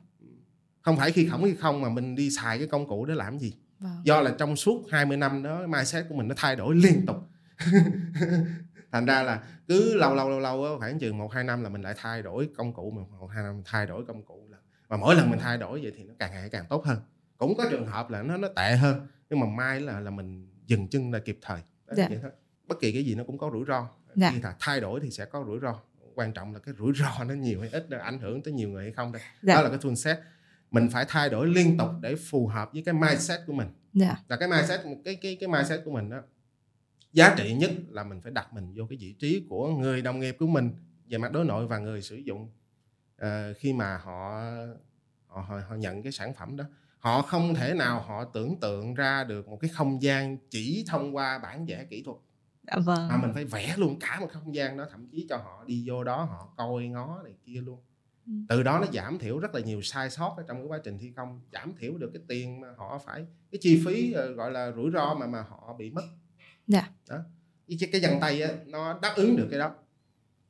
không 0.83 0.97
phải 0.97 1.13
khi 1.13 1.29
khổng 1.29 1.45
khi 1.45 1.55
không 1.55 1.81
mà 1.81 1.89
mình 1.89 2.15
đi 2.15 2.31
xài 2.31 2.59
cái 2.59 2.67
công 2.67 2.87
cụ 2.89 3.05
để 3.05 3.15
làm 3.15 3.39
gì 3.39 3.55
Vâng. 3.81 4.01
do 4.05 4.21
là 4.21 4.35
trong 4.39 4.57
suốt 4.57 4.83
20 4.91 5.17
năm 5.17 5.43
đó 5.43 5.67
mindset 5.67 6.07
của 6.09 6.15
mình 6.15 6.29
nó 6.29 6.35
thay 6.39 6.57
đổi 6.57 6.75
liên 6.75 7.07
tục 7.07 7.17
thành 8.93 9.07
ra 9.07 9.23
là 9.23 9.43
cứ 9.69 9.95
lâu 9.97 10.15
lâu 10.15 10.31
lâu 10.31 10.41
lâu 10.41 10.79
khoảng 10.79 10.99
chừng 10.99 11.19
một 11.19 11.33
hai 11.33 11.45
năm 11.45 11.63
là 11.63 11.69
mình 11.69 11.83
lại 11.83 11.95
thay 11.97 12.23
đổi 12.23 12.49
công 12.57 12.73
cụ 12.73 12.91
mà 12.91 13.03
một 13.21 13.27
hai 13.35 13.43
năm 13.43 13.55
mình 13.55 13.63
thay 13.67 13.87
đổi 13.87 14.05
công 14.05 14.23
cụ 14.25 14.49
là 14.51 14.59
và 14.89 14.97
mỗi 14.97 15.15
lần 15.15 15.31
mình 15.31 15.39
thay 15.39 15.59
đổi 15.59 15.81
vậy 15.83 15.93
thì 15.97 16.05
nó 16.05 16.15
càng 16.19 16.31
ngày 16.33 16.49
càng 16.49 16.65
tốt 16.69 16.85
hơn 16.85 16.99
cũng 17.39 17.55
có 17.59 17.65
trường 17.71 17.87
hợp 17.87 18.11
là 18.11 18.23
nó 18.23 18.37
nó 18.37 18.49
tệ 18.57 18.77
hơn 18.77 19.07
nhưng 19.31 19.41
mà 19.41 19.47
may 19.47 19.81
là 19.81 20.01
là 20.01 20.11
mình 20.11 20.49
dừng 20.67 20.89
chân 20.89 21.13
là 21.13 21.19
kịp 21.19 21.39
thời 21.43 21.61
Đó, 21.87 21.95
Dạ. 21.97 22.07
vậy 22.09 22.19
thôi. 22.23 22.31
bất 22.69 22.81
kỳ 22.81 22.93
cái 22.93 23.05
gì 23.05 23.15
nó 23.15 23.25
cũng 23.25 23.39
có 23.39 23.51
rủi 23.53 23.65
ro 23.69 23.89
Dạ. 24.15 24.31
khi 24.35 24.41
là 24.41 24.55
thay 24.61 24.81
đổi 24.81 25.01
thì 25.03 25.11
sẽ 25.11 25.25
có 25.25 25.45
rủi 25.47 25.59
ro 25.63 25.81
quan 26.15 26.33
trọng 26.33 26.53
là 26.55 26.59
cái 26.59 26.75
rủi 26.79 26.93
ro 26.95 27.25
nó 27.25 27.35
nhiều 27.35 27.61
hay 27.61 27.71
ít 27.71 27.87
nó 27.91 27.99
ảnh 27.99 28.19
hưởng 28.19 28.43
tới 28.43 28.55
nhiều 28.55 28.69
người 28.69 28.83
hay 28.85 28.93
không 28.93 29.13
đây 29.13 29.23
Dạ. 29.43 29.55
đó 29.55 29.63
là 29.63 29.69
cái 29.69 29.79
tool 29.83 29.95
set 29.95 30.19
mình 30.71 30.89
phải 30.93 31.05
thay 31.09 31.29
đổi 31.31 31.47
liên 31.47 31.79
tục 31.79 31.89
để 32.01 32.17
phù 32.17 32.47
hợp 32.47 32.73
với 32.73 32.83
cái 32.83 32.95
mindset 32.95 33.41
của 33.47 33.53
mình 33.53 33.69
Dạ. 33.93 34.17
là 34.29 34.37
cái 34.37 34.49
mindset 34.49 34.81
cái 35.05 35.17
cái 35.17 35.37
cái 35.41 35.49
mindset 35.49 35.81
của 35.85 35.91
mình 35.91 36.11
đó 36.11 36.19
giá 37.13 37.35
trị 37.39 37.55
nhất 37.55 37.71
là 37.89 38.05
mình 38.05 38.21
phải 38.21 38.33
đặt 38.33 38.53
mình 38.53 38.73
vô 38.77 38.85
cái 38.91 38.99
vị 39.01 39.13
trí 39.19 39.47
của 39.49 39.69
người 39.69 40.03
đồng 40.03 40.21
nghiệp 40.21 40.37
của 40.39 40.47
mình 40.47 40.71
về 41.07 41.19
mặt 41.19 41.33
đối 41.33 41.45
nội 41.45 41.67
và 41.67 41.79
người 41.79 42.03
sử 42.03 42.17
dụng 42.17 42.49
Ờ, 43.21 43.55
khi 43.55 43.73
mà 43.73 43.97
họ, 43.97 44.43
họ 45.27 45.41
họ 45.43 45.61
họ 45.69 45.75
nhận 45.77 46.03
cái 46.03 46.13
sản 46.13 46.35
phẩm 46.35 46.57
đó 46.57 46.65
họ 46.99 47.23
không 47.23 47.55
thể 47.55 47.75
nào 47.75 48.01
họ 48.01 48.25
tưởng 48.25 48.61
tượng 48.61 48.95
ra 48.95 49.25
được 49.25 49.49
một 49.49 49.57
cái 49.61 49.71
không 49.75 50.03
gian 50.03 50.37
chỉ 50.51 50.85
thông 50.89 51.17
qua 51.17 51.39
bản 51.39 51.67
vẽ 51.67 51.85
kỹ 51.91 52.03
thuật 52.03 52.17
dạ 52.67 52.77
vâng 52.85 53.09
mà 53.09 53.17
mình 53.17 53.31
phải 53.35 53.45
vẽ 53.45 53.75
luôn 53.77 53.99
cả 54.01 54.21
một 54.21 54.27
không 54.33 54.55
gian 54.55 54.77
đó 54.77 54.87
thậm 54.91 55.07
chí 55.13 55.27
cho 55.29 55.37
họ 55.37 55.65
đi 55.67 55.85
vô 55.89 56.05
đó 56.05 56.25
họ 56.25 56.49
coi 56.57 56.85
ngó 56.87 57.23
này 57.25 57.35
kia 57.45 57.61
luôn. 57.61 57.79
Từ 58.49 58.63
đó 58.63 58.79
nó 58.79 58.87
giảm 58.93 59.19
thiểu 59.19 59.39
rất 59.39 59.55
là 59.55 59.61
nhiều 59.61 59.83
sai 59.83 60.11
sót 60.11 60.35
ở 60.37 60.45
trong 60.49 60.57
cái 60.57 60.67
quá 60.67 60.79
trình 60.85 60.99
thi 60.99 61.13
công 61.17 61.41
giảm 61.53 61.73
thiểu 61.79 61.99
được 61.99 62.11
cái 62.15 62.23
tiền 62.29 62.61
mà 62.61 62.69
họ 62.77 63.01
phải 63.07 63.27
cái 63.53 63.59
chi 63.63 63.83
phí 63.87 64.13
ờ, 64.13 64.33
gọi 64.33 64.51
là 64.51 64.73
rủi 64.77 64.91
ro 64.91 65.15
mà 65.15 65.27
mà 65.27 65.43
họ 65.43 65.75
bị 65.79 65.91
mất. 65.91 66.03
Dạ. 66.67 66.89
Đó. 67.09 67.17
Cái 67.69 67.89
cái 67.93 68.01
dằn 68.01 68.21
tay 68.21 68.43
á 68.43 68.51
nó 68.67 68.99
đáp 69.03 69.13
ứng 69.17 69.37
được 69.37 69.49
cái 69.51 69.59
đó. 69.59 69.75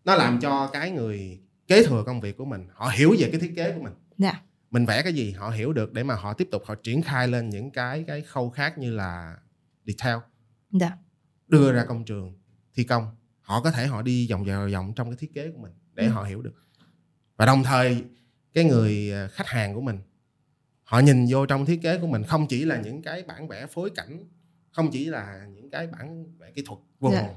Nó 0.05 0.15
làm 0.15 0.41
cho 0.41 0.71
cái 0.73 0.91
người 0.91 1.41
kế 1.67 1.85
thừa 1.85 2.03
công 2.07 2.21
việc 2.21 2.37
của 2.37 2.45
mình 2.45 2.69
họ 2.73 2.91
hiểu 2.95 3.15
về 3.19 3.29
cái 3.33 3.41
thiết 3.41 3.53
kế 3.57 3.73
của 3.73 3.83
mình. 3.83 3.93
Dạ. 4.19 4.43
Mình 4.71 4.87
vẽ 4.87 5.03
cái 5.03 5.13
gì 5.13 5.31
họ 5.31 5.51
hiểu 5.51 5.73
được 5.73 5.93
để 5.93 6.03
mà 6.03 6.15
họ 6.15 6.33
tiếp 6.33 6.49
tục 6.51 6.63
họ 6.67 6.75
triển 6.75 7.03
khai 7.03 7.29
lên 7.29 7.49
những 7.49 7.71
cái 7.71 8.05
cái 8.07 8.23
khâu 8.23 8.51
khác 8.51 8.79
như 8.79 8.95
là 8.95 9.37
detail. 9.85 10.19
Dạ. 10.71 10.91
đưa 11.49 11.73
ra 11.73 11.85
công 11.89 12.05
trường 12.05 12.35
thi 12.75 12.85
công 12.85 13.07
họ 13.51 13.63
có 13.63 13.71
thể 13.71 13.87
họ 13.87 14.03
đi 14.03 14.29
vòng 14.31 14.45
vòng 14.45 14.71
vòng 14.73 14.93
trong 14.97 15.11
cái 15.11 15.17
thiết 15.17 15.35
kế 15.35 15.51
của 15.51 15.59
mình 15.59 15.73
để 15.95 16.05
ừ. 16.05 16.11
họ 16.11 16.23
hiểu 16.23 16.43
được 16.43 16.55
và 17.41 17.47
đồng 17.47 17.63
thời 17.63 18.05
cái 18.55 18.65
người 18.65 19.13
à, 19.13 19.29
khách 19.29 19.49
hàng 19.49 19.75
của 19.75 19.81
mình 19.81 19.99
họ 20.83 20.99
nhìn 20.99 21.27
vô 21.29 21.47
trong 21.47 21.67
thiết 21.67 21.83
kế 21.83 21.99
của 21.99 22.07
mình 22.07 22.23
không 22.25 22.47
chỉ 22.47 22.65
là 22.65 22.81
những 22.81 23.03
cái 23.03 23.23
bản 23.23 23.49
vẽ 23.49 23.67
phối 23.67 23.91
cảnh 23.91 24.25
không 24.71 24.91
chỉ 24.91 25.05
là 25.07 25.47
những 25.55 25.71
cái 25.71 25.87
bản 25.87 26.27
vẽ 26.39 26.51
kỹ 26.55 26.63
thuật 26.67 26.81
vô 26.99 27.11
dạ. 27.13 27.29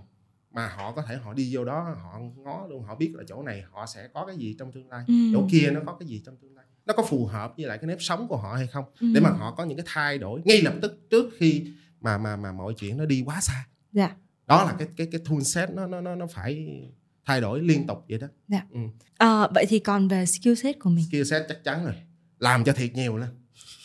mà 0.51 0.67
họ 0.67 0.91
có 0.91 1.01
thể 1.01 1.15
họ 1.15 1.33
đi 1.33 1.55
vô 1.55 1.65
đó 1.65 1.95
họ 2.01 2.19
ngó 2.35 2.67
luôn 2.69 2.83
họ 2.83 2.95
biết 2.95 3.11
là 3.15 3.23
chỗ 3.27 3.43
này 3.43 3.63
họ 3.71 3.85
sẽ 3.85 4.07
có 4.13 4.25
cái 4.25 4.35
gì 4.37 4.55
trong 4.59 4.71
tương 4.71 4.89
lai 4.89 5.03
ừ. 5.07 5.13
chỗ 5.33 5.47
kia 5.51 5.71
nó 5.71 5.81
có 5.85 5.97
cái 5.99 6.07
gì 6.07 6.21
trong 6.25 6.37
tương 6.37 6.55
lai 6.55 6.65
nó 6.85 6.93
có 6.93 7.03
phù 7.03 7.25
hợp 7.25 7.53
với 7.57 7.65
lại 7.65 7.77
cái 7.77 7.87
nếp 7.87 8.01
sống 8.01 8.27
của 8.27 8.37
họ 8.37 8.55
hay 8.55 8.67
không 8.67 8.85
ừ. 8.99 9.07
để 9.13 9.21
mà 9.21 9.29
họ 9.29 9.55
có 9.55 9.63
những 9.63 9.77
cái 9.77 9.85
thay 9.89 10.17
đổi 10.17 10.41
ngay 10.45 10.61
lập 10.61 10.73
tức 10.81 11.09
trước 11.09 11.29
khi 11.37 11.67
mà 12.01 12.17
mà 12.17 12.35
mà 12.35 12.51
mọi 12.51 12.73
chuyện 12.77 12.97
nó 12.97 13.05
đi 13.05 13.23
quá 13.25 13.41
xa 13.41 13.67
dạ 13.91 14.15
đó 14.47 14.63
là 14.63 14.75
cái 14.79 14.87
cái 14.97 15.07
cái 15.11 15.21
tool 15.29 15.41
set 15.41 15.69
nó 15.69 15.87
nó 15.87 16.01
nó 16.01 16.15
nó 16.15 16.27
phải 16.27 16.81
thay 17.25 17.41
đổi 17.41 17.61
liên 17.61 17.87
tục 17.87 18.05
vậy 18.09 18.19
đó. 18.19 18.27
Dạ. 18.47 18.61
Ừ. 18.71 18.79
à, 19.17 19.47
vậy 19.47 19.65
thì 19.69 19.79
còn 19.79 20.07
về 20.07 20.25
skill 20.25 20.55
set 20.55 20.79
của 20.79 20.89
mình. 20.89 21.05
Skill 21.05 21.23
set 21.23 21.43
chắc 21.47 21.63
chắn 21.63 21.85
rồi. 21.85 21.93
Làm 22.39 22.63
cho 22.63 22.73
thiệt 22.73 22.93
nhiều 22.93 23.17
lên. 23.17 23.29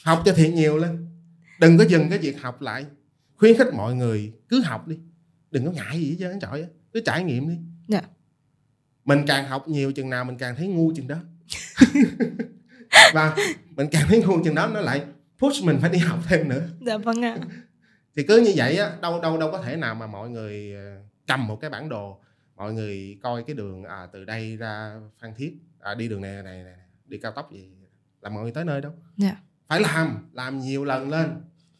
Học 0.04 0.22
cho 0.24 0.32
thiệt 0.32 0.52
nhiều 0.52 0.76
lên. 0.76 1.06
Đừng 1.60 1.78
có 1.78 1.84
dừng 1.84 2.08
cái 2.10 2.18
việc 2.18 2.40
học 2.40 2.60
lại. 2.60 2.84
Khuyến 3.36 3.56
khích 3.58 3.74
mọi 3.74 3.94
người 3.94 4.32
cứ 4.48 4.62
học 4.62 4.88
đi. 4.88 4.98
Đừng 5.50 5.64
có 5.66 5.70
ngại 5.72 5.98
gì 5.98 6.10
hết 6.10 6.16
trơn 6.18 6.40
trời 6.40 6.66
cứ 6.92 7.00
trải 7.00 7.24
nghiệm 7.24 7.48
đi. 7.48 7.54
Dạ. 7.88 8.02
mình 9.04 9.24
càng 9.26 9.48
học 9.48 9.68
nhiều 9.68 9.92
chừng 9.92 10.10
nào 10.10 10.24
mình 10.24 10.38
càng 10.38 10.56
thấy 10.56 10.68
ngu 10.68 10.92
chừng 10.96 11.08
đó. 11.08 11.16
Và 13.14 13.36
mình 13.76 13.86
càng 13.90 14.04
thấy 14.08 14.22
ngu 14.22 14.44
chừng 14.44 14.54
đó 14.54 14.66
nó 14.66 14.80
lại 14.80 15.02
push 15.38 15.64
mình 15.64 15.78
phải 15.80 15.90
đi 15.90 15.98
học 15.98 16.18
thêm 16.28 16.48
nữa. 16.48 16.68
Dạ 16.86 16.96
vâng 16.96 17.24
ạ. 17.24 17.38
Thì 18.16 18.22
cứ 18.22 18.40
như 18.40 18.52
vậy 18.56 18.76
á 18.76 18.92
đâu 19.02 19.20
đâu 19.20 19.38
đâu 19.38 19.52
có 19.52 19.62
thể 19.62 19.76
nào 19.76 19.94
mà 19.94 20.06
mọi 20.06 20.30
người 20.30 20.74
ờ, 20.74 21.02
cầm 21.26 21.46
một 21.46 21.56
cái 21.60 21.70
bản 21.70 21.88
đồ 21.88 22.20
mọi 22.58 22.72
người 22.72 23.18
coi 23.22 23.42
cái 23.42 23.56
đường 23.56 23.84
à, 23.84 24.08
từ 24.12 24.24
đây 24.24 24.56
ra 24.56 25.00
phan 25.20 25.34
thiết 25.34 25.58
à, 25.80 25.94
đi 25.94 26.08
đường 26.08 26.20
này 26.20 26.42
này, 26.42 26.62
này 26.64 26.76
đi 27.06 27.18
cao 27.18 27.32
tốc 27.32 27.52
gì 27.52 27.70
là 28.20 28.30
mọi 28.30 28.42
người 28.42 28.52
tới 28.52 28.64
nơi 28.64 28.80
đâu? 28.80 28.92
Yeah. 28.92 29.34
Dạ. 29.34 29.40
phải 29.68 29.80
làm 29.80 30.30
làm 30.32 30.58
nhiều 30.58 30.84
lần 30.84 31.08
lên. 31.08 31.30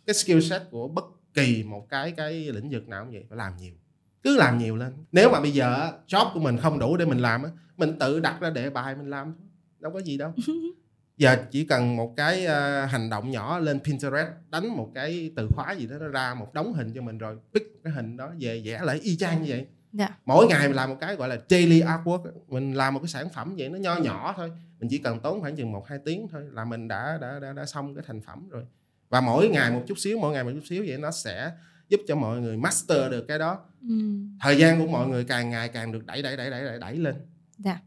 Cái 0.06 0.14
skill 0.14 0.40
set 0.40 0.62
của 0.70 0.88
bất 0.88 1.04
kỳ 1.34 1.62
một 1.62 1.86
cái 1.88 2.12
cái 2.12 2.32
lĩnh 2.32 2.70
vực 2.70 2.88
nào 2.88 3.04
cũng 3.04 3.12
vậy 3.12 3.24
phải 3.28 3.38
làm 3.38 3.56
nhiều. 3.56 3.74
Cứ 4.22 4.36
làm 4.36 4.58
nhiều 4.58 4.76
lên. 4.76 4.92
Nếu 5.12 5.30
mà 5.30 5.40
bây 5.40 5.50
giờ 5.50 5.92
job 6.06 6.34
của 6.34 6.40
mình 6.40 6.58
không 6.58 6.78
đủ 6.78 6.96
để 6.96 7.04
mình 7.04 7.18
làm 7.18 7.42
mình 7.76 7.98
tự 7.98 8.20
đặt 8.20 8.40
ra 8.40 8.50
đề 8.50 8.70
bài 8.70 8.96
mình 8.96 9.10
làm 9.10 9.34
đâu 9.78 9.92
có 9.92 9.98
gì 9.98 10.18
đâu. 10.18 10.32
Giờ 11.16 11.36
chỉ 11.50 11.64
cần 11.64 11.96
một 11.96 12.14
cái 12.16 12.46
uh, 12.46 12.90
hành 12.90 13.10
động 13.10 13.30
nhỏ 13.30 13.58
lên 13.58 13.80
Pinterest 13.80 14.28
đánh 14.50 14.68
một 14.68 14.90
cái 14.94 15.32
từ 15.36 15.48
khóa 15.54 15.72
gì 15.72 15.86
đó 15.86 15.96
nó 16.00 16.08
ra 16.08 16.34
một 16.34 16.54
đống 16.54 16.72
hình 16.72 16.92
cho 16.94 17.02
mình 17.02 17.18
rồi 17.18 17.36
pick 17.54 17.84
cái 17.84 17.92
hình 17.92 18.16
đó 18.16 18.32
về 18.40 18.62
vẽ 18.64 18.80
lại 18.82 19.00
y 19.02 19.16
chang 19.16 19.42
như 19.42 19.46
vậy 19.48 19.66
dạ. 19.92 20.08
mỗi 20.24 20.46
ngày 20.46 20.68
mình 20.68 20.76
làm 20.76 20.90
một 20.90 20.96
cái 21.00 21.16
gọi 21.16 21.28
là 21.28 21.38
daily 21.48 21.80
artwork 21.80 22.22
mình 22.48 22.72
làm 22.72 22.94
một 22.94 23.00
cái 23.00 23.08
sản 23.08 23.28
phẩm 23.28 23.54
vậy 23.58 23.68
nó 23.68 23.78
nho 23.78 23.96
nhỏ 23.96 24.34
thôi. 24.36 24.52
Mình 24.80 24.88
chỉ 24.90 24.98
cần 24.98 25.20
tốn 25.20 25.40
khoảng 25.40 25.56
chừng 25.56 25.72
một 25.72 25.88
hai 25.88 25.98
tiếng 26.04 26.28
thôi 26.28 26.42
là 26.50 26.64
mình 26.64 26.88
đã 26.88 27.18
đã 27.20 27.38
đã, 27.38 27.52
đã 27.52 27.66
xong 27.66 27.94
cái 27.94 28.04
thành 28.06 28.20
phẩm 28.20 28.48
rồi. 28.48 28.64
Và 29.08 29.20
mỗi 29.20 29.48
ngày 29.48 29.70
một 29.70 29.82
chút 29.86 29.98
xíu 29.98 30.18
mỗi 30.18 30.32
ngày 30.32 30.44
một 30.44 30.50
chút 30.54 30.64
xíu 30.68 30.84
vậy 30.88 30.98
nó 30.98 31.10
sẽ 31.10 31.50
giúp 31.88 32.00
cho 32.08 32.16
mọi 32.16 32.40
người 32.40 32.56
master 32.56 33.10
được 33.10 33.24
cái 33.28 33.38
đó. 33.38 33.58
Ừ. 33.82 33.94
thời 34.40 34.58
gian 34.58 34.80
của 34.80 34.86
mọi 34.86 35.08
người 35.08 35.24
càng 35.24 35.50
ngày 35.50 35.68
càng 35.68 35.92
được 35.92 36.06
đẩy 36.06 36.22
đẩy 36.22 36.36
đẩy 36.36 36.50
đẩy 36.50 36.64
đẩy, 36.64 36.78
đẩy 36.78 36.96
lên. 36.96 37.14
Dạ. 37.58 37.78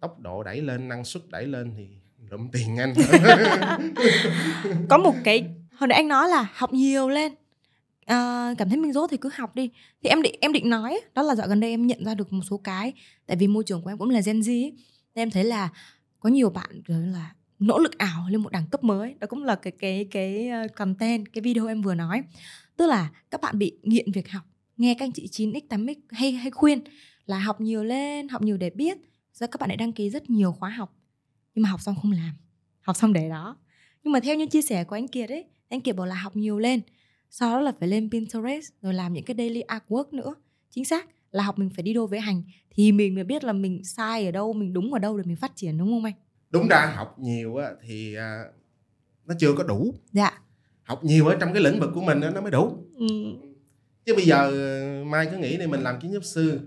tốc 0.00 0.20
độ 0.20 0.42
đẩy 0.42 0.60
lên 0.60 0.88
năng 0.88 1.04
suất 1.04 1.22
đẩy 1.28 1.46
lên 1.46 1.72
thì 1.76 1.88
lụm 2.30 2.48
tiền 2.48 2.76
anh 2.76 2.94
có 4.88 4.98
một 4.98 5.14
cái 5.24 5.44
hồi 5.78 5.88
nãy 5.88 5.96
anh 5.96 6.08
nói 6.08 6.28
là 6.28 6.46
học 6.54 6.72
nhiều 6.72 7.08
lên 7.08 7.32
à, 8.06 8.54
cảm 8.58 8.68
thấy 8.68 8.78
mình 8.78 8.92
dốt 8.92 9.06
thì 9.10 9.16
cứ 9.16 9.30
học 9.34 9.54
đi. 9.54 9.70
Thì 10.02 10.08
em 10.08 10.22
định 10.22 10.34
em 10.40 10.52
định 10.52 10.70
nói 10.70 11.00
đó 11.14 11.22
là 11.22 11.34
dạo 11.34 11.48
gần 11.48 11.60
đây 11.60 11.70
em 11.70 11.86
nhận 11.86 12.04
ra 12.04 12.14
được 12.14 12.32
một 12.32 12.42
số 12.50 12.56
cái 12.56 12.92
tại 13.26 13.36
vì 13.36 13.46
môi 13.46 13.64
trường 13.64 13.82
của 13.82 13.90
em 13.90 13.98
cũng 13.98 14.10
là 14.10 14.20
Gen 14.26 14.40
Z 14.40 14.50
ấy. 14.50 14.72
nên 15.14 15.22
em 15.22 15.30
thấy 15.30 15.44
là 15.44 15.68
có 16.20 16.28
nhiều 16.28 16.50
bạn 16.50 16.82
là 16.86 17.34
nỗ 17.58 17.78
lực 17.78 17.98
ảo 17.98 18.28
lên 18.28 18.42
một 18.42 18.52
đẳng 18.52 18.66
cấp 18.70 18.84
mới. 18.84 19.14
Đó 19.20 19.26
cũng 19.26 19.44
là 19.44 19.54
cái 19.54 19.72
cái 19.78 20.06
cái 20.10 20.48
ờ, 20.48 20.66
content 20.76 21.32
cái 21.32 21.42
video 21.42 21.66
em 21.66 21.82
vừa 21.82 21.94
nói. 21.94 22.22
Tức 22.76 22.86
là 22.86 23.10
các 23.30 23.40
bạn 23.40 23.58
bị 23.58 23.78
nghiện 23.82 24.12
việc 24.12 24.30
học 24.30 24.42
nghe 24.76 24.94
các 24.94 25.04
anh 25.04 25.12
chị 25.12 25.28
9x 25.32 25.60
8x 25.68 25.94
hay 26.10 26.32
hay 26.32 26.50
khuyên 26.50 26.80
là 27.26 27.38
học 27.38 27.60
nhiều 27.60 27.84
lên 27.84 28.28
học 28.28 28.42
nhiều 28.42 28.56
để 28.56 28.70
biết. 28.70 28.98
Rồi 29.32 29.48
các 29.48 29.60
bạn 29.60 29.70
lại 29.70 29.76
đăng 29.76 29.92
ký 29.92 30.10
rất 30.10 30.30
nhiều 30.30 30.52
khóa 30.52 30.70
học 30.70 30.96
nhưng 31.54 31.62
mà 31.62 31.68
học 31.68 31.80
xong 31.80 31.94
không 32.02 32.12
làm 32.12 32.32
học 32.80 32.96
xong 32.96 33.12
để 33.12 33.28
đó. 33.28 33.56
Nhưng 34.04 34.12
mà 34.12 34.20
theo 34.20 34.36
như 34.36 34.46
chia 34.46 34.62
sẻ 34.62 34.84
của 34.84 34.96
anh 34.96 35.08
Kiệt 35.08 35.28
ấy 35.28 35.44
anh 35.68 35.80
Kiệt 35.80 35.96
bảo 35.96 36.06
là 36.06 36.14
học 36.14 36.36
nhiều 36.36 36.58
lên 36.58 36.80
sau 37.30 37.54
đó 37.54 37.60
là 37.60 37.72
phải 37.80 37.88
lên 37.88 38.10
Pinterest 38.10 38.72
rồi 38.82 38.94
làm 38.94 39.12
những 39.12 39.24
cái 39.24 39.36
daily 39.38 39.62
artwork 39.62 40.04
nữa. 40.12 40.34
Chính 40.70 40.84
xác 40.84 41.08
là 41.32 41.42
học 41.42 41.58
mình 41.58 41.70
phải 41.70 41.82
đi 41.82 41.94
đôi 41.94 42.06
với 42.06 42.20
hành 42.20 42.42
thì 42.70 42.92
mình 42.92 43.14
mới 43.14 43.24
biết 43.24 43.44
là 43.44 43.52
mình 43.52 43.84
sai 43.84 44.26
ở 44.26 44.30
đâu 44.30 44.52
mình 44.52 44.72
đúng 44.72 44.92
ở 44.92 44.98
đâu 44.98 45.16
để 45.16 45.24
mình 45.26 45.36
phát 45.36 45.56
triển 45.56 45.78
đúng 45.78 45.88
không 45.88 46.04
anh? 46.04 46.14
Đúng 46.50 46.68
ra 46.68 46.92
học 46.96 47.18
nhiều 47.18 47.56
á 47.56 47.70
thì 47.82 48.14
à, 48.14 48.44
nó 49.26 49.34
chưa 49.38 49.52
có 49.52 49.64
đủ. 49.64 49.94
Dạ. 50.12 50.38
Học 50.82 51.04
nhiều 51.04 51.26
ở 51.26 51.36
trong 51.40 51.52
cái 51.52 51.62
lĩnh 51.62 51.80
vực 51.80 51.90
của 51.94 52.00
mình 52.00 52.20
nó 52.34 52.40
mới 52.40 52.50
đủ. 52.50 52.76
Ừ. 52.96 53.06
chứ 54.06 54.14
bây 54.14 54.24
giờ 54.24 54.52
mai 55.06 55.28
cứ 55.30 55.36
nghĩ 55.36 55.56
này 55.56 55.66
mình 55.66 55.80
làm 55.80 56.00
kiến 56.00 56.10
trúc 56.14 56.24
sư 56.24 56.60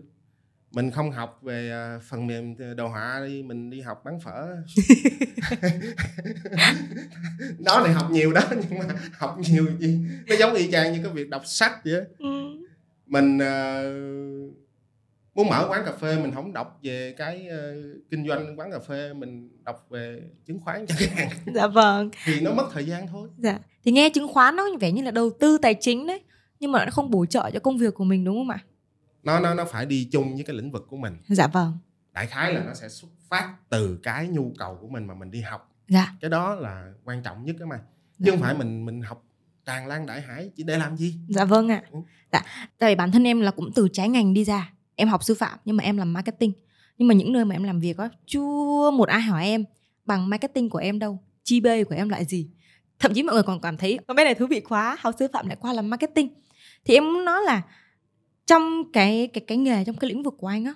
mình 0.72 0.92
không 0.92 1.12
học 1.12 1.40
về 1.42 1.72
à, 1.72 2.00
phần 2.10 2.28
mềm 2.28 2.56
đồ 2.76 2.88
họa 2.88 3.22
đi 3.28 3.44
mình 3.44 3.70
đi 3.70 3.82
học 3.82 4.02
bán 4.06 4.20
phở. 4.20 4.48
Đó 7.60 7.82
này 7.84 7.94
học 7.94 8.12
nhiều 8.12 8.34
đó 8.34 8.42
nhưng 8.52 8.80
mà 8.80 8.86
học 9.18 9.38
nhiều 9.40 9.66
gì 9.80 10.00
nó 10.28 10.36
giống 10.36 10.54
y 10.54 10.72
chang 10.72 10.94
như 10.94 11.00
cái 11.04 11.14
việc 11.14 11.30
đọc 11.30 11.42
sách 11.46 11.72
vậy 11.86 12.02
ừ. 12.18 12.28
mình 13.06 13.38
uh, 13.38 13.44
muốn 15.36 15.50
mở 15.50 15.66
quán 15.70 15.82
cà 15.86 15.92
phê 15.92 16.20
mình 16.22 16.32
không 16.32 16.54
đọc 16.54 16.80
về 16.84 17.14
cái 17.18 17.48
uh, 17.48 17.52
kinh 18.12 18.28
doanh 18.28 18.60
quán 18.60 18.72
cà 18.72 18.80
phê 18.80 19.14
mình 19.14 19.50
đọc 19.64 19.86
về 19.90 20.22
chứng 20.46 20.60
khoán 20.60 20.86
chẳng 20.88 21.10
hạn. 21.16 21.30
Dạ 21.54 21.68
vâng. 21.68 22.10
Thì 22.26 22.40
nó 22.40 22.54
mất 22.54 22.66
thời 22.74 22.86
gian 22.86 23.08
thôi. 23.08 23.30
Dạ. 23.38 23.60
Thì 23.86 23.92
nghe 23.92 24.10
chứng 24.10 24.28
khoán 24.28 24.56
nó 24.56 24.64
vẻ 24.80 24.92
như 24.92 25.02
là 25.02 25.12
đầu 25.12 25.30
tư 25.40 25.58
tài 25.62 25.76
chính 25.80 26.08
đấy 26.08 26.22
nhưng 26.60 26.72
mà 26.72 26.86
nó 26.86 26.92
không 26.92 27.12
bổ 27.12 27.26
trợ 27.26 27.52
cho 27.54 27.60
công 27.60 27.78
việc 27.78 27.94
của 27.94 28.04
mình 28.04 28.24
đúng 28.24 28.36
không 28.36 28.50
ạ 28.50 28.60
nó 29.30 29.40
nó 29.40 29.54
nó 29.54 29.66
phải 29.66 29.86
đi 29.86 30.10
chung 30.12 30.36
với 30.36 30.44
cái 30.44 30.56
lĩnh 30.56 30.72
vực 30.72 30.86
của 30.90 30.98
mình. 30.98 31.18
Dạ 31.28 31.48
vâng. 31.48 31.78
Đại 32.14 32.28
khái 32.28 32.54
là 32.54 32.64
nó 32.64 32.74
sẽ 32.74 32.90
xuất 32.90 33.08
phát 33.30 33.54
từ 33.70 34.00
cái 34.04 34.28
nhu 34.28 34.54
cầu 34.60 34.78
của 34.82 34.88
mình 34.88 35.08
mà 35.08 35.14
mình 35.14 35.32
đi 35.32 35.42
học. 35.42 35.76
Dạ. 35.88 36.12
Cái 36.22 36.30
đó 36.30 36.56
là 36.56 36.94
quan 37.04 37.24
trọng 37.24 37.46
nhất 37.46 37.56
cái 37.60 37.68
mà. 37.68 37.78
Chứ 38.18 38.26
dạ. 38.26 38.32
không 38.32 38.42
phải 38.42 38.54
mình 38.54 38.86
mình 38.86 39.02
học 39.02 39.24
tràn 39.66 39.88
lan 39.88 40.06
đại 40.06 40.22
hải 40.22 40.52
chỉ 40.56 40.64
để 40.64 40.78
làm 40.78 40.98
gì? 40.98 41.16
Dạ 41.28 41.46
vâng 41.46 41.70
ạ. 41.72 41.82
Ừ. 41.92 42.00
dạ 42.32 42.42
tại 42.78 42.92
vì 42.92 42.96
bản 42.96 43.12
thân 43.12 43.28
em 43.28 43.42
là 43.42 43.52
cũng 43.52 43.72
từ 43.76 43.88
trái 43.94 44.10
ngành 44.10 44.34
đi 44.34 44.44
ra. 44.44 44.74
Em 44.96 45.08
học 45.08 45.24
sư 45.24 45.34
phạm 45.34 45.60
nhưng 45.66 45.78
mà 45.78 45.84
em 45.84 45.98
làm 45.98 46.14
marketing. 46.14 46.54
Nhưng 46.98 47.08
mà 47.08 47.14
những 47.14 47.34
nơi 47.34 47.46
mà 47.46 47.56
em 47.56 47.64
làm 47.64 47.80
việc 47.80 47.98
á 47.98 48.10
chưa 48.26 48.92
một 48.92 49.10
ai 49.10 49.22
hỏi 49.22 49.46
em 49.46 49.66
bằng 50.06 50.30
marketing 50.30 50.70
của 50.70 50.80
em 50.80 51.00
đâu 51.00 51.20
chi 51.44 51.60
bê 51.60 51.84
của 51.84 51.96
em 51.96 52.10
lại 52.10 52.26
gì. 52.26 52.50
Thậm 53.00 53.14
chí 53.14 53.24
mọi 53.24 53.34
người 53.34 53.44
còn 53.44 53.62
cảm 53.62 53.78
thấy 53.78 54.00
con 54.08 54.16
bé 54.18 54.24
này 54.24 54.36
thú 54.36 54.48
vị 54.48 54.62
quá 54.62 54.98
học 55.00 55.16
sư 55.20 55.28
phạm 55.34 55.48
lại 55.48 55.58
qua 55.60 55.74
làm 55.74 55.90
marketing. 55.90 56.30
Thì 56.86 56.94
em 56.94 57.14
muốn 57.14 57.26
nói 57.26 57.42
là 57.46 57.62
trong 58.50 58.92
cái 58.94 59.28
cái 59.34 59.42
cái 59.48 59.58
nghề, 59.58 59.84
trong 59.86 59.96
cái 59.96 60.10
lĩnh 60.10 60.24
vực 60.24 60.36
của 60.38 60.48
anh 60.48 60.66
á, 60.66 60.74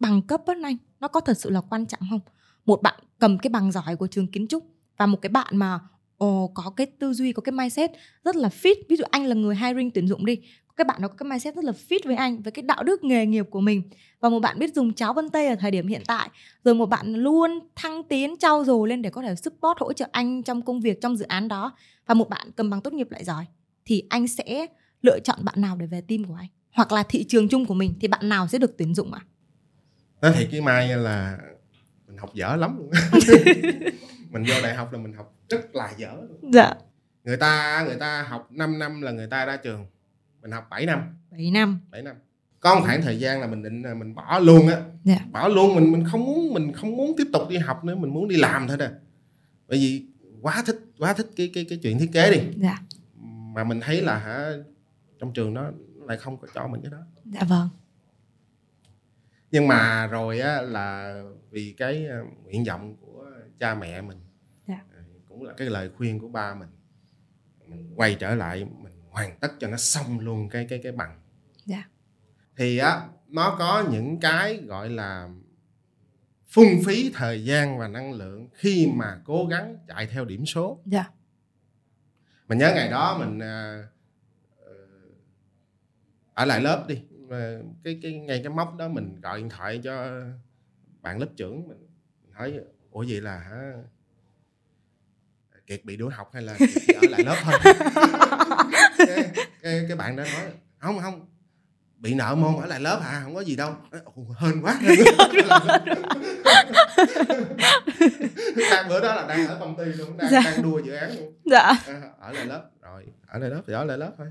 bằng 0.00 0.22
cấp 0.22 0.42
á 0.46 0.54
anh 0.62 0.76
nó 1.00 1.08
có 1.08 1.20
thật 1.20 1.38
sự 1.38 1.50
là 1.50 1.60
quan 1.60 1.86
trọng 1.86 2.00
không? 2.10 2.20
Một 2.66 2.82
bạn 2.82 3.00
cầm 3.18 3.38
cái 3.38 3.50
bằng 3.50 3.72
giỏi 3.72 3.96
của 3.96 4.06
trường 4.06 4.26
kiến 4.26 4.46
trúc 4.48 4.64
và 4.96 5.06
một 5.06 5.18
cái 5.22 5.30
bạn 5.30 5.56
mà, 5.56 5.80
ồ, 6.16 6.50
có 6.54 6.72
cái 6.76 6.86
tư 6.86 7.12
duy, 7.12 7.32
có 7.32 7.40
cái 7.40 7.52
mindset 7.52 7.90
rất 8.24 8.36
là 8.36 8.48
fit. 8.48 8.74
Ví 8.88 8.96
dụ 8.96 9.04
anh 9.10 9.26
là 9.26 9.34
người 9.34 9.56
hiring 9.56 9.90
tuyển 9.90 10.08
dụng 10.08 10.26
đi 10.26 10.36
cái 10.76 10.84
bạn 10.84 11.02
nó 11.02 11.08
có 11.08 11.14
cái 11.14 11.28
mindset 11.28 11.54
rất 11.54 11.64
là 11.64 11.72
fit 11.88 11.98
với 12.04 12.16
anh, 12.16 12.42
với 12.42 12.52
cái 12.52 12.62
đạo 12.62 12.82
đức 12.82 13.04
nghề 13.04 13.26
nghiệp 13.26 13.46
của 13.50 13.60
mình. 13.60 13.82
Và 14.20 14.28
một 14.28 14.40
bạn 14.40 14.58
biết 14.58 14.74
dùng 14.74 14.94
cháo 14.94 15.14
vân 15.14 15.28
tây 15.28 15.46
ở 15.46 15.54
thời 15.54 15.70
điểm 15.70 15.86
hiện 15.86 16.02
tại, 16.06 16.28
rồi 16.64 16.74
một 16.74 16.86
bạn 16.86 17.14
luôn 17.14 17.58
thăng 17.76 18.02
tiến, 18.02 18.34
trau 18.38 18.64
dồi 18.64 18.88
lên 18.88 19.02
để 19.02 19.10
có 19.10 19.22
thể 19.22 19.34
support, 19.34 19.78
hỗ 19.80 19.92
trợ 19.92 20.08
anh 20.12 20.42
trong 20.42 20.62
công 20.62 20.80
việc, 20.80 21.00
trong 21.00 21.16
dự 21.16 21.24
án 21.24 21.48
đó. 21.48 21.72
Và 22.06 22.14
một 22.14 22.28
bạn 22.28 22.50
cầm 22.56 22.70
bằng 22.70 22.80
tốt 22.80 22.92
nghiệp 22.92 23.10
lại 23.10 23.24
giỏi, 23.24 23.44
thì 23.84 24.02
anh 24.08 24.28
sẽ 24.28 24.66
lựa 25.02 25.18
chọn 25.20 25.38
bạn 25.44 25.60
nào 25.60 25.76
để 25.76 25.86
về 25.86 26.00
team 26.00 26.24
của 26.24 26.34
anh? 26.34 26.48
Hoặc 26.72 26.92
là 26.92 27.02
thị 27.08 27.24
trường 27.28 27.48
chung 27.48 27.66
của 27.66 27.74
mình 27.74 27.94
thì 28.00 28.08
bạn 28.08 28.28
nào 28.28 28.48
sẽ 28.48 28.58
được 28.58 28.74
tuyển 28.78 28.94
dụng 28.94 29.12
ạ? 29.12 29.20
À? 29.22 29.26
Nói 30.22 30.32
thiệt 30.38 30.48
cái 30.52 30.60
Mai 30.60 30.88
là 30.96 31.38
mình 32.06 32.16
học 32.18 32.30
dở 32.34 32.56
lắm 32.56 32.78
mình 34.30 34.44
vô 34.48 34.54
đại 34.62 34.74
học 34.74 34.92
là 34.92 34.98
mình 34.98 35.12
học 35.12 35.34
rất 35.48 35.74
là 35.74 35.92
dở. 35.96 36.16
Dạ. 36.52 36.74
Người 37.24 37.36
ta 37.36 37.84
người 37.86 37.96
ta 37.96 38.22
học 38.22 38.48
5 38.52 38.78
năm 38.78 39.02
là 39.02 39.10
người 39.12 39.26
ta 39.26 39.44
ra 39.44 39.56
trường. 39.56 39.86
Mình 40.42 40.50
học 40.50 40.66
7 40.70 40.86
năm. 40.86 41.00
7 41.30 41.50
năm. 41.50 41.80
7 41.90 42.02
năm. 42.02 42.16
có 42.60 42.74
một 42.74 42.80
khoảng 42.84 43.02
thời 43.02 43.18
gian 43.18 43.40
là 43.40 43.46
mình 43.46 43.62
định 43.62 43.82
là 43.82 43.94
mình 43.94 44.14
bỏ 44.14 44.38
luôn 44.38 44.68
á 44.68 44.80
Dạ. 45.04 45.18
bỏ 45.32 45.48
luôn 45.48 45.74
mình 45.74 45.92
mình 45.92 46.04
không 46.10 46.24
muốn 46.24 46.54
mình 46.54 46.72
không 46.72 46.96
muốn 46.96 47.14
tiếp 47.16 47.26
tục 47.32 47.42
đi 47.50 47.56
học 47.56 47.84
nữa 47.84 47.94
mình 47.94 48.14
muốn 48.14 48.28
đi 48.28 48.36
làm 48.36 48.68
thôi 48.68 48.76
nè 48.76 48.88
bởi 49.68 49.78
vì 49.78 50.06
quá 50.42 50.62
thích 50.66 50.78
quá 50.98 51.12
thích 51.12 51.26
cái 51.36 51.50
cái 51.54 51.66
cái 51.68 51.78
chuyện 51.82 51.98
thiết 51.98 52.10
kế 52.12 52.30
đi 52.30 52.40
dạ 52.56 52.78
mà 53.54 53.64
mình 53.64 53.80
thấy 53.80 54.02
là 54.02 54.18
hả 54.18 54.50
trong 55.20 55.32
trường 55.32 55.54
nó 55.54 55.70
lại 56.08 56.16
không 56.16 56.38
có 56.38 56.48
cho 56.54 56.66
mình 56.66 56.82
cái 56.82 56.90
đó. 56.90 56.98
Dạ 57.24 57.40
vâng. 57.48 57.68
Nhưng 59.50 59.68
mà 59.68 60.06
rồi 60.06 60.40
á 60.40 60.60
là 60.62 61.14
vì 61.50 61.74
cái 61.78 62.06
ờ, 62.06 62.24
nguyện 62.44 62.64
vọng 62.64 62.96
của 63.00 63.30
cha 63.58 63.74
mẹ 63.74 64.00
mình 64.00 64.18
Dạ. 64.68 64.80
ờ, 64.94 64.98
cũng 65.28 65.42
là 65.42 65.54
cái 65.56 65.70
lời 65.70 65.90
khuyên 65.96 66.18
của 66.18 66.28
ba 66.28 66.54
mình 66.54 66.68
mình 67.66 67.92
quay 67.96 68.14
trở 68.20 68.34
lại 68.34 68.66
mình 68.82 68.92
hoàn 69.10 69.38
tất 69.40 69.52
cho 69.60 69.68
nó 69.68 69.76
xong 69.76 70.18
luôn 70.20 70.48
cái 70.48 70.66
cái 70.70 70.80
cái 70.82 70.92
bằng. 70.92 71.20
Dạ. 71.66 71.84
thì 72.56 72.78
á 72.78 73.08
nó 73.28 73.56
có 73.58 73.84
những 73.90 74.20
cái 74.20 74.56
gọi 74.56 74.88
là 74.90 75.28
phung 76.48 76.68
phí 76.86 77.10
thời 77.14 77.44
gian 77.44 77.78
và 77.78 77.88
năng 77.88 78.12
lượng 78.12 78.48
khi 78.54 78.88
mà 78.94 79.20
cố 79.24 79.46
gắng 79.50 79.76
chạy 79.88 80.06
theo 80.06 80.24
điểm 80.24 80.46
số. 80.46 80.80
Dạ. 80.84 81.04
Mình 82.48 82.58
nhớ 82.58 82.72
ngày 82.74 82.88
đó 82.88 83.18
mình 83.18 83.38
ờ, 83.38 83.84
ở 86.38 86.44
lại 86.44 86.60
lớp 86.60 86.84
đi. 86.88 87.02
Cái 87.84 87.98
cái 88.02 88.12
ngay 88.12 88.40
cái 88.44 88.52
mốc 88.52 88.76
đó 88.76 88.88
mình 88.88 89.20
gọi 89.22 89.38
điện 89.38 89.48
thoại 89.48 89.80
cho 89.84 90.10
bạn 91.02 91.18
lớp 91.18 91.26
trưởng 91.36 91.68
mình 91.68 91.86
hỏi 92.32 92.60
ủa 92.90 93.04
vậy 93.08 93.20
là 93.20 93.38
hả? 93.38 93.72
Kiệt 95.66 95.84
bị 95.84 95.96
đuổi 95.96 96.12
học 96.12 96.30
hay 96.32 96.42
là 96.42 96.54
Kiệt 96.58 96.96
ở 96.96 97.00
lại 97.10 97.24
lớp 97.24 97.36
thôi? 97.42 97.54
Cái, 98.98 99.30
cái, 99.62 99.84
cái 99.88 99.96
bạn 99.96 100.16
đó 100.16 100.24
nói 100.34 100.44
không 100.78 100.98
không 101.00 101.26
bị 101.96 102.14
nợ 102.14 102.34
môn 102.34 102.54
ở 102.60 102.66
lại 102.66 102.80
lớp 102.80 103.00
hả? 103.02 103.20
Không 103.24 103.34
có 103.34 103.40
gì 103.40 103.56
đâu. 103.56 103.74
"Ồ, 104.04 104.26
hên 104.38 104.60
quá. 104.62 104.80
Đang 108.70 108.88
bữa 108.88 109.00
đó 109.00 109.14
là 109.14 109.26
đang 109.28 109.46
ở 109.46 109.56
công 109.60 109.76
ty 109.76 109.84
luôn 109.84 110.16
đang, 110.16 110.30
Dạ. 110.30 110.40
đang 110.44 110.62
đua 110.62 110.78
dự 110.78 110.92
án 110.94 111.16
luôn. 111.18 111.32
Dạ. 111.44 111.72
À, 111.86 112.02
ở 112.20 112.32
lại 112.32 112.46
lớp 112.46 112.62
rồi 112.82 113.06
ở 113.26 113.38
lại 113.38 113.50
lớp 113.50 113.62
thì 113.66 113.72
ở 113.72 113.84
lại 113.84 113.98
lớp 113.98 114.12
thôi 114.18 114.26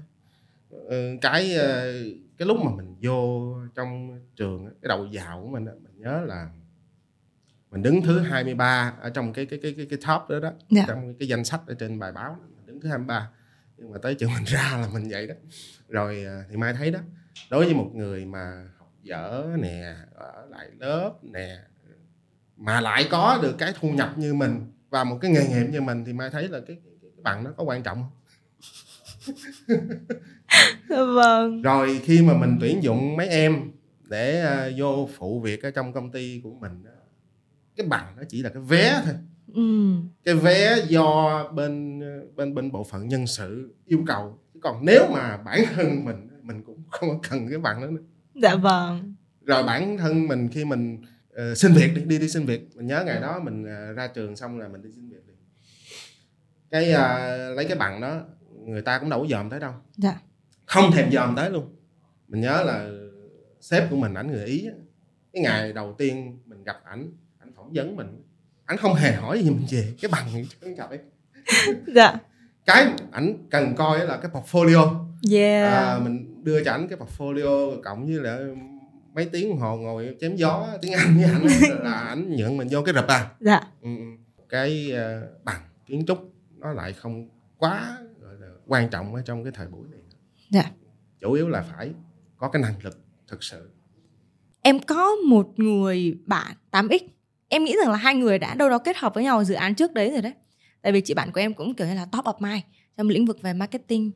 cái 1.22 1.56
ờ, 1.56 1.94
cái 2.38 2.48
lúc 2.48 2.58
mà 2.66 2.72
mình 2.76 2.96
vô 3.02 3.54
trong 3.76 4.20
trường 4.36 4.66
cái 4.66 4.90
đầu 4.90 5.08
vào 5.12 5.42
của 5.42 5.48
mình 5.48 5.66
mình 5.66 5.94
nhớ 5.98 6.22
là 6.26 6.50
mình 7.72 7.84
đứng 7.84 8.02
thứ 8.02 8.20
23 8.20 8.94
ở 9.02 9.10
trong 9.10 9.34
cái 9.34 9.46
cái 9.46 9.60
cái 9.64 9.74
cái, 9.78 9.86
cái 9.90 10.00
top 10.08 10.30
đó 10.30 10.40
đó 10.40 10.52
Dạ. 10.70 10.84
trong 10.88 11.14
cái 11.20 11.28
danh 11.28 11.44
sách 11.44 11.62
ở 11.68 11.74
trên 11.74 12.00
bài 12.00 12.12
báo 12.12 12.38
đứng 12.66 12.82
thứ 12.82 12.90
23 12.90 13.30
nhưng 13.78 13.92
mà 13.92 13.98
tới 14.02 14.16
trường 14.16 14.34
mình 14.34 14.44
ra 14.48 14.78
là 14.82 14.88
mình 14.94 15.08
vậy 15.10 15.28
đó. 15.28 15.34
Rồi 15.90 16.24
ờ, 16.24 16.44
thì 16.50 16.58
mai 16.58 16.74
thấy 16.74 16.92
đó 16.92 17.00
đối 17.50 17.66
với 17.66 17.74
một 17.74 17.92
người 17.94 18.26
mà 18.26 18.68
học 18.78 18.92
dở 19.04 19.48
nè 19.60 19.96
ở 20.16 20.46
lại 20.50 20.70
lớp 20.80 21.14
nè 21.22 21.58
mà 22.58 22.82
lại 22.82 23.08
có 23.12 23.40
được 23.42 23.56
cái 23.58 23.74
thu 23.80 23.90
nhập 23.90 24.14
như 24.18 24.34
mình 24.34 24.72
và 24.90 25.04
một 25.04 25.18
cái 25.22 25.32
nghề 25.32 25.48
nghiệp 25.48 25.68
như 25.72 25.82
mình 25.82 26.06
thì 26.06 26.14
mai 26.14 26.30
thấy 26.30 26.48
là 26.48 26.60
cái, 26.68 26.78
cái, 26.86 26.94
cái 27.02 27.12
bằng 27.24 27.44
nó 27.44 27.52
có 27.58 27.64
quan 27.64 27.84
trọng 27.84 27.98
không? 28.04 28.12
dạ 29.66 29.76
vâng. 30.90 31.62
Rồi 31.62 32.02
khi 32.04 32.22
mà 32.22 32.34
mình 32.34 32.58
tuyển 32.62 32.84
dụng 32.84 33.18
mấy 33.18 33.28
em 33.28 33.72
để 34.04 34.42
ờ, 34.42 34.72
vô 34.78 35.10
phụ 35.18 35.40
việc 35.40 35.64
ở 35.64 35.72
trong 35.72 35.94
công 35.94 36.12
ty 36.12 36.42
của 36.44 36.54
mình 36.54 36.84
cái 37.78 37.88
bằng 37.88 38.14
nó 38.18 38.24
chỉ 38.30 38.44
là 38.44 38.50
cái 38.50 38.64
vé 38.64 39.02
thôi. 39.06 39.14
Ừ. 39.54 39.94
Cái 40.24 40.36
vé 40.36 40.78
do 40.88 41.44
bên 41.54 42.00
ờ, 42.00 42.26
bên 42.36 42.56
bên 42.56 42.72
bộ 42.72 42.84
phận 42.84 43.08
nhân 43.08 43.28
sự 43.28 43.76
yêu 43.86 44.04
cầu. 44.08 44.40
Còn 44.62 44.86
nếu 44.86 45.08
mà 45.14 45.38
bản 45.38 45.62
thân 45.76 46.06
mình 46.06 46.28
mình 46.42 46.64
cũng 46.64 46.84
không 46.90 47.10
có 47.10 47.30
cần 47.30 47.50
cái 47.50 47.60
bằng 47.60 47.82
đó 47.82 47.88
nữa. 47.88 48.02
Dạ 48.34 48.56
vâng. 48.56 49.16
Rồi 49.46 49.64
bản 49.64 49.98
thân 49.98 50.28
mình 50.28 50.50
khi 50.50 50.66
mình 50.66 51.02
ờ, 51.34 51.56
xin 51.56 51.74
việc 51.74 51.92
đi 51.96 52.02
đi 52.02 52.20
đi 52.20 52.30
xin 52.30 52.46
việc. 52.46 52.70
Mình 52.76 52.88
nhớ 52.88 53.04
ngày 53.06 53.22
đó 53.22 53.40
mình 53.44 53.66
ờ, 53.66 53.94
ra 53.94 54.08
trường 54.08 54.36
xong 54.36 54.60
là 54.60 54.68
mình 54.68 54.82
đi 54.82 54.90
xin 54.92 55.10
việc 55.10 55.28
đi 55.28 55.34
cái 56.72 56.92
ờ, 56.92 57.54
lấy 57.54 57.66
cái 57.66 57.78
bằng 57.78 58.02
đó 58.02 58.22
người 58.66 58.82
ta 58.82 59.00
cũng 59.00 59.10
đâu 59.10 59.20
có 59.22 59.28
dòm 59.28 59.50
tới 59.50 59.60
đâu. 59.60 59.74
Dạ 59.96 60.20
không 60.68 60.92
thèm 60.92 61.12
dòm 61.12 61.36
tới 61.36 61.50
luôn. 61.50 61.76
Mình 62.28 62.42
nhớ 62.42 62.64
là 62.64 62.90
sếp 63.62 63.90
của 63.90 63.96
mình 63.96 64.14
ảnh 64.14 64.32
người 64.32 64.46
ý 64.46 64.68
á, 64.68 64.74
cái 65.34 65.44
ngày 65.44 65.74
đầu 65.74 65.96
tiên 65.98 66.40
mình 66.46 66.64
gặp 66.64 66.78
ảnh 66.84 67.12
ảnh 67.40 67.52
phỏng 67.56 67.72
vấn 67.74 67.96
mình 67.96 68.24
ảnh 68.66 68.78
không 68.78 68.94
hề 68.94 69.12
hỏi 69.12 69.44
gì 69.44 69.50
mình 69.50 69.66
về 69.70 69.94
cái 70.02 70.12
bằng 70.12 70.46
trơn 70.62 70.76
trọi 70.78 71.00
dạ. 71.96 72.16
Cái 72.66 72.88
ảnh 73.12 73.34
cần 73.50 73.76
coi 73.76 74.00
là 74.00 74.18
cái 74.18 74.32
portfolio. 74.32 75.06
Yeah. 75.32 75.74
À, 75.74 76.00
mình 76.00 76.44
đưa 76.44 76.64
cho 76.64 76.72
ảnh 76.72 76.88
cái 76.88 76.98
portfolio 76.98 77.82
cộng 77.82 78.06
với 78.06 78.16
là 78.16 78.40
mấy 79.14 79.26
tiếng 79.26 79.50
đồng 79.50 79.60
hồ 79.60 79.78
ngồi 79.78 80.16
chém 80.22 80.36
gió 80.36 80.68
tiếng 80.82 80.94
anh 80.94 81.16
với 81.16 81.24
ảnh 81.24 81.48
là 81.84 81.92
ảnh 81.92 82.36
nhận 82.36 82.58
mình 82.58 82.68
vô 82.72 82.82
cái 82.82 82.94
rập 82.94 83.08
à. 83.08 83.30
Dạ. 83.40 83.62
Ừ, 83.82 83.90
ừ. 83.98 84.04
cái 84.50 84.92
ờ, 84.92 85.28
bằng 85.44 85.62
kiến 85.86 86.06
trúc 86.08 86.34
nó 86.58 86.74
lại 86.74 86.94
không 86.94 87.30
quá 87.58 87.98
gọi 88.22 88.34
là 88.40 88.48
quan 88.68 88.90
trọng 88.90 89.16
ở 89.16 89.22
trong 89.26 89.44
cái 89.44 89.52
thời 89.56 89.68
buổi 89.68 89.88
này 89.92 89.97
dạ. 90.50 90.72
Chủ 91.22 91.32
yếu 91.32 91.50
là 91.50 91.62
phải 91.62 91.92
có 92.38 92.50
cái 92.50 92.62
năng 92.62 92.84
lực 92.84 93.00
thực 93.28 93.44
sự. 93.44 93.70
Em 94.62 94.80
có 94.80 95.16
một 95.16 95.54
người 95.58 96.18
bạn 96.26 96.56
8x 96.72 97.00
em 97.50 97.64
nghĩ 97.64 97.76
rằng 97.82 97.92
là 97.92 97.98
hai 97.98 98.16
người 98.16 98.40
đã 98.40 98.54
đâu 98.54 98.70
đó 98.70 98.78
kết 98.78 98.98
hợp 98.98 99.14
với 99.14 99.24
nhau 99.24 99.44
dự 99.44 99.54
án 99.54 99.76
trước 99.76 99.94
đấy 99.94 100.12
rồi 100.12 100.22
đấy. 100.22 100.34
Tại 100.82 100.92
vì 100.92 101.02
chị 101.02 101.14
bạn 101.14 101.32
của 101.32 101.40
em 101.40 101.54
cũng 101.54 101.74
kiểu 101.74 101.88
như 101.88 101.94
là 101.94 102.06
top 102.06 102.26
of 102.26 102.34
mind 102.40 102.64
trong 102.98 103.10
lĩnh 103.10 103.26
vực 103.26 103.42
về 103.42 103.54
marketing 103.54 104.12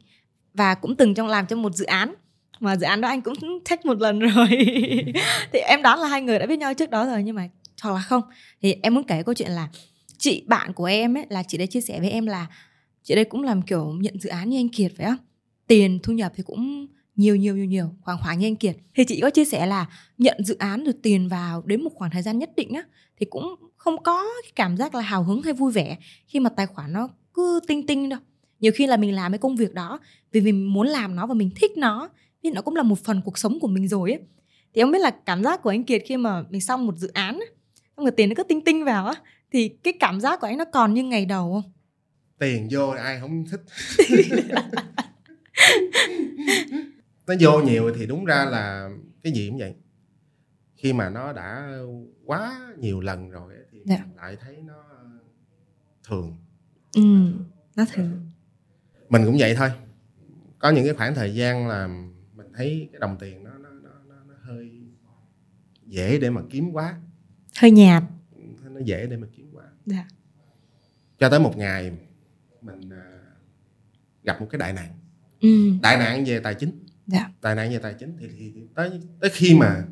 và 0.54 0.76
cũng 0.76 0.96
từng 0.96 1.14
trong 1.14 1.28
làm 1.28 1.46
trong 1.46 1.62
một 1.62 1.76
dự 1.76 1.86
án. 1.86 2.14
Mà 2.60 2.76
dự 2.76 2.86
án 2.86 3.02
đó 3.02 3.08
anh 3.08 3.22
cũng 3.22 3.36
take 3.70 3.82
một 3.86 4.02
lần 4.02 4.20
rồi. 4.36 4.48
Thì 5.54 5.60
em 5.60 5.82
đoán 5.82 6.00
là 6.00 6.08
hai 6.08 6.22
người 6.22 6.40
đã 6.40 6.46
biết 6.46 6.60
nhau 6.60 6.74
trước 6.74 6.90
đó 6.90 7.06
rồi 7.06 7.24
nhưng 7.24 7.36
mà 7.36 7.50
hoặc 7.82 7.94
là 7.94 8.02
không. 8.02 8.22
Thì 8.62 8.76
em 8.84 8.94
muốn 8.94 9.04
kể 9.04 9.24
câu 9.24 9.34
chuyện 9.34 9.52
là 9.52 9.68
chị 10.18 10.44
bạn 10.48 10.74
của 10.74 10.86
em 10.86 11.18
ấy 11.18 11.26
là 11.30 11.44
chị 11.44 11.58
đấy 11.58 11.68
chia 11.68 11.82
sẻ 11.82 12.00
với 12.00 12.10
em 12.10 12.26
là 12.26 12.48
chị 13.04 13.16
đây 13.16 13.26
cũng 13.26 13.44
làm 13.44 13.62
kiểu 13.62 13.94
nhận 14.00 14.20
dự 14.20 14.30
án 14.30 14.50
như 14.50 14.60
anh 14.60 14.70
Kiệt 14.70 14.92
phải 14.98 15.06
không 15.06 15.18
tiền 15.72 16.00
thu 16.04 16.14
nhập 16.14 16.32
thì 16.36 16.44
cũng 16.44 16.88
nhiều 17.16 17.36
nhiều 17.36 17.56
nhiều 17.56 17.66
nhiều 17.66 17.86
khoảng 18.02 18.18
khoảng 18.22 18.40
như 18.40 18.48
anh 18.48 18.56
Kiệt. 18.56 18.76
Thì 18.96 19.04
chị 19.04 19.20
có 19.22 19.30
chia 19.30 19.46
sẻ 19.46 19.66
là 19.66 19.86
nhận 20.18 20.38
dự 20.44 20.56
án 20.58 20.84
được 20.84 21.02
tiền 21.02 21.28
vào 21.28 21.64
đến 21.66 21.84
một 21.84 21.90
khoảng 21.96 22.12
thời 22.12 22.22
gian 22.22 22.40
nhất 22.40 22.50
định 22.56 22.74
á 22.74 22.84
thì 23.20 23.26
cũng 23.30 23.56
không 23.78 24.04
có 24.04 24.24
cái 24.44 24.52
cảm 24.56 24.78
giác 24.78 24.96
là 24.96 25.02
hào 25.02 25.24
hứng 25.24 25.42
hay 25.42 25.54
vui 25.54 25.72
vẻ 25.72 25.98
khi 26.28 26.40
mà 26.40 26.50
tài 26.50 26.66
khoản 26.66 26.94
nó 26.94 27.10
cứ 27.34 27.60
tinh 27.68 27.88
tinh 27.88 28.10
đâu. 28.10 28.20
Nhiều 28.60 28.72
khi 28.76 28.88
là 28.88 28.98
mình 28.98 29.16
làm 29.16 29.32
cái 29.32 29.40
công 29.40 29.56
việc 29.56 29.74
đó 29.74 30.00
vì 30.32 30.42
mình 30.42 30.74
muốn 30.74 30.88
làm 30.88 31.16
nó 31.16 31.28
và 31.28 31.34
mình 31.34 31.50
thích 31.56 31.72
nó 31.78 32.10
thì 32.44 32.52
nó 32.52 32.62
cũng 32.62 32.76
là 32.76 32.84
một 32.84 33.00
phần 33.00 33.22
cuộc 33.26 33.38
sống 33.38 33.60
của 33.60 33.68
mình 33.68 33.88
rồi 33.88 34.12
ấy. 34.12 34.20
Thì 34.74 34.82
không 34.82 34.92
biết 34.92 35.02
là 35.02 35.12
cảm 35.26 35.44
giác 35.44 35.62
của 35.62 35.70
anh 35.70 35.84
Kiệt 35.84 36.02
khi 36.06 36.18
mà 36.18 36.44
mình 36.50 36.62
xong 36.62 36.86
một 36.86 36.98
dự 36.98 37.08
án 37.14 37.40
xong 37.98 38.06
rồi 38.06 38.12
tiền 38.12 38.30
nó 38.30 38.36
cứ 38.38 38.44
tinh 38.44 38.62
tinh 38.62 38.86
vào 38.86 39.06
á 39.06 39.14
thì 39.52 39.70
cái 39.70 39.94
cảm 40.00 40.22
giác 40.22 40.40
của 40.40 40.48
anh 40.48 40.58
nó 40.58 40.66
còn 40.66 40.94
như 40.94 41.04
ngày 41.04 41.26
đầu 41.26 41.54
không? 41.54 41.72
Tiền 42.40 42.68
vô 42.72 42.88
ai 42.90 43.20
không 43.20 43.46
thích 43.52 43.62
nó 47.28 47.34
vô 47.40 47.62
nhiều 47.62 47.92
thì 47.96 48.06
đúng 48.06 48.26
ra 48.26 48.46
là 48.46 48.90
cái 49.24 49.34
gì 49.34 49.50
cũng 49.50 49.60
vậy. 49.60 49.76
Khi 50.76 50.94
mà 50.94 51.10
nó 51.10 51.34
đã 51.34 51.78
quá 52.26 52.74
nhiều 52.78 53.02
lần 53.02 53.30
rồi 53.30 53.54
thì 53.72 53.80
Dạ. 53.86 53.98
mình 54.06 54.16
lại 54.16 54.38
thấy 54.42 54.58
nó 54.62 54.84
thường. 56.08 56.38
Ừ 56.96 57.02
nó 57.76 57.86
thử 57.94 58.04
mình 59.10 59.26
cũng 59.26 59.36
vậy 59.40 59.56
thôi. 59.56 59.70
Có 60.60 60.70
những 60.70 60.86
cái 60.86 60.94
khoảng 60.94 61.16
thời 61.16 61.36
gian 61.36 61.68
là 61.68 61.88
mình 62.36 62.48
thấy 62.54 62.90
cái 62.92 63.00
đồng 63.00 63.18
tiền 63.20 63.44
nó 63.44 63.52
nó 63.58 63.70
nó, 63.70 63.90
nó, 64.10 64.16
nó 64.28 64.34
hơi 64.42 64.82
dễ 65.86 66.20
để 66.20 66.30
mà 66.30 66.42
kiếm 66.50 66.72
quá. 66.72 67.02
Hơi 67.58 67.72
nhạt. 67.72 68.04
Nó 68.64 68.80
dễ 68.86 69.08
để 69.08 69.18
mà 69.18 69.28
kiếm 69.36 69.50
quá. 69.54 69.64
Dạ. 69.86 70.06
Cho 71.20 71.30
tới 71.30 71.40
một 71.40 71.58
ngày 71.58 71.92
mình 72.62 72.90
à, 72.90 73.20
gặp 74.24 74.42
một 74.42 74.48
cái 74.52 74.60
đại 74.60 74.74
nạn 74.74 74.94
ừ. 75.42 75.72
Đại 75.82 75.98
nạn 75.98 76.24
về 76.26 76.40
tài 76.40 76.56
chính. 76.56 76.86
Dạ. 77.08 77.30
Đại 77.42 77.56
nạn 77.56 77.72
về 77.72 77.80
tài 77.80 77.94
chính 78.00 78.18
thì, 78.20 78.28
thì, 78.38 78.52
thì 78.56 78.62
tới 78.76 79.02
tới 79.20 79.30
khi 79.34 79.56
mà 79.56 79.84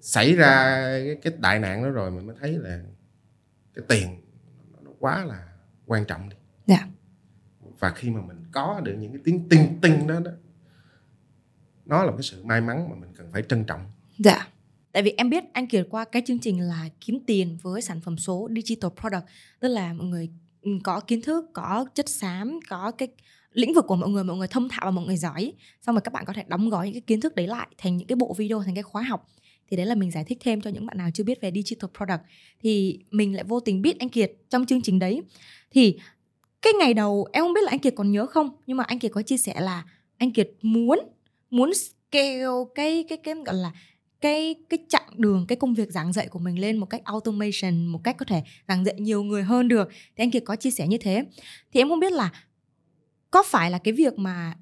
xảy 0.00 0.36
ra 0.36 0.82
cái, 1.04 1.16
cái 1.22 1.32
đại 1.38 1.58
nạn 1.58 1.82
đó 1.82 1.88
rồi 1.88 2.10
mình 2.10 2.26
mới 2.26 2.36
thấy 2.40 2.52
là 2.58 2.82
cái 3.74 3.84
tiền 3.88 4.20
nó 4.84 4.90
quá 4.98 5.24
là 5.24 5.48
quan 5.86 6.04
trọng 6.04 6.28
đi. 6.28 6.36
Dạ. 6.66 6.88
Và 7.78 7.90
khi 7.90 8.10
mà 8.10 8.20
mình 8.20 8.36
có 8.52 8.80
được 8.84 8.94
những 8.98 9.12
cái 9.12 9.20
tiếng 9.24 9.48
tinh 9.48 9.78
tinh 9.82 10.06
đó 10.06 10.20
đó 10.20 10.30
nó 11.86 12.02
là 12.02 12.12
cái 12.12 12.22
sự 12.22 12.44
may 12.44 12.60
mắn 12.60 12.88
mà 12.90 12.96
mình 12.96 13.10
cần 13.16 13.32
phải 13.32 13.42
trân 13.48 13.64
trọng. 13.64 13.80
Dạ. 14.18 14.48
Tại 14.92 15.02
vì 15.02 15.14
em 15.16 15.30
biết 15.30 15.44
anh 15.52 15.66
Kiệt 15.66 15.86
qua 15.90 16.04
cái 16.04 16.22
chương 16.26 16.38
trình 16.38 16.60
là 16.60 16.88
kiếm 17.00 17.18
tiền 17.26 17.58
với 17.62 17.82
sản 17.82 18.00
phẩm 18.00 18.18
số 18.18 18.48
digital 18.56 18.90
product, 19.00 19.24
tức 19.60 19.68
là 19.68 19.92
mọi 19.92 20.06
người 20.06 20.30
ừ, 20.62 20.70
có 20.84 21.00
kiến 21.00 21.22
thức, 21.22 21.44
có 21.52 21.86
chất 21.94 22.08
xám, 22.08 22.60
có 22.68 22.90
cái 22.90 23.08
lĩnh 23.52 23.74
vực 23.74 23.84
của 23.88 23.96
mọi 23.96 24.08
người 24.10 24.24
mọi 24.24 24.36
người 24.36 24.48
thông 24.48 24.68
thạo 24.68 24.80
và 24.84 24.90
mọi 24.90 25.06
người 25.06 25.16
giỏi 25.16 25.52
xong 25.82 25.94
rồi 25.94 26.00
các 26.00 26.12
bạn 26.12 26.24
có 26.24 26.32
thể 26.32 26.44
đóng 26.48 26.68
gói 26.68 26.86
những 26.86 26.94
cái 26.94 27.00
kiến 27.00 27.20
thức 27.20 27.34
đấy 27.34 27.46
lại 27.46 27.68
thành 27.78 27.96
những 27.96 28.06
cái 28.06 28.16
bộ 28.16 28.34
video, 28.38 28.62
thành 28.62 28.74
cái 28.74 28.82
khóa 28.82 29.02
học. 29.02 29.26
Thì 29.70 29.76
đấy 29.76 29.86
là 29.86 29.94
mình 29.94 30.10
giải 30.10 30.24
thích 30.24 30.38
thêm 30.40 30.60
cho 30.60 30.70
những 30.70 30.86
bạn 30.86 30.98
nào 30.98 31.08
chưa 31.14 31.24
biết 31.24 31.40
về 31.40 31.52
digital 31.54 31.90
product. 31.96 32.22
Thì 32.60 32.98
mình 33.10 33.34
lại 33.34 33.44
vô 33.44 33.60
tình 33.60 33.82
biết 33.82 33.98
anh 33.98 34.08
Kiệt 34.08 34.32
trong 34.50 34.66
chương 34.66 34.82
trình 34.82 34.98
đấy. 34.98 35.22
Thì 35.70 35.98
cái 36.62 36.72
ngày 36.72 36.94
đầu, 36.94 37.28
em 37.32 37.44
không 37.44 37.52
biết 37.52 37.64
là 37.64 37.70
anh 37.70 37.78
Kiệt 37.78 37.94
còn 37.96 38.12
nhớ 38.12 38.26
không, 38.26 38.50
nhưng 38.66 38.76
mà 38.76 38.84
anh 38.84 38.98
Kiệt 38.98 39.12
có 39.12 39.22
chia 39.22 39.36
sẻ 39.36 39.60
là 39.60 39.84
anh 40.16 40.32
Kiệt 40.32 40.50
muốn 40.62 40.98
muốn 41.50 41.72
scale 41.74 42.44
cái 42.74 43.04
cái 43.08 43.18
cái 43.18 43.34
gọi 43.46 43.54
là 43.54 43.72
cái 44.20 44.54
cái 44.68 44.78
chặng 44.88 45.08
đường, 45.16 45.46
cái 45.48 45.56
công 45.56 45.74
việc 45.74 45.92
giảng 45.92 46.12
dạy 46.12 46.28
của 46.28 46.38
mình 46.38 46.60
lên 46.60 46.76
một 46.76 46.86
cách 46.86 47.04
automation, 47.04 47.86
một 47.86 48.00
cách 48.04 48.16
có 48.18 48.24
thể 48.24 48.42
giảng 48.68 48.84
dạy 48.84 48.94
nhiều 48.98 49.22
người 49.22 49.42
hơn 49.42 49.68
được. 49.68 49.88
Thì 49.90 50.24
anh 50.24 50.30
kiệt 50.30 50.42
có 50.46 50.56
chia 50.56 50.70
sẻ 50.70 50.86
như 50.86 50.98
thế. 50.98 51.24
Thì 51.72 51.80
em 51.80 51.88
không 51.88 52.00
biết 52.00 52.12
là 52.12 52.32
có 53.30 53.42
phải 53.46 53.70
là 53.70 53.78
cái 53.78 53.94
việc 53.94 54.18
mà 54.18 54.54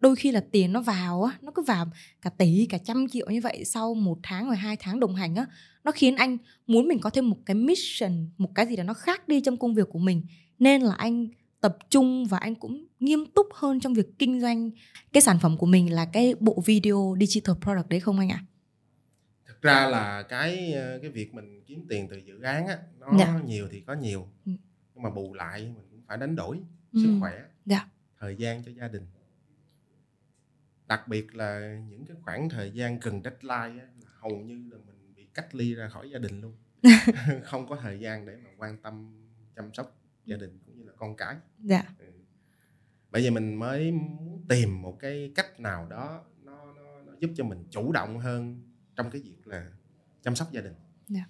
đôi 0.00 0.16
khi 0.16 0.32
là 0.32 0.44
tiền 0.52 0.72
nó 0.72 0.80
vào 0.80 1.22
á 1.22 1.38
nó 1.42 1.52
cứ 1.54 1.62
vào 1.62 1.86
cả 2.22 2.30
tỷ 2.30 2.66
cả 2.68 2.78
trăm 2.78 3.08
triệu 3.08 3.30
như 3.30 3.40
vậy 3.40 3.64
sau 3.64 3.94
một 3.94 4.18
tháng 4.22 4.46
rồi 4.46 4.56
hai 4.56 4.76
tháng 4.76 5.00
đồng 5.00 5.14
hành 5.14 5.34
á 5.34 5.46
nó 5.84 5.92
khiến 5.92 6.16
anh 6.16 6.38
muốn 6.66 6.88
mình 6.88 6.98
có 6.98 7.10
thêm 7.10 7.30
một 7.30 7.38
cái 7.46 7.54
mission 7.54 8.30
một 8.38 8.54
cái 8.54 8.66
gì 8.66 8.76
đó 8.76 8.82
nó 8.82 8.94
khác 8.94 9.28
đi 9.28 9.40
trong 9.40 9.56
công 9.56 9.74
việc 9.74 9.88
của 9.90 9.98
mình 9.98 10.22
nên 10.58 10.82
là 10.82 10.94
anh 10.94 11.28
tập 11.60 11.76
trung 11.90 12.26
và 12.26 12.38
anh 12.38 12.54
cũng 12.54 12.86
nghiêm 13.00 13.26
túc 13.34 13.46
hơn 13.54 13.80
trong 13.80 13.94
việc 13.94 14.06
kinh 14.18 14.40
doanh 14.40 14.70
cái 15.12 15.20
sản 15.20 15.38
phẩm 15.42 15.56
của 15.56 15.66
mình 15.66 15.92
là 15.92 16.06
cái 16.12 16.34
bộ 16.40 16.62
video 16.66 17.16
digital 17.20 17.56
product 17.62 17.88
đấy 17.88 18.00
không 18.00 18.18
anh 18.18 18.28
ạ? 18.28 18.42
À? 18.42 18.46
Thực 19.46 19.62
ra 19.62 19.86
là 19.86 20.22
cái 20.22 20.72
ờ, 20.72 20.98
cái 21.02 21.10
việc 21.10 21.34
mình 21.34 21.62
kiếm 21.66 21.86
tiền 21.88 22.08
từ 22.10 22.16
dự 22.16 22.40
án 22.40 22.66
á 22.66 22.78
nó 22.98 23.06
dạ. 23.18 23.40
nhiều 23.46 23.68
thì 23.70 23.80
có 23.80 23.94
nhiều 23.94 24.28
ừ. 24.46 24.52
nhưng 24.94 25.02
mà 25.02 25.10
bù 25.10 25.34
lại 25.34 25.60
mình 25.60 25.86
cũng 25.90 26.02
phải 26.06 26.16
đánh 26.16 26.36
đổi 26.36 26.60
ừ. 26.92 27.00
sức 27.02 27.16
khỏe, 27.20 27.32
dạ. 27.66 27.88
Thời 28.20 28.36
gian 28.36 28.62
cho 28.64 28.72
gia 28.72 28.88
đình. 28.88 29.06
Đặc 30.86 31.08
biệt 31.08 31.34
là 31.34 31.78
những 31.88 32.06
cái 32.06 32.16
khoảng 32.22 32.48
thời 32.48 32.70
gian 32.70 33.00
gần 33.00 33.22
deadline 33.22 33.82
á, 33.82 33.88
hầu 34.04 34.40
như 34.40 34.70
là 34.72 34.78
mình 34.86 35.14
bị 35.14 35.26
cách 35.34 35.54
ly 35.54 35.74
ra 35.74 35.88
khỏi 35.88 36.10
gia 36.10 36.18
đình 36.18 36.40
luôn. 36.40 36.56
không 37.44 37.68
có 37.68 37.76
thời 37.76 38.00
gian 38.00 38.26
để 38.26 38.36
mà 38.36 38.50
quan 38.56 38.82
tâm 38.82 39.24
chăm 39.56 39.74
sóc 39.74 39.98
gia 40.24 40.36
đình 40.36 40.58
con 40.96 41.16
cái 41.16 41.36
dạ 41.58 41.82
ừ. 41.98 42.06
bởi 43.10 43.22
vì 43.22 43.30
mình 43.30 43.54
mới 43.54 43.92
muốn 43.92 44.44
tìm 44.48 44.82
một 44.82 44.98
cái 45.00 45.32
cách 45.34 45.60
nào 45.60 45.86
đó 45.88 46.24
nó, 46.42 46.72
nó, 46.72 47.02
nó 47.02 47.12
giúp 47.18 47.30
cho 47.36 47.44
mình 47.44 47.64
chủ 47.70 47.92
động 47.92 48.18
hơn 48.18 48.62
trong 48.96 49.10
cái 49.10 49.20
việc 49.20 49.46
là 49.46 49.70
chăm 50.22 50.36
sóc 50.36 50.52
gia 50.52 50.60
đình 50.60 50.74
dạ. 51.08 51.24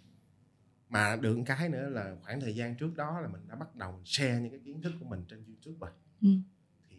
mà 0.89 1.17
được 1.17 1.39
cái 1.47 1.69
nữa 1.69 1.89
là 1.89 2.17
khoảng 2.23 2.41
thời 2.41 2.55
gian 2.55 2.77
trước 2.77 2.97
đó 2.97 3.21
là 3.21 3.29
mình 3.29 3.49
đã 3.49 3.55
bắt 3.55 3.77
đầu 3.77 4.01
share 4.05 4.41
những 4.41 4.51
cái 4.51 4.61
kiến 4.65 4.83
thức 4.83 4.93
của 5.01 5.07
mình 5.07 5.25
trên 5.29 5.45
youtube 5.47 5.79
rồi 5.81 5.91
ừ. 6.23 6.29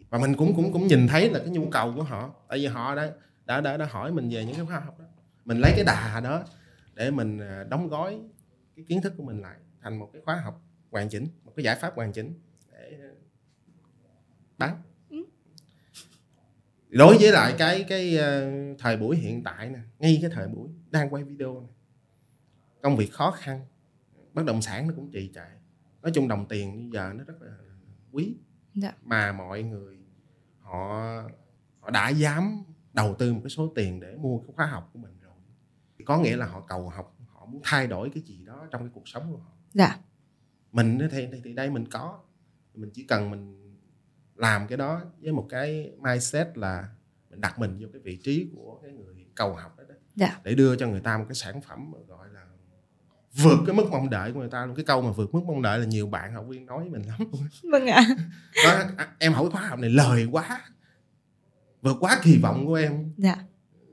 Và 0.10 0.20
mình 0.20 0.36
cũng 0.36 0.55
cũng 0.55 0.74
cũng 0.74 0.88
nhìn 0.88 1.07
thấy 1.07 1.30
là 1.30 1.39
cái 1.39 1.49
nhu 1.49 1.70
cầu 1.70 1.93
của 1.95 2.03
họ. 2.03 2.34
Tại 2.47 2.57
vì 2.57 2.66
họ 2.66 2.95
đã 2.95 3.12
đã 3.45 3.62
đã, 3.62 3.78
đã 3.78 3.86
hỏi 3.86 4.12
mình 4.12 4.30
về 4.30 4.45
những 4.45 4.55
cái 4.55 4.66
khóa 4.66 4.80
học 4.80 4.99
đó. 4.99 5.05
Mình 5.45 5.60
lấy 5.60 5.72
cái 5.76 5.84
đà 5.84 6.20
đó 6.24 6.43
để 6.93 7.12
mình 7.12 7.39
à, 7.39 7.64
đóng 7.70 7.88
gói 7.88 8.20
cái 8.76 8.86
kiến 8.88 9.01
thức 9.01 9.14
của 9.18 9.24
mình 9.24 9.41
lại 9.41 9.57
thành 9.82 9.99
một 9.99 10.10
cái 10.14 10.22
khóa 10.26 10.36
học 10.36 10.62
hoàn 10.91 11.10
chỉnh 11.10 11.28
một 11.43 11.53
cái 11.55 11.64
giải 11.64 11.76
pháp 11.76 11.95
hoàn 11.95 12.12
chỉnh 12.12 12.34
bán. 14.57 14.82
Ừ. 15.10 15.18
đối 16.89 17.18
với 17.18 17.32
lại 17.32 17.55
cái 17.57 17.86
cái 17.89 18.18
uh, 18.18 18.80
thời 18.80 18.97
buổi 18.97 19.18
hiện 19.18 19.43
tại 19.43 19.70
nè 19.70 19.80
ngay 19.99 20.20
cái 20.22 20.32
thời 20.34 20.47
buổi 20.47 20.70
đang 20.91 21.14
quay 21.14 21.24
video 21.24 21.62
này 21.62 21.70
công 22.82 22.97
việc 22.97 23.12
khó 23.12 23.32
khăn 23.32 23.66
bất 24.34 24.45
động 24.45 24.62
sản 24.62 24.88
nó 24.88 24.93
cũng 24.95 25.12
trì 25.12 25.32
trệ. 25.36 25.49
Nói 26.01 26.12
chung 26.14 26.28
đồng 26.28 26.45
tiền 26.49 26.89
bây 26.89 26.99
giờ 26.99 27.14
nó 27.16 27.24
rất 27.24 27.41
là 27.41 27.51
quý. 28.12 28.36
Dạ. 28.74 28.93
mà 29.03 29.32
mọi 29.32 29.64
người 29.64 29.99
họ 30.70 31.24
họ 31.80 31.89
đã 31.89 32.09
dám 32.09 32.63
đầu 32.93 33.15
tư 33.20 33.34
một 33.34 33.39
cái 33.43 33.49
số 33.49 33.72
tiền 33.76 33.99
để 33.99 34.15
mua 34.15 34.39
cái 34.39 34.49
khóa 34.55 34.65
học 34.65 34.89
của 34.93 34.99
mình 34.99 35.20
rồi 35.22 35.34
có 36.05 36.17
nghĩa 36.20 36.36
là 36.36 36.45
họ 36.45 36.61
cầu 36.61 36.89
học 36.89 37.15
họ 37.28 37.45
muốn 37.45 37.61
thay 37.63 37.88
đổi 37.88 38.09
cái 38.13 38.24
gì 38.24 38.45
đó 38.45 38.67
trong 38.72 38.82
cái 38.82 38.89
cuộc 38.93 39.07
sống 39.07 39.32
của 39.32 39.38
họ 39.38 39.51
dạ. 39.74 39.97
mình 40.72 40.99
thì, 41.11 41.28
thì 41.43 41.53
đây 41.53 41.70
mình 41.70 41.88
có 41.91 42.20
mình 42.74 42.89
chỉ 42.93 43.03
cần 43.03 43.32
mình 43.32 43.76
làm 44.36 44.67
cái 44.67 44.78
đó 44.78 45.01
với 45.22 45.32
một 45.32 45.47
cái 45.49 45.91
mindset 46.01 46.57
là 46.57 46.89
mình 47.30 47.41
đặt 47.41 47.59
mình 47.59 47.78
vô 47.80 47.88
cái 47.93 48.01
vị 48.01 48.20
trí 48.24 48.51
của 48.55 48.80
cái 48.84 48.91
người 48.91 49.26
cầu 49.36 49.55
học 49.55 49.78
đó, 49.78 49.84
đó 49.89 49.95
dạ. 50.15 50.39
để 50.43 50.55
đưa 50.55 50.76
cho 50.76 50.88
người 50.88 51.01
ta 51.01 51.17
một 51.17 51.26
cái 51.30 51.36
sản 51.36 51.61
phẩm 51.61 51.91
gọi 52.07 52.30
là 52.30 52.45
vượt 53.34 53.60
cái 53.66 53.76
mức 53.76 53.86
mong 53.92 54.10
đợi 54.10 54.34
của 54.34 54.40
người 54.40 54.50
ta 54.50 54.66
luôn. 54.66 54.76
Cái 54.76 54.86
câu 54.86 55.02
mà 55.02 55.12
vượt 55.12 55.34
mức 55.34 55.42
mong 55.48 55.62
đợi 55.62 55.80
là 55.80 55.86
nhiều 55.86 56.08
bạn 56.08 56.34
học 56.34 56.46
viên 56.48 56.66
nói 56.66 56.80
với 56.80 56.90
mình 56.90 57.02
lắm. 57.02 57.20
Vâng 57.72 57.88
ạ. 57.88 58.02
Đó, 58.66 58.84
à, 58.98 59.08
em 59.20 59.34
hỏi 59.34 59.50
khóa 59.50 59.62
học 59.62 59.80
này 59.80 59.90
lời 59.90 60.28
quá 60.32 60.62
vượt 61.82 61.98
quá 62.00 62.20
kỳ 62.24 62.40
vọng 62.42 62.66
của 62.66 62.74
em. 62.74 63.14
Dạ. 63.18 63.36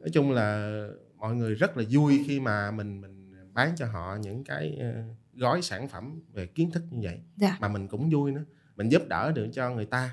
nói 0.00 0.10
chung 0.12 0.32
là 0.32 0.78
mọi 1.16 1.34
người 1.34 1.54
rất 1.54 1.76
là 1.76 1.84
vui 1.90 2.24
khi 2.26 2.40
mà 2.40 2.70
mình 2.70 3.00
mình 3.00 3.32
bán 3.52 3.72
cho 3.76 3.86
họ 3.86 4.16
những 4.20 4.44
cái 4.44 4.76
ờ, 4.80 5.02
gói 5.34 5.62
sản 5.62 5.88
phẩm 5.88 6.20
về 6.32 6.46
kiến 6.46 6.70
thức 6.70 6.82
như 6.90 7.00
vậy. 7.02 7.20
Dạ. 7.36 7.56
mà 7.60 7.68
mình 7.68 7.88
cũng 7.88 8.10
vui 8.10 8.32
nữa. 8.32 8.44
Mình 8.76 8.88
giúp 8.88 9.02
đỡ 9.08 9.32
được 9.32 9.48
cho 9.52 9.70
người 9.70 9.86
ta 9.86 10.10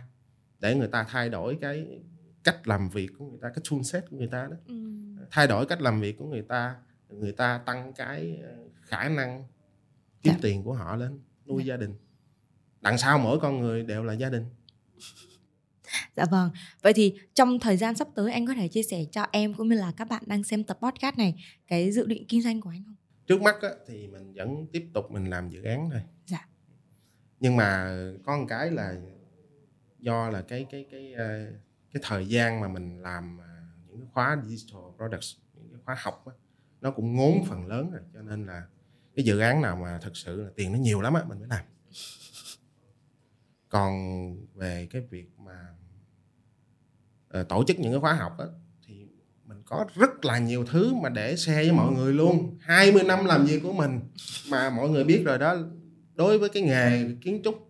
để 0.60 0.76
người 0.76 0.88
ta 0.88 1.06
thay 1.10 1.30
đổi 1.30 1.58
cái 1.62 2.00
cách 2.44 2.68
làm 2.68 2.90
việc 2.90 3.10
của 3.18 3.26
người 3.26 3.40
ta 3.42 3.50
cái 3.50 3.64
tool 3.72 3.82
set 3.82 4.10
của 4.10 4.18
người 4.18 4.28
ta 4.28 4.48
đó. 4.52 4.56
Ừ. 4.68 4.76
thay 5.32 5.48
đổi 5.48 5.66
cách 5.66 5.82
làm 5.82 6.02
việc 6.02 6.18
của 6.18 6.26
người 6.26 6.42
ta 6.42 6.76
người 7.10 7.32
ta 7.32 7.58
tăng 7.66 7.94
cái 7.94 8.40
ờ, 8.44 8.56
khả 8.86 9.10
năng 9.10 9.44
kiếm 10.22 10.34
dạ. 10.34 10.40
tiền 10.42 10.64
của 10.64 10.74
họ 10.74 10.96
lên 10.96 11.20
nuôi 11.48 11.64
dạ. 11.66 11.74
gia 11.74 11.78
đình 11.78 11.96
đằng 12.82 12.98
sau 12.98 13.20
mỗi 13.20 13.40
con 13.40 13.60
người 13.60 13.84
đều 13.84 14.04
là 14.04 14.14
gia 14.14 14.30
đình 14.30 14.46
Dạ 16.16 16.26
vâng. 16.32 16.52
Vậy 16.82 16.94
thì 16.94 17.20
trong 17.34 17.60
thời 17.60 17.78
gian 17.78 17.96
sắp 17.96 18.08
tới 18.16 18.32
anh 18.32 18.48
có 18.48 18.54
thể 18.54 18.68
chia 18.68 18.84
sẻ 18.84 19.06
cho 19.12 19.26
em 19.32 19.54
cũng 19.54 19.70
như 19.70 19.76
là 19.76 19.92
các 19.98 20.08
bạn 20.10 20.24
đang 20.26 20.44
xem 20.44 20.64
tập 20.64 20.78
podcast 20.82 21.18
này 21.18 21.44
cái 21.68 21.92
dự 21.92 22.06
định 22.06 22.26
kinh 22.28 22.42
doanh 22.42 22.62
của 22.62 22.70
anh 22.70 22.84
không? 22.86 22.96
Trước 23.28 23.42
mắt 23.42 23.56
á, 23.62 23.70
thì 23.88 24.08
mình 24.08 24.34
vẫn 24.34 24.68
tiếp 24.72 24.90
tục 24.94 25.12
mình 25.12 25.30
làm 25.30 25.50
dự 25.50 25.64
án 25.64 25.90
thôi. 25.92 26.02
Dạ. 26.26 26.48
Nhưng 27.40 27.56
mà 27.56 27.98
có 28.26 28.38
một 28.38 28.46
cái 28.50 28.72
là 28.72 28.96
do 30.00 30.30
là 30.30 30.42
cái 30.42 30.66
cái 30.72 30.86
cái 30.92 31.14
ờ, 31.14 31.52
cái 31.94 32.04
thời 32.04 32.28
gian 32.28 32.62
mà 32.62 32.68
mình 32.68 33.02
làm 33.02 33.38
ờ, 33.38 33.46
những 33.88 34.00
cái 34.00 34.08
khóa 34.14 34.38
digital 34.46 34.82
products 34.98 35.36
những 35.54 35.70
cái 35.72 35.82
khóa 35.86 35.96
học 36.00 36.24
á, 36.26 36.34
nó 36.82 36.92
cũng 36.92 37.16
ngốn 37.16 37.44
phần 37.48 37.68
lớn 37.68 37.92
rồi 37.92 38.02
cho 38.14 38.22
nên 38.22 38.46
là 38.46 38.64
cái 39.16 39.26
dự 39.26 39.40
án 39.40 39.62
nào 39.62 39.76
mà 39.76 40.00
thực 40.02 40.18
sự 40.18 40.42
là 40.42 40.50
tiền 40.56 40.72
nó 40.72 40.80
nhiều 40.80 41.02
lắm 41.02 41.14
á 41.14 41.24
mình 41.28 41.40
mới 41.40 41.48
làm 41.48 41.66
còn 43.70 43.94
về 44.54 44.88
cái 44.92 45.02
việc 45.10 45.30
mà 45.38 45.68
uh, 47.40 47.50
tổ 47.50 47.64
chức 47.68 47.80
những 47.80 47.92
cái 47.92 48.00
khóa 48.00 48.14
học 48.14 48.38
á, 48.40 48.46
thì 48.88 49.08
mình 49.46 49.58
có 49.66 49.86
rất 49.96 50.26
là 50.26 50.38
nhiều 50.38 50.66
thứ 50.66 50.94
mà 50.94 51.10
để 51.10 51.36
share 51.36 51.62
với 51.62 51.72
mọi 51.72 51.94
người 51.94 52.14
luôn 52.14 52.58
20 52.62 53.04
năm 53.04 53.26
làm 53.26 53.46
việc 53.46 53.60
của 53.64 53.74
mình 53.74 54.00
mà 54.50 54.70
mọi 54.70 54.90
người 54.90 55.04
biết 55.04 55.24
rồi 55.26 55.38
đó 55.38 55.56
đối 56.16 56.40
với 56.40 56.50
cái 56.50 56.64
nghề 56.64 57.16
kiến 57.22 57.42
trúc 57.44 57.70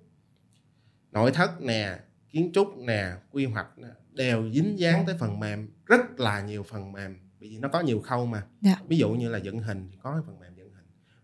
nội 1.11 1.31
thất 1.31 1.61
nè 1.61 1.99
kiến 2.29 2.51
trúc 2.53 2.77
nè 2.77 3.11
quy 3.31 3.45
hoạch 3.45 3.77
nè, 3.77 3.87
đều 4.11 4.51
dính 4.51 4.79
dáng 4.79 5.05
tới 5.05 5.15
phần 5.19 5.39
mềm 5.39 5.69
rất 5.85 6.19
là 6.19 6.41
nhiều 6.41 6.63
phần 6.63 6.91
mềm 6.91 7.17
vì 7.39 7.57
nó 7.57 7.67
có 7.67 7.81
nhiều 7.81 8.01
khâu 8.01 8.25
mà. 8.25 8.43
Dạ. 8.61 8.75
ví 8.87 8.97
dụ 8.97 9.09
như 9.09 9.29
là 9.29 9.37
dựng 9.37 9.59
hình 9.59 9.87
thì 9.91 9.97
có 10.01 10.23
phần 10.25 10.39
mềm 10.39 10.52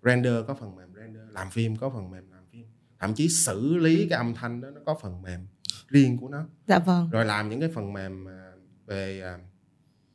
render 0.03 0.33
có 0.47 0.53
phần 0.53 0.75
mềm 0.75 0.93
render 0.95 1.23
làm 1.31 1.49
phim 1.49 1.75
có 1.75 1.89
phần 1.89 2.11
mềm 2.11 2.31
làm 2.31 2.43
phim. 2.51 2.65
Thậm 2.99 3.13
chí 3.13 3.29
xử 3.29 3.77
lý 3.77 4.07
cái 4.09 4.17
âm 4.17 4.33
thanh 4.33 4.61
đó 4.61 4.69
nó 4.69 4.81
có 4.85 4.99
phần 5.01 5.21
mềm 5.21 5.47
riêng 5.87 6.17
của 6.17 6.29
nó. 6.29 6.45
Dạ 6.67 6.79
vâng. 6.79 7.09
Rồi 7.09 7.25
làm 7.25 7.49
những 7.49 7.59
cái 7.59 7.69
phần 7.69 7.93
mềm 7.93 8.27
à, 8.27 8.51
về 8.85 9.23
uh, 9.35 9.41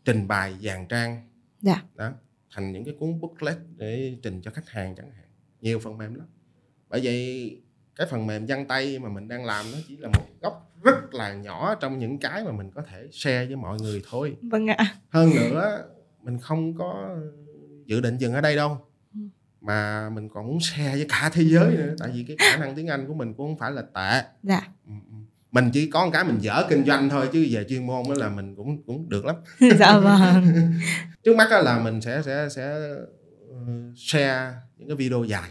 trình 0.05 0.29
bày 0.29 0.55
dàn 0.63 0.87
trang. 0.89 1.29
Dạ. 1.61 1.83
đó 1.95 2.13
thành 2.51 2.73
những 2.73 2.85
cái 2.85 2.95
cuốn 3.01 3.21
booklet 3.21 3.57
để 3.77 4.19
trình 4.23 4.41
cho 4.43 4.51
khách 4.51 4.69
hàng 4.69 4.95
chẳng 4.97 5.11
hạn. 5.11 5.25
Nhiều 5.61 5.79
phần 5.79 5.99
mềm 5.99 6.15
lắm. 6.15 6.27
Bởi 6.89 7.01
vậy 7.05 7.61
cái 7.97 8.07
phần 8.11 8.27
mềm 8.27 8.47
văn 8.47 8.67
tay 8.69 8.99
mà 8.99 9.09
mình 9.09 9.29
đang 9.29 9.45
làm 9.45 9.67
nó 9.73 9.79
chỉ 9.89 9.97
là 9.97 10.09
một 10.09 10.27
góc 10.43 10.73
rất 10.83 11.15
là 11.15 11.35
nhỏ 11.35 11.75
trong 11.75 11.99
những 11.99 12.19
cái 12.19 12.45
mà 12.45 12.53
mình 12.53 12.71
có 12.71 12.83
thể 12.83 13.09
share 13.13 13.47
với 13.47 13.57
mọi 13.57 13.79
người 13.81 14.03
thôi. 14.11 14.37
Vâng 14.43 14.67
ạ. 14.67 14.97
Hơn 15.09 15.31
nữa 15.31 15.89
mình 16.23 16.39
không 16.39 16.75
có 16.75 17.17
dự 17.87 18.01
định 18.01 18.17
dừng 18.17 18.33
ở 18.33 18.41
đây 18.41 18.57
đâu. 18.57 18.87
Mà 19.65 20.11
mình 20.11 20.29
còn 20.29 20.47
muốn 20.47 20.61
share 20.61 20.93
với 20.93 21.07
cả 21.09 21.31
thế 21.33 21.43
giới 21.43 21.77
nữa 21.77 21.95
tại 21.99 22.11
vì 22.15 22.25
cái 22.29 22.37
khả 22.39 22.57
năng 22.57 22.75
tiếng 22.75 22.87
anh 22.87 23.07
của 23.07 23.15
mình 23.15 23.35
cũng 23.35 23.47
không 23.47 23.59
phải 23.59 23.73
là 23.73 23.83
tệ 23.83 24.29
dạ 24.43 24.63
ừ, 24.87 24.93
ừ. 25.11 25.15
mình 25.53 25.71
chỉ 25.73 25.91
có 25.91 26.05
một 26.05 26.11
cái 26.13 26.25
mình 26.25 26.39
dở 26.41 26.67
kinh 26.71 26.85
doanh 26.85 27.09
thôi 27.09 27.29
chứ 27.33 27.47
về 27.51 27.65
chuyên 27.69 27.87
môn 27.87 28.03
đó 28.09 28.15
là 28.17 28.29
mình 28.29 28.57
cũng 28.57 28.83
cũng 28.83 29.09
được 29.09 29.25
lắm 29.25 29.37
dạ 29.79 29.99
vâng 29.99 30.45
trước 31.25 31.37
mắt 31.37 31.49
là 31.51 31.79
mình 31.79 32.01
sẽ 32.01 32.23
sẽ 32.25 32.49
sẽ 32.51 32.65
ờ, 33.51 33.73
share 33.97 34.53
những 34.77 34.89
cái 34.89 34.97
video 34.97 35.25
dài 35.25 35.51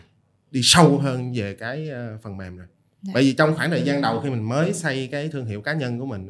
đi 0.51 0.61
sâu 0.64 0.97
hơn 0.97 1.34
về 1.36 1.55
cái 1.59 1.89
ờ, 1.89 2.18
phần 2.22 2.38
mềm 2.38 2.57
này 2.57 2.68
Dạ. 3.03 3.11
bởi 3.14 3.24
vì 3.24 3.34
trong 3.34 3.55
khoảng 3.55 3.70
thời 3.70 3.82
gian 3.82 4.01
đầu 4.01 4.22
khi 4.22 4.30
mình 4.30 4.49
mới 4.49 4.74
xây 4.74 5.09
cái 5.11 5.30
thương 5.30 5.45
hiệu 5.45 5.61
cá 5.61 5.74
nhân 5.74 5.99
của 5.99 6.05
mình 6.05 6.30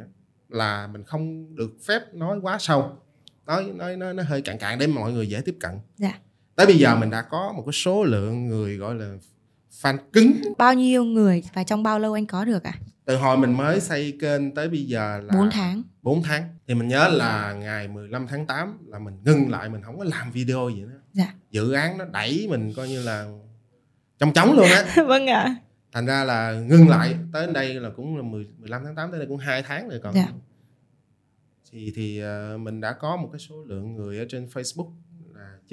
là 0.49 0.87
mình 0.87 1.03
không 1.03 1.55
được 1.55 1.71
phép 1.87 2.13
nói 2.13 2.39
quá 2.41 2.57
sâu 2.59 2.97
nói 3.45 3.71
nói 3.75 3.97
nói 3.97 4.13
nó 4.13 4.23
hơi 4.23 4.41
cạn 4.41 4.57
cạn 4.57 4.79
để 4.79 4.87
mọi 4.87 5.11
người 5.11 5.29
dễ 5.29 5.41
tiếp 5.45 5.57
cận 5.59 5.71
dạ. 5.97 6.13
Tới 6.55 6.65
bây 6.65 6.77
giờ 6.77 6.95
mình 6.95 7.09
đã 7.09 7.21
có 7.21 7.53
một 7.57 7.63
cái 7.65 7.73
số 7.73 8.03
lượng 8.03 8.47
người 8.47 8.77
gọi 8.77 8.95
là 8.95 9.13
fan 9.81 9.97
cứng. 10.13 10.41
Bao 10.57 10.73
nhiêu 10.73 11.03
người 11.03 11.43
và 11.53 11.63
trong 11.63 11.83
bao 11.83 11.99
lâu 11.99 12.13
anh 12.13 12.25
có 12.25 12.45
được 12.45 12.63
à 12.63 12.73
từ 13.05 13.17
hồi 13.17 13.37
mình 13.37 13.57
mới 13.57 13.79
xây 13.79 14.17
kênh 14.21 14.55
tới 14.55 14.69
bây 14.69 14.83
giờ 14.83 15.21
là 15.23 15.33
4 15.37 15.49
tháng. 15.51 15.83
4 16.01 16.23
tháng. 16.23 16.43
Thì 16.67 16.73
mình 16.73 16.87
nhớ 16.87 17.07
là 17.07 17.53
ngày 17.53 17.87
15 17.87 18.27
tháng 18.27 18.45
8 18.45 18.77
là 18.87 18.99
mình 18.99 19.13
ngưng 19.25 19.49
lại 19.49 19.69
mình 19.69 19.81
không 19.81 19.97
có 19.97 20.03
làm 20.03 20.31
video 20.31 20.69
gì 20.69 20.81
nữa. 20.81 20.99
Dạ. 21.13 21.33
dự 21.51 21.71
án 21.71 21.97
nó 21.97 22.05
đẩy 22.05 22.47
mình 22.49 22.73
coi 22.75 22.87
như 22.87 23.03
là 23.03 23.27
trong 24.19 24.33
trống 24.33 24.53
luôn 24.55 24.65
á. 24.65 24.85
Vâng 25.07 25.27
ạ. 25.27 25.41
À 25.41 25.55
thành 25.91 26.05
ra 26.05 26.23
là 26.23 26.51
ngưng 26.51 26.89
lại. 26.89 27.15
Tới 27.33 27.47
đây 27.53 27.73
là 27.73 27.89
cũng 27.95 28.17
là 28.17 28.23
10, 28.23 28.47
15 28.57 28.83
tháng 28.85 28.95
8 28.95 29.11
tới 29.11 29.19
đây 29.19 29.27
cũng 29.27 29.37
hai 29.37 29.63
tháng 29.63 29.89
rồi 29.89 29.99
còn. 30.03 30.13
Dạ. 30.13 30.27
thì 31.71 31.91
thì 31.95 32.21
uh, 32.23 32.59
mình 32.59 32.81
đã 32.81 32.93
có 32.93 33.15
một 33.15 33.29
cái 33.31 33.39
số 33.39 33.63
lượng 33.63 33.95
người 33.95 34.19
ở 34.19 34.25
trên 34.29 34.45
Facebook 34.45 34.91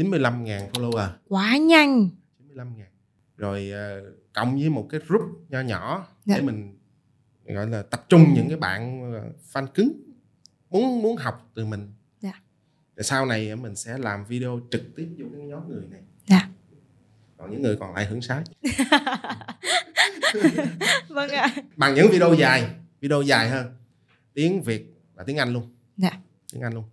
95.000 0.00 0.70
follower. 0.70 1.08
Quá 1.28 1.56
nhanh. 1.56 2.08
95 2.38 2.76
ngàn. 2.76 2.88
Rồi 3.36 3.72
uh, 3.72 4.32
cộng 4.32 4.58
với 4.58 4.70
một 4.70 4.86
cái 4.90 5.00
group 5.06 5.22
nho 5.48 5.60
nhỏ 5.60 6.06
dạ. 6.24 6.36
để 6.36 6.42
mình 6.42 6.78
gọi 7.44 7.66
là 7.66 7.82
tập 7.82 8.06
trung 8.08 8.34
những 8.34 8.48
cái 8.48 8.56
bạn 8.56 9.12
fan 9.52 9.66
cứng 9.66 9.92
muốn 10.70 11.02
muốn 11.02 11.16
học 11.16 11.50
từ 11.54 11.66
mình. 11.66 11.92
Dạ. 12.20 12.32
rồi 12.96 13.04
sau 13.04 13.26
này 13.26 13.56
mình 13.56 13.76
sẽ 13.76 13.98
làm 13.98 14.24
video 14.24 14.60
trực 14.70 14.82
tiếp 14.96 15.08
vô 15.18 15.26
cái 15.32 15.46
nhóm 15.46 15.68
người 15.68 15.86
này. 15.90 16.00
Dạ. 16.26 16.48
còn 17.36 17.50
những 17.50 17.62
người 17.62 17.76
còn 17.76 17.94
lại 17.94 18.06
hưởng 18.06 18.22
sái 18.22 18.42
vâng 21.08 21.30
ạ. 21.30 21.54
Bằng 21.76 21.94
những 21.94 22.10
video 22.12 22.34
dài 22.34 22.70
video 23.00 23.22
dài 23.22 23.48
hơn. 23.48 23.66
Tiếng 24.34 24.62
việt 24.62 24.94
và 25.14 25.24
tiếng 25.24 25.36
anh 25.36 25.52
luôn. 25.52 25.74
Dạ. 25.96 26.12
tiếng 26.52 26.62
anh 26.62 26.74
luôn 26.74 26.84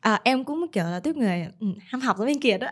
à, 0.00 0.20
em 0.24 0.44
cũng 0.44 0.66
kiểu 0.72 0.84
là 0.84 1.00
tiếp 1.00 1.16
người 1.16 1.46
ừ, 1.60 1.66
ham 1.86 2.00
học 2.00 2.18
giống 2.18 2.26
bên 2.26 2.40
kia 2.40 2.58
đó. 2.58 2.66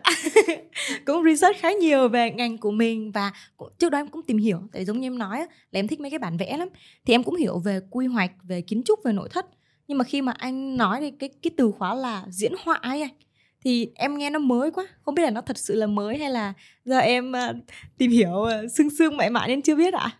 Cũng 1.05 1.23
research 1.25 1.57
khá 1.57 1.71
nhiều 1.71 2.09
về 2.09 2.31
ngành 2.31 2.57
của 2.57 2.71
mình 2.71 3.11
và 3.11 3.31
trước 3.79 3.89
đó 3.89 3.97
em 3.97 4.07
cũng 4.07 4.21
tìm 4.21 4.37
hiểu 4.37 4.59
tại 4.71 4.85
giống 4.85 4.99
như 4.99 5.07
em 5.07 5.17
nói 5.17 5.39
là 5.39 5.79
em 5.79 5.87
thích 5.87 5.99
mấy 5.99 6.11
cái 6.11 6.19
bản 6.19 6.37
vẽ 6.37 6.57
lắm. 6.57 6.69
Thì 7.05 7.13
em 7.13 7.23
cũng 7.23 7.35
hiểu 7.35 7.59
về 7.59 7.79
quy 7.89 8.07
hoạch 8.07 8.31
về 8.43 8.61
kiến 8.61 8.81
trúc 8.85 8.99
về 9.03 9.11
nội 9.11 9.29
thất. 9.31 9.45
Nhưng 9.87 9.97
mà 9.97 10.03
khi 10.03 10.21
mà 10.21 10.31
anh 10.31 10.77
nói 10.77 10.97
thì 11.01 11.11
cái 11.11 11.29
cái 11.41 11.51
từ 11.57 11.71
khóa 11.71 11.93
là 11.93 12.25
diễn 12.29 12.53
họa 12.63 12.75
ấy 12.75 13.01
anh 13.01 13.13
thì 13.63 13.91
em 13.95 14.17
nghe 14.17 14.29
nó 14.29 14.39
mới 14.39 14.71
quá. 14.71 14.87
Không 15.01 15.15
biết 15.15 15.23
là 15.23 15.29
nó 15.29 15.41
thật 15.41 15.57
sự 15.57 15.75
là 15.75 15.87
mới 15.87 16.17
hay 16.17 16.29
là 16.29 16.53
giờ 16.85 16.97
em 16.97 17.31
uh, 17.31 17.55
tìm 17.97 18.11
hiểu 18.11 18.31
uh, 18.31 18.71
sương 18.77 18.89
sương 18.89 19.17
mãi 19.17 19.29
mãi 19.29 19.47
nên 19.47 19.61
chưa 19.61 19.75
biết 19.75 19.93
ạ. 19.93 19.99
à? 19.99 20.17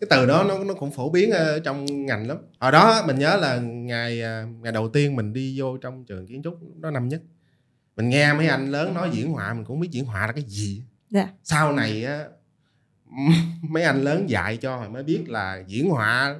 Cái 0.00 0.08
từ 0.10 0.26
đó 0.26 0.44
nó 0.48 0.58
nó 0.64 0.74
cũng 0.74 0.90
phổ 0.90 1.10
biến 1.10 1.30
ở 1.30 1.58
trong 1.58 2.06
ngành 2.06 2.28
lắm 2.28 2.38
hồi 2.60 2.72
đó 2.72 3.02
mình 3.06 3.18
nhớ 3.18 3.36
là 3.36 3.56
ngày 3.58 4.22
à, 4.22 4.46
ngày 4.60 4.72
đầu 4.72 4.88
tiên 4.88 5.16
mình 5.16 5.32
đi 5.32 5.60
vô 5.60 5.76
trong 5.76 6.04
trường 6.04 6.26
kiến 6.26 6.42
trúc 6.42 6.58
đó 6.80 6.90
năm 6.90 7.08
nhất 7.08 7.22
mình 7.96 8.08
nghe 8.08 8.32
mấy 8.32 8.46
anh 8.46 8.70
lớn 8.70 8.94
nói 8.94 9.10
diễn 9.12 9.32
họa 9.32 9.54
mình 9.54 9.64
cũng 9.64 9.80
biết 9.80 9.88
diễn 9.90 10.04
họa 10.04 10.26
là 10.26 10.32
cái 10.32 10.44
gì 10.46 10.82
dạ. 11.10 11.28
sau 11.42 11.72
này 11.72 12.04
á 12.04 12.24
mấy 13.62 13.82
anh 13.82 14.02
lớn 14.02 14.30
dạy 14.30 14.56
cho 14.56 14.76
rồi 14.76 14.88
mới 14.88 15.02
biết 15.02 15.24
là 15.28 15.62
diễn 15.66 15.90
họa 15.90 16.36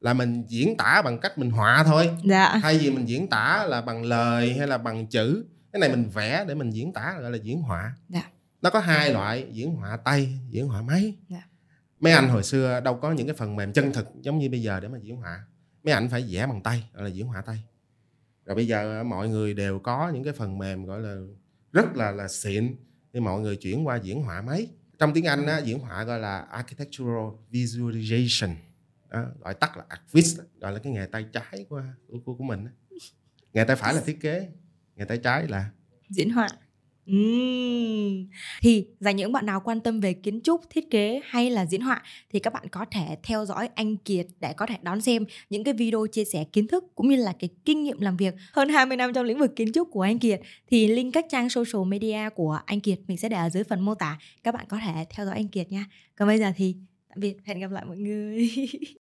là 0.00 0.14
mình 0.14 0.44
diễn 0.48 0.76
tả 0.76 1.02
bằng 1.04 1.18
cách 1.18 1.38
mình 1.38 1.50
họa 1.50 1.84
thôi 1.86 2.10
dạ. 2.24 2.58
thay 2.62 2.78
vì 2.78 2.90
mình 2.90 3.08
diễn 3.08 3.28
tả 3.28 3.64
là 3.68 3.80
bằng 3.80 4.04
lời 4.04 4.54
hay 4.58 4.66
là 4.66 4.78
bằng 4.78 5.06
chữ 5.06 5.44
cái 5.72 5.80
này 5.80 5.88
mình 5.88 6.10
vẽ 6.14 6.44
để 6.48 6.54
mình 6.54 6.70
diễn 6.70 6.92
tả 6.92 7.14
gọi 7.20 7.30
là 7.30 7.38
diễn 7.42 7.60
họa 7.60 7.92
dạ. 8.08 8.22
nó 8.62 8.70
có 8.70 8.78
hai 8.78 9.12
loại 9.12 9.46
diễn 9.52 9.74
họa 9.74 9.96
tay 9.96 10.38
diễn 10.50 10.68
họa 10.68 10.82
máy 10.82 11.14
dạ 11.28 11.42
mấy 12.00 12.12
anh 12.12 12.28
hồi 12.28 12.42
xưa 12.42 12.80
đâu 12.80 12.96
có 12.96 13.12
những 13.12 13.26
cái 13.26 13.36
phần 13.36 13.56
mềm 13.56 13.72
chân 13.72 13.92
thực 13.92 14.08
giống 14.20 14.38
như 14.38 14.50
bây 14.50 14.62
giờ 14.62 14.80
để 14.80 14.88
mà 14.88 14.98
diễn 14.98 15.16
họa. 15.16 15.46
Mấy 15.82 15.94
anh 15.94 16.08
phải 16.08 16.26
vẽ 16.30 16.46
bằng 16.46 16.62
tay 16.62 16.90
gọi 16.94 17.04
là 17.04 17.10
diễn 17.10 17.26
họa 17.26 17.40
tay. 17.40 17.64
Rồi 18.44 18.56
bây 18.56 18.66
giờ 18.66 19.04
mọi 19.04 19.28
người 19.28 19.54
đều 19.54 19.78
có 19.78 20.10
những 20.14 20.24
cái 20.24 20.32
phần 20.32 20.58
mềm 20.58 20.84
gọi 20.84 21.00
là 21.00 21.16
rất 21.72 21.96
là 21.96 22.10
là 22.10 22.28
xịn 22.28 22.76
thì 23.12 23.20
mọi 23.20 23.40
người 23.40 23.56
chuyển 23.56 23.86
qua 23.86 23.96
diễn 23.96 24.22
họa 24.22 24.42
máy. 24.42 24.66
Trong 24.98 25.14
tiếng 25.14 25.24
anh 25.24 25.46
á, 25.46 25.58
diễn 25.58 25.78
họa 25.78 26.04
gọi 26.04 26.20
là 26.20 26.38
architectural 26.38 27.28
visualization. 27.50 28.54
Đó, 29.08 29.24
gọi 29.40 29.54
tắt 29.54 29.76
là 29.76 29.84
artvis 29.88 30.38
gọi 30.60 30.72
là 30.72 30.78
cái 30.78 30.92
nghề 30.92 31.06
tay 31.06 31.26
trái 31.32 31.66
của 31.68 31.82
của, 32.24 32.34
của 32.34 32.44
mình 32.44 32.66
nghề 33.52 33.64
tay 33.64 33.76
phải 33.76 33.94
là 33.94 34.00
thiết 34.00 34.20
kế 34.20 34.48
nghề 34.96 35.04
tay 35.04 35.18
trái 35.18 35.48
là 35.48 35.70
diễn 36.10 36.30
họa 36.30 36.48
Uhm. 37.12 38.26
Thì 38.60 38.86
dành 39.00 39.16
những 39.16 39.32
bạn 39.32 39.46
nào 39.46 39.60
quan 39.64 39.80
tâm 39.80 40.00
về 40.00 40.12
kiến 40.12 40.40
trúc, 40.40 40.70
thiết 40.70 40.90
kế 40.90 41.20
hay 41.24 41.50
là 41.50 41.66
diễn 41.66 41.80
họa 41.80 42.02
thì 42.30 42.38
các 42.38 42.52
bạn 42.52 42.68
có 42.68 42.84
thể 42.90 43.16
theo 43.22 43.44
dõi 43.44 43.68
anh 43.74 43.96
Kiệt 43.96 44.26
để 44.40 44.52
có 44.52 44.66
thể 44.66 44.74
đón 44.82 45.00
xem 45.00 45.24
những 45.50 45.64
cái 45.64 45.74
video 45.74 46.06
chia 46.06 46.24
sẻ 46.24 46.44
kiến 46.52 46.66
thức 46.66 46.84
cũng 46.94 47.08
như 47.08 47.16
là 47.16 47.32
cái 47.38 47.50
kinh 47.64 47.84
nghiệm 47.84 48.00
làm 48.00 48.16
việc 48.16 48.34
hơn 48.52 48.68
20 48.68 48.96
năm 48.96 49.12
trong 49.12 49.24
lĩnh 49.26 49.38
vực 49.38 49.56
kiến 49.56 49.72
trúc 49.72 49.88
của 49.90 50.02
anh 50.02 50.18
Kiệt 50.18 50.40
thì 50.70 50.88
link 50.88 51.14
các 51.14 51.26
trang 51.30 51.50
social 51.50 51.84
media 51.86 52.28
của 52.34 52.60
anh 52.66 52.80
Kiệt 52.80 52.98
mình 53.08 53.16
sẽ 53.16 53.28
để 53.28 53.36
ở 53.36 53.50
dưới 53.50 53.64
phần 53.64 53.80
mô 53.80 53.94
tả. 53.94 54.18
Các 54.44 54.54
bạn 54.54 54.66
có 54.68 54.78
thể 54.84 55.04
theo 55.10 55.26
dõi 55.26 55.34
anh 55.34 55.48
Kiệt 55.48 55.72
nha. 55.72 55.84
Còn 56.16 56.28
bây 56.28 56.38
giờ 56.38 56.52
thì 56.56 56.76
tạm 57.08 57.20
biệt, 57.20 57.36
hẹn 57.44 57.60
gặp 57.60 57.70
lại 57.70 57.84
mọi 57.84 57.96
người. 57.96 58.50